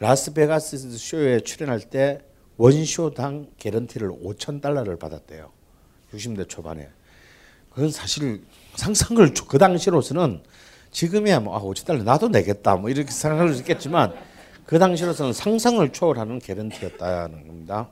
라스베가스 0.01 0.99
쇼에 0.99 1.39
출연할 1.41 1.81
때 1.83 2.21
원쇼당 2.57 3.49
개런티를 3.59 4.11
5천 4.11 4.61
달러를 4.61 4.97
받았대요. 4.97 5.51
60대 6.13 6.49
초반에. 6.49 6.89
그건 7.71 7.91
사실 7.91 8.43
상상을 8.77 9.35
그 9.49 9.59
당시로서는 9.59 10.43
지금이야 10.93 11.41
뭐 11.41 11.57
아, 11.57 11.61
5천 11.61 11.87
달러 11.87 12.03
나도 12.05 12.29
내겠다 12.29 12.77
뭐 12.77 12.89
이렇게 12.89 13.11
생각할 13.11 13.53
수 13.53 13.61
있겠지만 13.61 14.15
그 14.65 14.79
당시로서는 14.79 15.33
상상을 15.33 15.93
초월하는 15.93 16.39
개런티였다는 16.39 17.47
겁니다. 17.47 17.89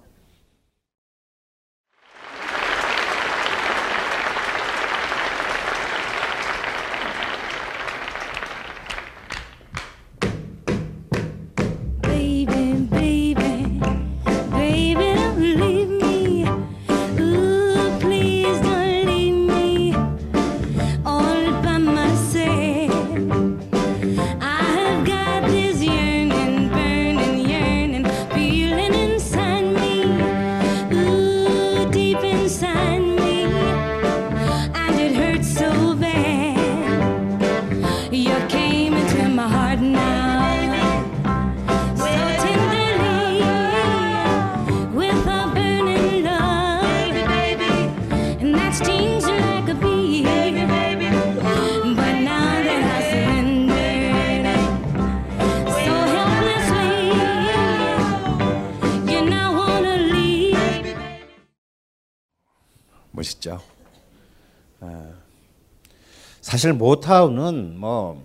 사실 66.63 66.75
모타운은 66.75 67.81
뭐 67.81 68.23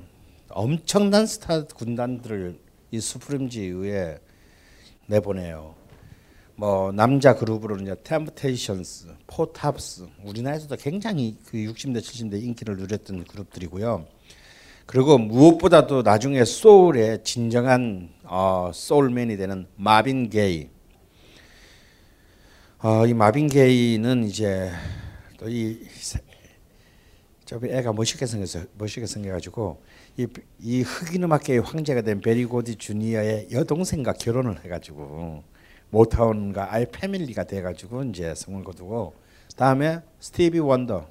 엄청난 0.49 1.25
스타 1.25 1.65
군단들을 1.65 2.55
이 2.91 2.99
수프림즈 2.99 3.65
이후에 3.65 4.19
내보내요. 5.07 5.73
뭐 6.53 6.91
남자 6.91 7.33
그룹으로는 7.33 7.85
이제 7.85 7.95
템프테이션스, 8.03 9.07
포탑스, 9.25 10.07
우리나라에서도 10.23 10.75
굉장히 10.75 11.35
그 11.47 11.57
60대 11.57 11.97
70대 11.97 12.39
인기를 12.43 12.77
누렸던 12.77 13.23
그룹들이고요. 13.23 14.05
그리고 14.85 15.17
무엇보다도 15.17 16.03
나중에 16.03 16.45
소울의 16.45 17.23
진정한 17.23 18.11
어, 18.23 18.69
soul 18.71 19.04
man이 19.04 19.37
되는 19.37 19.65
마빈 19.77 20.29
게이. 20.29 20.69
어, 22.83 23.07
이 23.07 23.15
마빈 23.15 23.47
게이는 23.47 24.25
이제 24.25 24.69
또 25.39 25.49
이 25.49 25.79
저 27.47 27.57
애가 27.63 27.93
멋있게 27.93 28.25
생겨서 28.25 28.59
멋있게 28.77 29.07
생겨가지고 29.07 29.81
이, 30.17 30.27
이 30.59 30.81
흑인 30.81 31.23
음악계의 31.23 31.61
황제가 31.61 32.01
된 32.01 32.19
베리 32.19 32.43
고디 32.43 32.75
주니어의 32.75 33.47
여동생과 33.53 34.13
결혼을 34.13 34.65
해가지고 34.65 35.43
모타운과 35.89 36.73
아예 36.73 36.85
패밀리가 36.91 37.45
돼가지고 37.45 38.03
이제 38.03 38.35
성을 38.35 38.61
거두고 38.65 39.15
다음에 39.55 40.01
스티비 40.19 40.59
원더 40.59 41.07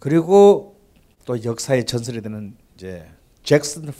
그리고 0.00 0.80
또 1.24 1.42
역사의 1.42 1.84
전설이 1.86 2.22
되는 2.22 2.56
이제 2.74 3.06
잭슨 3.44 3.88
5 3.88 3.92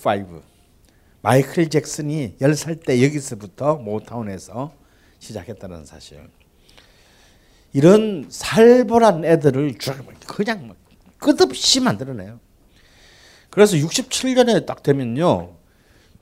마이클 1.22 1.70
잭슨이 1.70 2.38
10살 2.40 2.84
때 2.84 3.00
여기서부터 3.04 3.76
모타운에서 3.76 4.74
시작했다는 5.20 5.84
사실. 5.84 6.28
이런 7.72 8.26
살벌한 8.28 9.24
애들을 9.24 9.78
쭉 9.78 9.94
그냥 10.26 10.68
막 10.68 10.85
끝없이 11.26 11.80
만들어내요. 11.80 12.38
그래서 13.50 13.76
67년에 13.76 14.64
딱 14.66 14.82
되면요. 14.82 15.56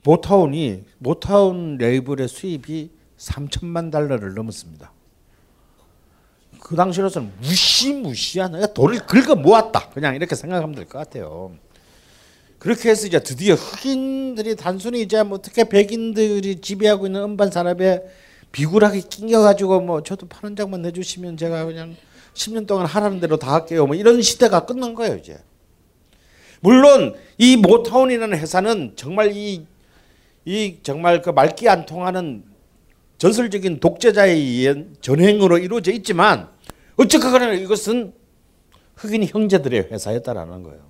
모타운이 0.03 0.83
모타운 0.97 1.77
레이블의 1.77 2.27
수입이 2.27 2.89
3천만 3.17 3.91
달러를 3.91 4.33
넘었습니다. 4.33 4.91
그 6.59 6.75
당시로서는 6.75 7.31
무시무시한 7.39 8.53
내가 8.53 8.65
돈을 8.73 9.05
긁어 9.05 9.35
모았다. 9.35 9.89
그냥 9.89 10.15
이렇게 10.15 10.35
생각하면 10.35 10.73
될 10.73 10.85
것 10.85 10.97
같아요. 10.97 11.51
그렇게 12.57 12.89
해서 12.89 13.05
이제 13.05 13.19
드디어 13.19 13.53
흑인들이 13.53 14.55
단순히 14.55 15.01
이제 15.01 15.21
뭐 15.21 15.37
어떻게 15.37 15.65
백인들이 15.65 16.61
지배하고 16.61 17.05
있는 17.05 17.21
음반 17.21 17.51
산업에 17.51 18.01
비굴하게 18.51 19.01
낑겨 19.01 19.41
가지고 19.41 19.81
뭐 19.81 20.01
저도 20.01 20.27
파는 20.27 20.55
장만 20.55 20.81
내주시면 20.81 21.37
제가 21.37 21.65
그냥 21.65 21.95
10년 22.35 22.67
동안 22.67 22.85
하라는 22.85 23.19
대로 23.19 23.37
다 23.37 23.53
할게요. 23.53 23.87
뭐 23.87 23.95
이런 23.95 24.21
시대가 24.21 24.65
끝난 24.65 24.93
거예요 24.93 25.15
이제. 25.15 25.37
물론 26.59 27.15
이 27.37 27.57
모타운이라는 27.57 28.37
회사는 28.37 28.93
정말 28.95 29.31
이, 29.35 29.65
이 30.45 30.77
정말 30.83 31.21
그 31.21 31.31
말기 31.31 31.67
안 31.67 31.85
통하는 31.85 32.43
전설적인 33.17 33.79
독재자에 33.79 34.31
의한 34.31 34.95
전횡으로 35.01 35.57
이루어져 35.57 35.91
있지만 35.93 36.49
어쨌거나 36.97 37.53
이것은 37.53 38.13
흑인 38.95 39.25
형제들의 39.25 39.87
회사였다라는 39.91 40.63
거예요. 40.63 40.85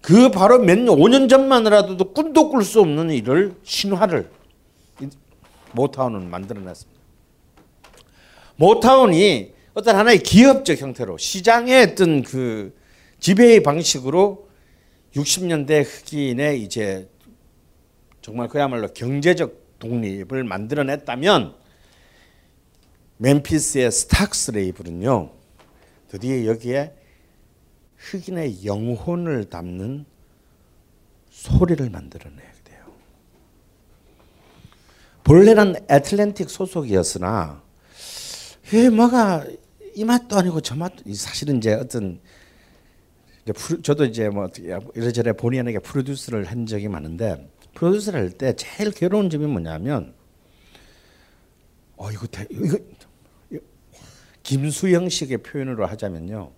그 0.00 0.30
바로 0.30 0.58
몇 0.58 0.78
년, 0.78 0.96
5년 0.96 1.30
전만이라도 1.30 2.12
꿈도 2.12 2.50
꿀 2.50 2.62
수 2.62 2.80
없는 2.80 3.10
일을 3.10 3.54
신화를 3.62 4.30
이 5.00 5.08
모타운은 5.72 6.28
만들어냈습니다. 6.28 7.00
모타운이 8.56 9.53
어떤 9.74 9.96
하나의 9.96 10.20
기업적 10.20 10.80
형태로 10.80 11.18
시장의 11.18 11.82
어떤 11.92 12.22
그 12.22 12.74
지배의 13.18 13.62
방식으로 13.64 14.48
60년대 15.14 15.84
흑인의 15.84 16.62
이제 16.62 17.08
정말 18.22 18.48
그야말로 18.48 18.88
경제적 18.88 19.78
독립을 19.80 20.44
만들어냈다면 20.44 21.56
멤피스의 23.16 23.90
스택스 23.90 24.52
레이블은요 24.52 25.32
드디어 26.08 26.46
여기에 26.46 26.94
흑인의 27.96 28.64
영혼을 28.64 29.44
담는 29.44 30.04
소리를 31.30 31.90
만들어내게 31.90 32.48
돼요. 32.64 32.84
본래는 35.24 35.86
애틀랜틱 35.90 36.48
소속이었으나 36.48 37.62
왜 38.72 38.88
뭐가 38.88 39.44
이 39.94 40.04
맛도 40.04 40.36
아니고 40.36 40.60
저 40.60 40.74
맛도 40.74 41.02
사실은 41.14 41.58
이제 41.58 41.74
어떤 41.74 42.20
이제 43.46 43.52
저도 43.82 44.04
이제 44.04 44.28
뭐 44.28 44.48
이래저래 44.94 45.32
본의 45.32 45.60
아니게 45.60 45.78
프로듀스를 45.78 46.44
한 46.44 46.66
적이 46.66 46.88
많은데 46.88 47.50
프로듀스를 47.74 48.20
할 48.20 48.30
때 48.30 48.54
제일 48.56 48.90
괴로운 48.90 49.30
점이 49.30 49.46
뭐냐면 49.46 50.14
어 51.96 52.10
이거 52.10 52.26
대, 52.26 52.46
이거 52.50 52.78
김수영식의 54.42 55.38
표현으로 55.38 55.86
하자면요 55.86 56.50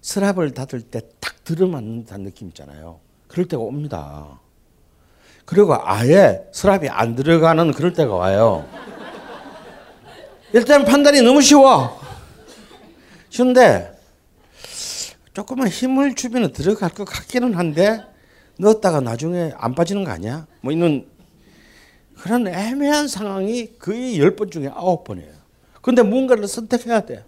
스랍을 0.00 0.52
닫을 0.52 0.82
때 0.82 1.00
딱 1.20 1.44
들어맞는다는 1.44 2.26
느낌 2.26 2.48
있잖아요. 2.48 3.00
그럴 3.26 3.46
때가 3.48 3.62
옵니다. 3.62 4.38
그리고 5.46 5.74
아예 5.80 6.46
스랍이 6.52 6.88
안 6.90 7.14
들어가는 7.16 7.72
그럴 7.72 7.92
때가 7.94 8.14
와요. 8.14 8.68
일단 10.52 10.84
판단이 10.84 11.22
너무 11.22 11.40
쉬워. 11.40 11.97
쉬운데 13.30 13.92
조금만 15.34 15.68
힘을 15.68 16.14
주면 16.14 16.52
들어갈 16.52 16.90
것 16.90 17.04
같기는 17.04 17.54
한데 17.54 18.02
넣었다가 18.58 19.00
나중에 19.00 19.52
안 19.56 19.74
빠지는 19.74 20.04
거 20.04 20.10
아니야? 20.10 20.46
뭐 20.62 20.72
있는 20.72 21.08
그런 22.16 22.48
애매한 22.48 23.06
상황이 23.06 23.78
거의 23.78 24.18
열 24.18 24.34
번 24.34 24.50
중에 24.50 24.68
아홉 24.68 25.04
번이에요. 25.04 25.32
근데 25.80 26.02
뭔가를 26.02 26.48
선택해야 26.48 27.02
돼. 27.02 27.24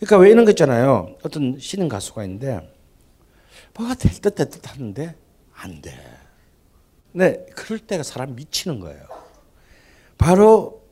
그러니까 0.00 0.18
왜 0.18 0.30
이런 0.30 0.44
거 0.44 0.50
있잖아요. 0.50 1.16
어떤 1.22 1.58
신인 1.60 1.88
가수가 1.88 2.24
있는데 2.24 2.68
뭐가 3.74 3.94
될 3.94 4.12
듯 4.20 4.34
될 4.34 4.50
듯 4.50 4.68
하는데 4.68 5.14
안 5.54 5.80
돼. 5.80 5.96
네, 7.12 7.46
그럴 7.54 7.78
때가 7.78 8.02
사람 8.02 8.34
미치는 8.34 8.80
거예요. 8.80 9.06
바로 10.18 10.82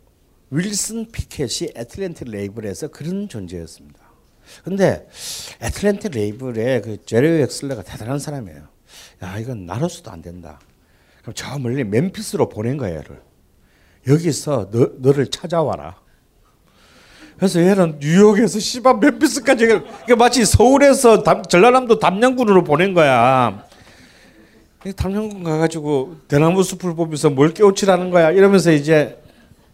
윌슨 0.50 1.10
피켓이 1.10 1.72
애틀랜틱 1.74 2.28
레이블에서 2.30 2.88
그런 2.88 3.28
존재였습니다. 3.28 4.01
근데 4.64 5.08
애틀랜틱 5.60 6.12
레이블의 6.12 6.82
그 6.82 7.04
제레 7.04 7.42
엑슬러가 7.42 7.82
대단한 7.82 8.18
사람이에요. 8.18 8.62
야, 9.22 9.38
이건 9.38 9.66
나로서도 9.66 10.10
안 10.10 10.22
된다. 10.22 10.60
그럼 11.22 11.34
저 11.34 11.58
멀리 11.58 11.84
멤피스로 11.84 12.48
보낸 12.48 12.76
거예요, 12.76 12.98
얘를. 12.98 13.20
여기서 14.08 14.70
너, 14.70 14.90
너를 14.98 15.28
찾아와라. 15.28 15.96
그래서 17.36 17.60
얘는 17.60 17.98
뉴욕에서 18.00 18.58
씨발 18.58 18.98
멤피스까지 18.98 19.66
그러니까 19.66 20.16
마치 20.16 20.44
서울에서 20.44 21.22
담, 21.22 21.42
전라남도 21.42 21.98
담양군으로 21.98 22.64
보낸 22.64 22.94
거야. 22.94 23.64
담양군 24.96 25.44
가가지고 25.44 26.16
대나무 26.26 26.62
숲을 26.62 26.94
보면서 26.94 27.30
뭘 27.30 27.54
깨우치라는 27.54 28.10
거야. 28.10 28.32
이러면서 28.32 28.72
이제 28.72 29.21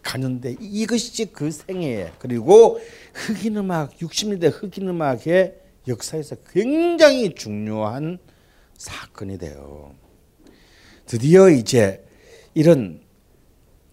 가는데 0.02 0.56
이것이 0.60 1.26
그 1.32 1.50
생애 1.50 2.12
그리고 2.18 2.80
흑인 3.14 3.56
음악 3.56 3.96
60년대 3.98 4.50
흑인 4.52 4.88
음악의 4.88 5.54
역사에서 5.86 6.36
굉장히 6.50 7.34
중요한 7.34 8.18
사건이 8.76 9.38
돼요. 9.38 9.94
드디어 11.06 11.48
이제 11.48 12.04
이런 12.54 13.00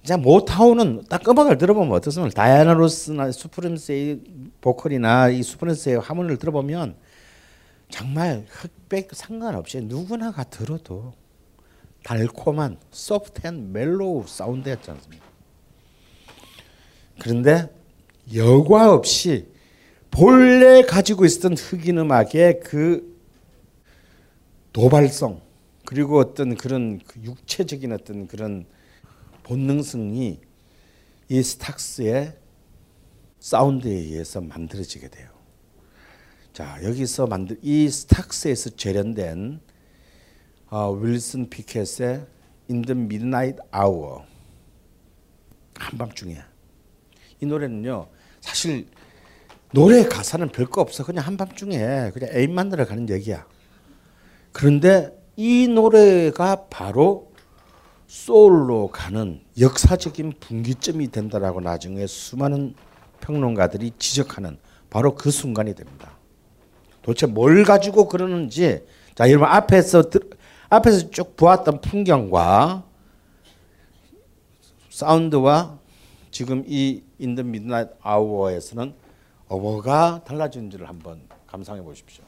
자 0.03 0.18
모타운은 0.18 1.06
딱 1.10 1.28
음악을 1.28 1.58
들어보면 1.58 1.91
어떻습니까? 1.93 2.34
다이아나 2.36 2.74
로스나 2.74 3.32
수프림스의 3.32 4.22
보컬이나 4.62 5.30
이 5.30 5.41
수프림스의 5.41 5.99
하모니를 5.99 6.38
들어보면 6.38 6.95
정말 7.89 8.45
흑백 8.49 9.10
상관없이 9.14 9.82
누구나가 9.82 10.43
들어도 10.43 11.14
달콤한 12.03 12.78
소프트한 12.91 13.72
멜로우 13.72 14.26
사운드였지 14.28 14.91
않습니까? 14.91 15.24
그런데 17.20 17.70
여과 18.34 18.93
없이 18.93 19.47
본래 20.11 20.82
가지고 20.82 21.26
있었던 21.26 21.55
흑인 21.57 21.97
음악의 21.99 22.61
그 22.63 23.16
도발성 24.74 25.41
그리고 25.86 26.20
어떤 26.20 26.55
그런 26.55 26.99
그 26.99 27.22
육체적인 27.22 27.91
어떤 27.91 28.28
그런 28.28 28.66
본능성이 29.43 30.39
이 31.30 31.43
스탁스의 31.43 32.38
사운드에 33.39 33.91
의해서 33.91 34.41
만들어지게 34.41 35.09
돼요. 35.09 35.30
자 36.53 36.80
여기서 36.84 37.28
만들 37.28 37.59
이 37.61 37.89
스탁스에서 37.89 38.72
재련된 38.72 39.59
어, 40.70 40.91
윌슨 40.91 41.49
피켓의 41.49 42.26
In 42.70 42.82
the 42.82 42.99
Midnight 42.99 43.59
한밤중에 45.78 46.41
이 47.41 47.45
노래는요 47.45 48.07
사실 48.41 48.88
노래 49.71 50.05
가사는 50.05 50.47
별거 50.49 50.81
없어 50.81 51.03
그냥 51.03 51.25
한밤중에 51.25 52.11
그냥 52.13 52.29
애인 52.33 52.53
만나러 52.53 52.86
가는 52.86 53.09
얘기야. 53.09 53.45
그런데 54.53 55.11
이 55.36 55.67
노래가 55.67 56.67
바로 56.69 57.33
소울로 58.07 58.88
가는 58.88 59.41
역사적인 59.59 60.36
분기점이 60.39 61.11
된다라고 61.11 61.59
나중에 61.59 62.07
수많은 62.07 62.73
평론가들이 63.19 63.91
지적하는 63.99 64.57
바로 64.89 65.15
그 65.15 65.29
순간이 65.29 65.75
됩니다. 65.75 66.11
도대체 67.01 67.25
뭘 67.25 67.65
가지고 67.65 68.07
그러는지 68.07 68.86
자 69.13 69.29
여러분 69.29 69.49
앞에서 69.49 70.03
앞에서 70.69 71.09
쭉 71.11 71.36
보았던 71.36 71.81
풍경과 71.81 72.86
사운드와 74.89 75.79
지금 76.36 76.65
이 76.67 77.01
In 77.17 77.28
the 77.28 77.43
Midnight 77.43 77.91
Hour에서는 78.01 78.93
뭐가 79.47 80.25
달라진지를 80.25 80.89
한번 80.89 81.21
감상해 81.47 81.81
보십시오. 81.81 82.24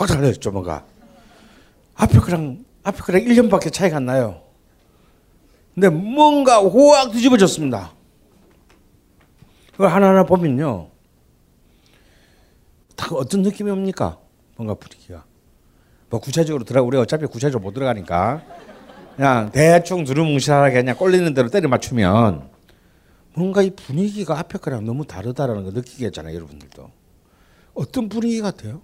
확 0.00 0.06
달라졌죠 0.06 0.50
뭔가. 0.50 0.86
앞에 1.94 2.18
거랑 2.20 2.64
앞에 2.82 2.98
거랑 3.00 3.20
1년밖에 3.20 3.70
차이가 3.70 3.98
안 3.98 4.06
나요. 4.06 4.40
근데 5.74 5.90
뭔가 5.90 6.58
호악 6.58 7.12
뒤집어졌습니다. 7.12 7.92
그걸 9.72 9.88
하나하나 9.88 10.24
보면요. 10.24 10.88
다 12.96 13.08
어떤 13.12 13.42
느낌이 13.42 13.70
옵니까? 13.70 14.18
뭔가 14.56 14.72
분위기가. 14.72 15.24
뭐 16.08 16.18
구체적으로 16.18 16.64
들어 16.64 16.82
우리 16.82 16.96
어차피 16.96 17.26
구체적으로 17.26 17.60
못 17.62 17.74
들어가니까 17.74 18.42
그냥 19.16 19.52
대충 19.52 20.04
두루뭉실하게 20.04 20.76
그냥 20.76 20.96
꼴리는 20.96 21.34
대로 21.34 21.50
때려 21.50 21.68
맞추면 21.68 22.48
뭔가 23.34 23.60
이 23.60 23.68
분위기가 23.68 24.38
앞에 24.38 24.58
거랑 24.58 24.86
너무 24.86 25.04
다르다라는 25.06 25.64
거 25.64 25.70
느끼겠잖아요, 25.72 26.34
여러분들도. 26.34 26.90
어떤 27.74 28.08
분위기 28.08 28.40
같아요? 28.40 28.80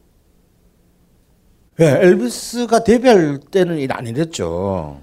예, 1.79 1.85
엘비스가 1.85 2.85
데뷔할 2.85 3.39
때는 3.51 3.79
일안 3.79 4.07
이랬죠. 4.07 4.99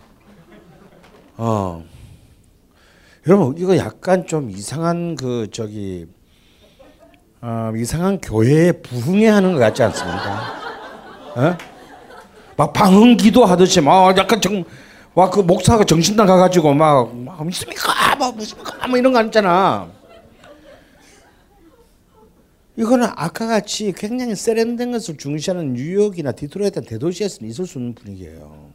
어. 1.38 1.84
여러분 3.28 3.56
이거 3.58 3.78
약간 3.78 4.26
좀 4.26 4.50
이상한 4.50 5.16
그 5.16 5.48
저기 5.52 6.08
어, 7.42 7.72
이상한 7.76 8.20
교회에 8.20 8.72
부흥회 8.72 9.28
하는 9.28 9.54
것 9.54 9.60
같지 9.60 9.84
않습니까? 9.84 10.54
예? 11.38 11.58
막 12.58 12.74
방언 12.74 13.18
기도 13.18 13.46
하듯이 13.46 13.80
막 13.80 14.18
약간 14.18 14.42
정막그 14.42 15.42
목사가 15.42 15.84
정신당 15.84 16.26
가가지고 16.26 16.74
막, 16.74 17.16
막 17.16 17.46
믿습니까? 17.46 18.16
막 18.16 18.36
믿습니까? 18.36 18.88
뭐 18.88 18.98
이런 18.98 19.14
거 19.14 19.22
있잖아. 19.24 19.88
이거는 22.76 23.08
아까 23.16 23.46
같이 23.48 23.94
굉장히 23.96 24.36
세련된 24.36 24.92
것을 24.92 25.18
중시하는 25.18 25.74
뉴욕이나 25.74 26.32
디트로이트 26.32 26.82
대도시에서는 26.82 27.50
있을 27.50 27.68
수 27.68 27.78
없는 27.78 27.94
분위기예요. 27.94 28.72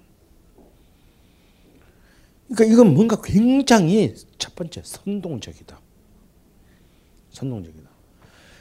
그러니까 2.49 2.72
이건 2.72 2.94
뭔가 2.94 3.20
굉장히 3.22 4.14
첫 4.38 4.55
번째 4.55 4.82
선동적이다. 4.84 5.80
선동적이다. 7.30 7.88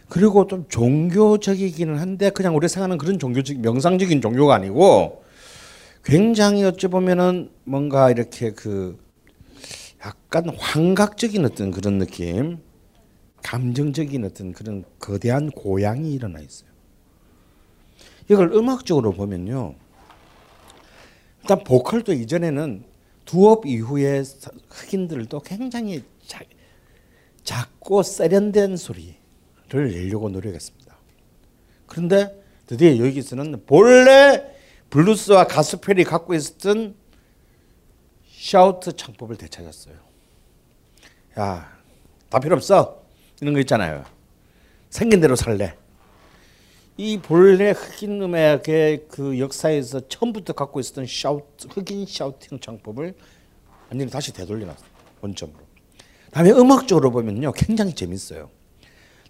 그리고 0.10 0.48
좀 0.48 0.66
종교적이기는 0.70 1.98
한데 1.98 2.30
그냥 2.30 2.56
우리 2.56 2.68
생각하는 2.68 2.98
그런 2.98 3.20
종교적 3.20 3.60
명상적인 3.60 4.22
종교가 4.22 4.56
아니고 4.56 5.24
굉장히 6.04 6.64
어찌 6.64 6.88
보면은 6.88 7.52
뭔가 7.66 8.10
이렇게 8.10 8.52
그 8.52 8.98
약간 10.06 10.50
환각적인 10.58 11.44
어떤 11.46 11.72
그런 11.72 11.98
느낌, 11.98 12.60
감정적인 13.44 14.26
어떤 14.26 14.54
그런 14.54 14.84
거대한 15.00 15.50
고양이 15.52 16.14
일어나 16.14 16.40
있어요. 16.40 16.70
이걸 18.30 18.52
음악적으로 18.54 19.14
보면요. 19.14 19.76
일단 21.42 21.64
보컬도 21.64 22.14
이전에는 22.14 22.84
doo-wop 23.26 23.66
이후에 23.66 24.24
흑인들도 24.70 25.40
굉장히 25.42 26.04
자, 26.26 26.42
작고 27.44 28.04
세련된 28.04 28.76
소리를 28.76 29.16
내려고 29.72 30.30
노력했습니다. 30.30 30.98
그런데 31.86 32.44
드디어 32.66 32.98
여기서는 32.98 33.66
본래 33.66 34.54
블루스와 34.90 35.48
가스펠이 35.48 36.04
갖고 36.04 36.34
있었던 36.34 36.96
shout 38.30 38.95
창법을 38.96 39.38
되찾았어요. 39.38 39.96
야, 41.40 41.78
다 42.30 42.40
필요 42.40 42.56
없어. 42.56 43.07
이런 43.42 43.54
거 43.54 43.60
있잖아요. 43.62 44.04
생긴 44.90 45.22
대로 45.22 45.36
살래. 45.36 45.76
이 46.98 47.20
본래 47.20 47.72
흑인 47.72 48.22
음악의 48.22 49.06
그 49.10 49.38
역사에서 49.40 50.08
처음부터 50.08 50.54
갖고 50.54 50.80
있었던 50.80 51.06
샤우트, 51.06 51.68
흑인 51.68 52.06
샤우팅 52.08 52.60
창법을 52.60 53.14
완전히 53.90 54.10
다시 54.10 54.34
되돌려놨어요. 54.34 54.90
원점으로. 55.22 55.60
다음에 56.32 56.52
음악적으로 56.52 57.12
보면요. 57.12 57.52
굉장히 57.54 57.94
재밌어요. 57.94 58.50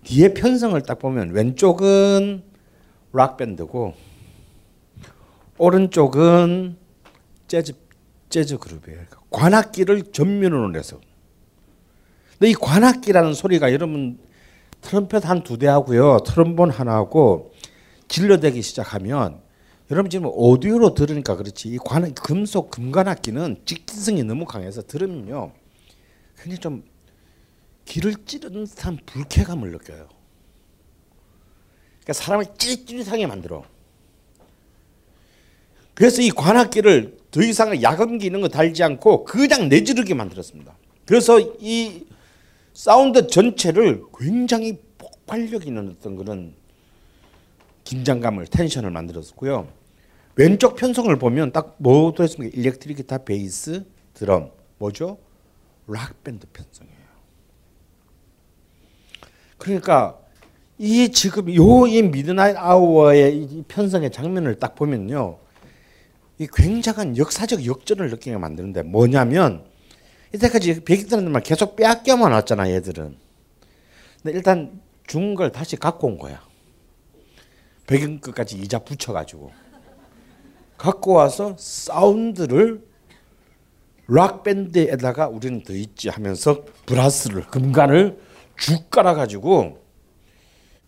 뒤에 0.03 0.33
편성을 0.33 0.81
딱 0.83 0.99
보면 0.99 1.31
왼쪽은 1.31 2.43
락 3.13 3.37
밴드고 3.37 3.93
오른쪽은 5.57 6.77
재즈 7.47 7.73
재즈 8.29 8.57
그룹이에요. 8.57 9.05
관악기를 9.29 10.11
전면으로 10.11 10.69
내서. 10.69 10.99
근데 12.39 12.51
이 12.51 12.53
관악기라는 12.53 13.33
소리가 13.33 13.71
여러분 13.73 14.19
트럼펫 14.81 15.25
한 15.25 15.43
두 15.43 15.57
대 15.57 15.67
하고요. 15.67 16.19
트럼본 16.25 16.69
하나 16.69 16.93
하고 16.93 17.51
질러대기 18.07 18.61
시작하면 18.61 19.41
여러분 19.89 20.09
지금 20.09 20.29
오디오로 20.31 20.93
들으니까 20.93 21.35
그렇지 21.35 21.69
이 21.69 21.77
관, 21.77 22.13
금속 22.13 22.69
금관악기는 22.71 23.61
직진성이 23.65 24.23
너무 24.23 24.45
강해서 24.45 24.81
들으면요 24.81 25.51
굉장히 26.37 26.59
좀 26.59 26.83
귀를 27.85 28.13
찌르는 28.25 28.65
듯한 28.65 28.99
불쾌감을 29.05 29.71
느껴요. 29.71 30.07
그러니까 32.01 32.13
사람을 32.13 32.45
찌릿찌릿하게 32.57 33.27
만들어. 33.27 33.63
그래서 35.93 36.21
이 36.21 36.29
관악기를 36.29 37.17
더 37.31 37.41
이상 37.41 37.81
약음기 37.81 38.27
이런 38.27 38.41
거 38.41 38.49
달지 38.49 38.83
않고 38.83 39.23
그냥 39.25 39.67
내지르게 39.69 40.13
만들었습니다. 40.13 40.77
그래서 41.05 41.39
이 41.59 42.05
사운드 42.77 43.25
전체를 43.25 44.03
굉장히 44.15 44.77
폭발력 44.99 45.65
있는 45.65 45.95
어떤 45.97 46.15
그런 46.15 46.53
긴장감을 47.85 48.45
tension을 48.45 48.91
만들었고요. 48.91 49.67
왼쪽 50.35 50.75
편성을 50.75 51.13
보면 51.15 51.53
딱 51.53 51.73
뭐도 51.79 52.21
했습니까? 52.21 52.55
일렉트릭 52.55 52.97
기타, 52.97 53.17
베이스, 53.17 53.83
드럼 54.13 54.51
뭐죠? 54.77 55.17
락 55.87 56.23
밴드 56.23 56.45
편성이에요. 56.53 56.97
그러니까 59.57 60.19
이 60.77 61.09
지금 61.11 61.51
요이 61.51 62.03
Midnight 62.03 62.57
Hour의 62.57 63.37
이 63.41 63.63
편성의 63.67 64.11
장면을 64.11 64.59
딱 64.59 64.75
보면요. 64.75 65.39
이 66.37 66.47
굉장한 66.53 67.17
역사적 67.17 67.65
역전을 67.65 68.11
느끼게 68.11 68.37
만드는데 68.37 68.83
뭐냐면 68.83 69.66
이때까지 70.33 70.83
백인들만 70.83 71.43
계속 71.43 71.75
빼앗겨만 71.75 72.31
왔잖아 72.31 72.69
얘들은. 72.69 73.17
근데 74.21 74.37
일단 74.37 74.81
준걸 75.07 75.51
다시 75.51 75.75
갖고 75.75 76.07
온 76.07 76.17
거야. 76.17 76.41
백인 77.85 78.19
끝까지 78.19 78.57
이자 78.57 78.79
붙여가지고 78.79 79.51
갖고 80.77 81.13
와서 81.13 81.55
사운드를 81.57 82.85
락 84.09 84.43
밴드에다가 84.43 85.27
우리는 85.27 85.63
더 85.63 85.73
있지 85.73 86.09
하면서 86.09 86.63
브라스를 86.85 87.47
금관을 87.47 88.19
쭉 88.57 88.89
깔아가지고 88.89 89.83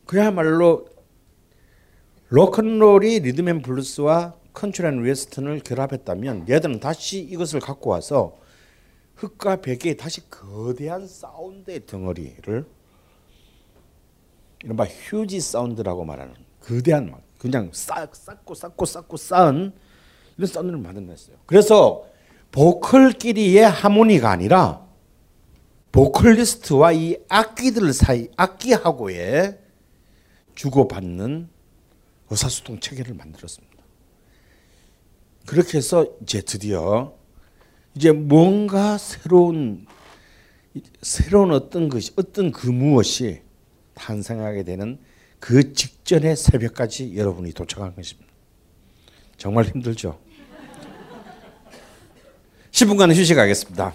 그야말로 0.06 0.88
로큰롤이 2.30 3.20
리듬 3.20 3.48
앤 3.48 3.62
블루스와 3.62 4.36
컨트리 4.54 4.90
앤 4.90 5.02
웨스턴을 5.02 5.62
결합했다면 5.62 6.50
얘들은 6.50 6.80
다시 6.80 7.20
이것을 7.20 7.60
갖고 7.60 7.90
와서 7.90 8.39
흑과 9.20 9.58
백의 9.58 9.98
다시 9.98 10.30
거대한 10.30 11.06
사운드의 11.06 11.86
덩어리를 11.86 12.66
이른바 14.64 14.86
huge 14.86 15.42
sound라고 15.42 16.06
말하는 16.06 16.34
거대한 16.62 17.14
그냥 17.38 17.70
쌓, 17.74 18.08
쌓고 18.12 18.54
쌓고 18.54 18.86
쌓고 18.86 19.18
쌓은 19.18 19.74
이런 20.38 20.48
사운드를 20.48 20.80
만들어냈어요. 20.80 21.36
그래서 21.46 22.06
보컬끼리의 22.52 23.64
하모니가 23.64 24.30
아니라 24.30 24.88
보컬리스트와 25.92 26.94
이 26.94 27.18
악기들 27.28 27.92
사이 27.94 28.30
악기하고의 28.38 29.60
주고받는 30.56 31.50
의사소통 32.30 32.80
체계를 32.80 33.16
만들었습니다. 33.16 33.84
그렇게 35.46 35.78
해서 35.78 36.06
이제 36.22 36.42
드디어 36.42 37.19
이제 38.00 38.14
뭔가 38.14 38.98
새로운 38.98 39.86
새로운 41.02 41.52
어떤 41.52 41.90
것이 41.90 42.14
어떤 42.16 42.50
그 42.54 42.68
무엇이 42.68 43.42
탄생하게 43.94 44.64
되는 44.64 44.98
그 45.38 45.74
직전의 45.74 46.38
새벽까지 46.38 47.18
여러분이 47.18 47.52
도착한 47.52 47.94
것입니다. 47.94 48.32
정말 49.36 49.66
힘들죠. 49.66 50.18
10분간 52.72 53.14
휴식하겠습니다. 53.14 53.94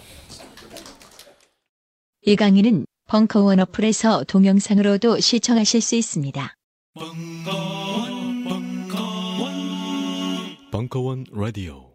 이 2.27 2.37
강의는 2.37 2.85
벙커원 3.07 3.59
어플에서 3.61 4.25
동영상으로도 4.25 5.21
시청하실 5.21 5.81
수 5.81 5.95
있습니다. 5.95 6.55
벙커원 10.71 11.25
라디오 11.33 11.94